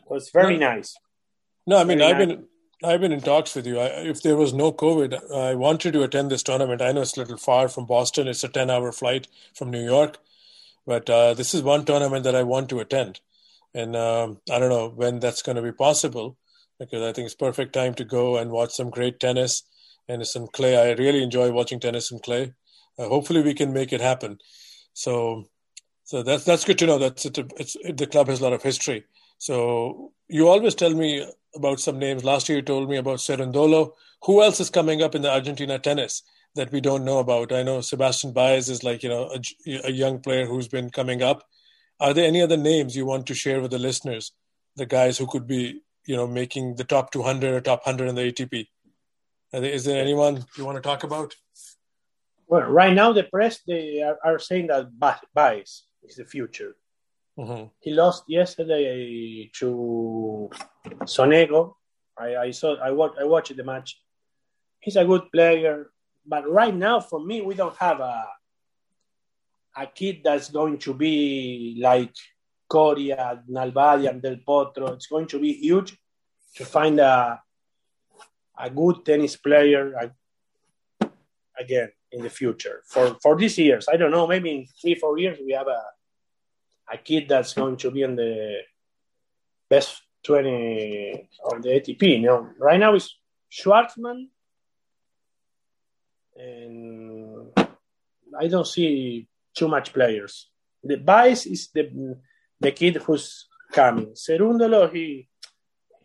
So 0.08 0.16
it's 0.16 0.30
very 0.30 0.58
no. 0.58 0.74
nice. 0.74 0.94
No, 1.66 1.78
I 1.78 1.84
mean 1.84 2.02
I've 2.02 2.18
nice. 2.18 2.26
been 2.26 2.46
I've 2.82 3.00
been 3.02 3.12
in 3.12 3.20
talks 3.20 3.54
with 3.54 3.66
you. 3.66 3.78
I, 3.78 3.86
if 3.86 4.22
there 4.22 4.36
was 4.36 4.54
no 4.54 4.72
COVID, 4.72 5.34
I 5.34 5.54
wanted 5.54 5.92
to 5.92 6.02
attend 6.02 6.30
this 6.30 6.42
tournament. 6.42 6.80
I 6.80 6.92
know 6.92 7.02
it's 7.02 7.16
a 7.16 7.20
little 7.20 7.36
far 7.36 7.68
from 7.68 7.84
Boston. 7.84 8.26
It's 8.26 8.42
a 8.42 8.48
10 8.48 8.70
hour 8.70 8.90
flight 8.90 9.28
from 9.54 9.70
New 9.70 9.84
York. 9.84 10.16
But 10.86 11.10
uh, 11.10 11.34
this 11.34 11.52
is 11.52 11.62
one 11.62 11.84
tournament 11.84 12.24
that 12.24 12.34
I 12.34 12.42
want 12.42 12.70
to 12.70 12.80
attend. 12.80 13.20
And 13.74 13.94
um, 13.94 14.40
I 14.50 14.58
don't 14.58 14.70
know 14.70 14.88
when 14.88 15.20
that's 15.20 15.42
going 15.42 15.56
to 15.56 15.62
be 15.62 15.72
possible 15.72 16.38
because 16.78 17.02
I 17.02 17.12
think 17.12 17.26
it's 17.26 17.34
perfect 17.34 17.74
time 17.74 17.92
to 17.94 18.04
go 18.04 18.38
and 18.38 18.50
watch 18.50 18.72
some 18.72 18.88
great 18.88 19.20
tennis 19.20 19.62
and 20.08 20.26
some 20.26 20.48
clay. 20.48 20.76
I 20.76 20.92
really 20.94 21.22
enjoy 21.22 21.52
watching 21.52 21.80
tennis 21.80 22.10
and 22.10 22.22
clay. 22.22 22.54
Uh, 22.98 23.08
hopefully, 23.08 23.42
we 23.42 23.54
can 23.54 23.74
make 23.74 23.92
it 23.92 24.00
happen. 24.00 24.38
So, 24.94 25.44
so 26.04 26.22
that's 26.22 26.44
that's 26.44 26.64
good 26.64 26.78
to 26.78 26.86
know. 26.86 26.98
That 26.98 27.24
it's, 27.24 27.38
it's, 27.58 27.76
the 27.94 28.06
club 28.06 28.28
has 28.28 28.40
a 28.40 28.42
lot 28.42 28.52
of 28.52 28.62
history. 28.62 29.04
So 29.40 30.12
you 30.28 30.48
always 30.48 30.74
tell 30.74 30.94
me 30.94 31.26
about 31.56 31.80
some 31.80 31.98
names. 31.98 32.24
Last 32.24 32.48
year, 32.48 32.58
you 32.58 32.62
told 32.62 32.90
me 32.90 32.98
about 32.98 33.20
Cerundolo. 33.20 33.92
Who 34.24 34.42
else 34.42 34.60
is 34.60 34.68
coming 34.68 35.00
up 35.02 35.14
in 35.14 35.22
the 35.22 35.32
Argentina 35.32 35.78
tennis 35.78 36.22
that 36.56 36.70
we 36.70 36.82
don't 36.82 37.06
know 37.06 37.20
about? 37.20 37.50
I 37.50 37.62
know 37.62 37.80
Sebastian 37.80 38.32
Baez 38.32 38.68
is 38.68 38.84
like 38.84 39.02
you 39.02 39.08
know 39.08 39.34
a, 39.34 39.86
a 39.86 39.90
young 39.90 40.20
player 40.20 40.44
who's 40.44 40.68
been 40.68 40.90
coming 40.90 41.22
up. 41.22 41.42
Are 42.00 42.12
there 42.12 42.26
any 42.26 42.42
other 42.42 42.58
names 42.58 42.94
you 42.94 43.06
want 43.06 43.26
to 43.28 43.34
share 43.34 43.62
with 43.62 43.70
the 43.70 43.78
listeners? 43.78 44.32
The 44.76 44.84
guys 44.84 45.16
who 45.16 45.26
could 45.26 45.46
be 45.46 45.80
you 46.04 46.16
know 46.16 46.26
making 46.26 46.76
the 46.76 46.84
top 46.84 47.10
200 47.10 47.54
or 47.54 47.60
top 47.62 47.86
100 47.86 48.08
in 48.08 48.14
the 48.16 48.30
ATP. 48.30 48.68
Is 49.54 49.86
there 49.86 50.02
anyone 50.02 50.44
you 50.58 50.66
want 50.66 50.76
to 50.76 50.82
talk 50.82 51.02
about? 51.02 51.34
Well, 52.46 52.68
right 52.68 52.92
now 52.92 53.14
the 53.14 53.24
press 53.24 53.60
they 53.66 54.02
are, 54.02 54.18
are 54.22 54.38
saying 54.38 54.66
that 54.66 54.90
Baez 55.34 55.84
is 56.02 56.16
the 56.16 56.26
future. 56.26 56.76
Mm-hmm. 57.38 57.64
He 57.80 57.92
lost 57.92 58.24
yesterday 58.28 59.50
to 59.54 60.50
Sonego. 61.04 61.74
I, 62.18 62.36
I 62.36 62.50
saw 62.50 62.76
I 62.76 62.90
watched 62.90 63.18
I 63.18 63.24
watched 63.24 63.56
the 63.56 63.64
match. 63.64 64.00
He's 64.80 64.96
a 64.96 65.04
good 65.04 65.30
player, 65.32 65.90
but 66.26 66.48
right 66.50 66.74
now 66.74 67.00
for 67.00 67.24
me 67.24 67.40
we 67.40 67.54
don't 67.54 67.76
have 67.76 68.00
a 68.00 68.26
a 69.76 69.86
kid 69.86 70.20
that's 70.24 70.50
going 70.50 70.78
to 70.78 70.92
be 70.92 71.78
like 71.80 72.14
Coria, 72.68 73.42
Nalbandian, 73.48 74.20
Del 74.20 74.36
Potro. 74.36 74.92
It's 74.94 75.06
going 75.06 75.26
to 75.28 75.38
be 75.38 75.52
huge 75.52 75.96
to 76.56 76.64
find 76.64 77.00
a 77.00 77.40
a 78.58 78.68
good 78.68 79.04
tennis 79.04 79.36
player 79.36 80.12
again 81.58 81.90
in 82.12 82.22
the 82.22 82.30
future 82.30 82.82
for 82.86 83.16
for 83.22 83.36
these 83.36 83.56
years. 83.56 83.86
I 83.88 83.96
don't 83.96 84.10
know. 84.10 84.26
Maybe 84.26 84.50
in 84.50 84.66
three 84.80 84.94
four 84.94 85.18
years 85.18 85.38
we 85.44 85.52
have 85.52 85.68
a 85.68 85.82
a 86.92 86.98
kid 86.98 87.28
that's 87.28 87.54
going 87.54 87.76
to 87.76 87.90
be 87.90 88.02
in 88.02 88.16
the 88.16 88.60
best 89.68 90.02
20 90.24 91.28
of 91.44 91.62
the 91.62 91.68
ATP. 91.68 92.02
You 92.02 92.20
know, 92.20 92.48
right 92.58 92.80
now 92.80 92.94
is 92.94 93.14
Schwartzman 93.50 94.26
and 96.36 97.52
I 98.38 98.48
don't 98.48 98.66
see 98.66 99.28
too 99.54 99.68
much 99.68 99.92
players. 99.92 100.48
The 100.82 100.96
Baez 100.96 101.46
is 101.46 101.68
the 101.74 102.16
the 102.60 102.72
kid 102.72 102.96
who's 102.96 103.46
coming. 103.72 104.12
Cerundolo, 104.14 104.92
he, 104.92 105.28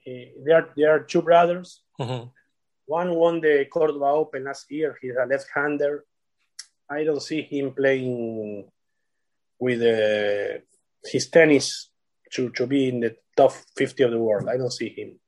he 0.02 0.32
there 0.44 0.58
are 0.58 0.70
there 0.76 0.92
are 0.96 1.00
two 1.00 1.22
brothers. 1.22 1.82
Mm-hmm. 2.00 2.28
One 2.88 3.16
won 3.16 3.42
the 3.42 3.66
Cordoba 3.72 4.06
Open 4.06 4.44
last 4.44 4.70
year. 4.70 4.98
He's 5.02 5.16
a 5.16 5.26
left-hander. 5.26 6.06
I 6.90 7.04
don't 7.04 7.22
see 7.22 7.42
him 7.42 7.74
playing 7.74 8.66
with 9.60 9.82
uh, 9.82 10.60
his 11.08 11.28
tennis 11.28 11.90
to, 12.34 12.50
to 12.52 12.68
be 12.68 12.90
in 12.90 13.00
the 13.00 13.16
top 13.38 13.52
50 13.78 14.04
of 14.04 14.12
the 14.12 14.20
world. 14.20 14.50
I 14.50 14.58
don't 14.58 14.72
see 14.72 14.90
him. 14.90 15.20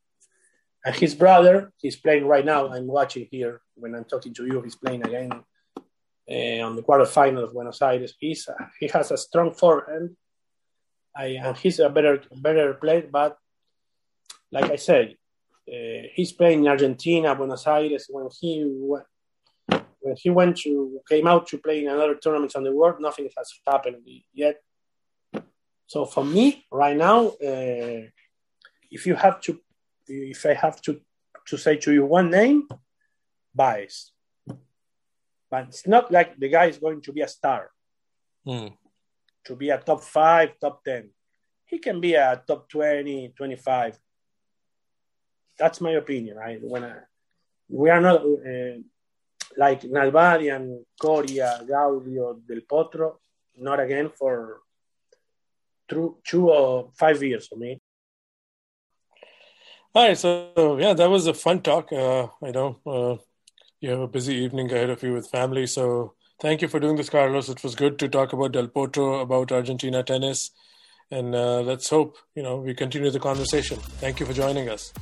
And 0.86 0.96
his 0.96 1.16
brother, 1.16 1.72
he's 1.82 1.96
playing 1.96 2.26
right 2.26 2.46
now. 2.46 2.70
I'm 2.70 2.88
watching 2.88 3.28
here 3.30 3.62
when 3.76 3.96
I'm 3.96 4.06
talking 4.06 4.34
to 4.36 4.46
you. 4.46 4.62
He's 4.62 4.76
playing 4.76 5.06
again 5.06 5.32
uh, 5.34 6.66
on 6.66 6.76
the 6.76 6.84
quarterfinal 6.84 7.44
of 7.44 7.54
Buenos 7.54 7.82
Aires. 7.82 8.16
He's, 8.20 8.48
uh, 8.48 8.54
he 8.80 8.88
has 8.88 9.12
a 9.12 9.18
strong 9.18 9.54
forehand. 9.54 10.16
I, 11.16 11.38
and 11.44 11.58
he's 11.58 11.80
a 11.80 11.90
better 11.90 12.22
better 12.42 12.76
player, 12.76 13.08
but 13.12 13.38
like 14.52 14.70
I 14.70 14.76
said, 14.76 15.16
uh, 15.68 16.08
he's 16.14 16.32
playing 16.32 16.60
in 16.60 16.68
Argentina, 16.68 17.36
Buenos 17.36 17.66
Aires. 17.66 18.06
When 18.10 18.28
he 18.40 18.64
when 20.00 20.16
he 20.16 20.30
went 20.30 20.58
to 20.58 21.02
came 21.10 21.28
out 21.28 21.48
to 21.48 21.58
play 21.58 21.84
in 21.84 21.90
another 21.90 22.16
tournaments 22.16 22.56
on 22.56 22.64
the 22.64 22.72
world, 22.72 22.98
nothing 23.00 23.30
has 23.36 23.52
happened 23.68 23.98
yet. 24.34 24.62
So 25.88 26.06
for 26.06 26.24
me, 26.24 26.66
right 26.70 26.96
now, 26.98 27.28
uh, 27.28 28.02
if 28.92 29.06
you 29.06 29.16
have 29.16 29.42
to, 29.42 29.60
if 30.08 30.46
I 30.46 30.54
have 30.54 30.82
to 30.84 31.02
to 31.48 31.58
say 31.58 31.78
to 31.78 31.94
you 31.94 32.06
one 32.06 32.30
name, 32.30 32.68
Baez. 33.56 34.12
But 35.50 35.70
it's 35.70 35.88
not 35.88 36.12
like 36.12 36.38
the 36.38 36.50
guy 36.50 36.66
is 36.66 36.78
going 36.78 37.02
to 37.02 37.14
be 37.14 37.22
a 37.22 37.28
star. 37.28 37.72
Mm. 38.46 38.74
To 39.46 39.56
be 39.56 39.70
a 39.70 39.78
top 39.78 40.04
five, 40.04 40.60
top 40.60 40.84
10. 40.84 41.10
He 41.66 41.80
can 41.80 42.02
be 42.02 42.16
a 42.16 42.42
top 42.46 42.70
20, 42.70 43.34
25. 43.36 43.98
That's 45.58 45.80
my 45.80 45.92
opinion. 45.92 46.36
Right? 46.36 46.60
When 46.62 46.84
I, 46.84 46.96
we 47.70 47.90
are 47.90 48.02
not 48.02 48.22
uh, 48.22 48.80
like 49.56 49.82
Nalbandian, 49.84 50.84
Coria, 51.00 51.62
Gaudio, 51.64 52.46
Del 52.46 52.62
Potro, 52.70 53.16
not 53.58 53.80
again 53.80 54.10
for 54.10 54.62
two, 55.88 56.18
two 56.26 56.50
or 56.50 56.90
five 56.98 57.22
years 57.22 57.48
for 57.48 57.56
me. 57.58 57.80
All 59.96 60.08
right, 60.08 60.18
so 60.18 60.78
yeah, 60.80 60.94
that 60.94 61.10
was 61.10 61.28
a 61.28 61.34
fun 61.34 61.62
talk. 61.62 61.92
Uh, 61.92 62.28
I 62.44 62.52
know 62.52 62.78
uh, 62.86 63.18
you 63.80 63.90
have 63.90 64.00
a 64.02 64.08
busy 64.08 64.36
evening 64.36 64.72
ahead 64.72 64.90
of 64.90 65.02
you 65.02 65.14
with 65.14 65.30
family, 65.32 65.66
so 65.66 66.14
thank 66.40 66.62
you 66.62 66.68
for 66.68 66.80
doing 66.80 66.98
this, 66.98 67.10
Carlos. 67.10 67.50
It 67.50 67.64
was 67.64 67.74
good 67.74 67.98
to 68.00 68.08
talk 68.08 68.34
about 68.34 68.52
Del 68.52 68.68
Potro, 68.68 69.22
about 69.22 69.52
Argentina 69.52 70.04
tennis, 70.04 70.52
and 71.10 71.34
uh, 71.34 71.62
let's 71.62 71.90
hope 71.90 72.18
you 72.36 72.44
know 72.44 72.58
we 72.58 72.76
continue 72.76 73.10
the 73.10 73.20
conversation. 73.20 73.80
Thank 73.80 74.20
you 74.20 74.26
for 74.26 74.34
joining 74.34 74.70
us. 74.70 74.94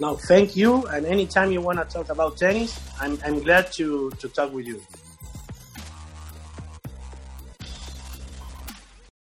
No, 0.00 0.16
thank 0.16 0.56
you. 0.56 0.84
And 0.86 1.06
anytime 1.06 1.52
you 1.52 1.60
want 1.60 1.78
to 1.78 1.84
talk 1.84 2.08
about 2.08 2.36
tennis, 2.36 2.76
I'm, 3.00 3.18
I'm 3.24 3.38
glad 3.40 3.70
to, 3.74 4.10
to 4.10 4.28
talk 4.28 4.52
with 4.52 4.66
you. 4.66 4.82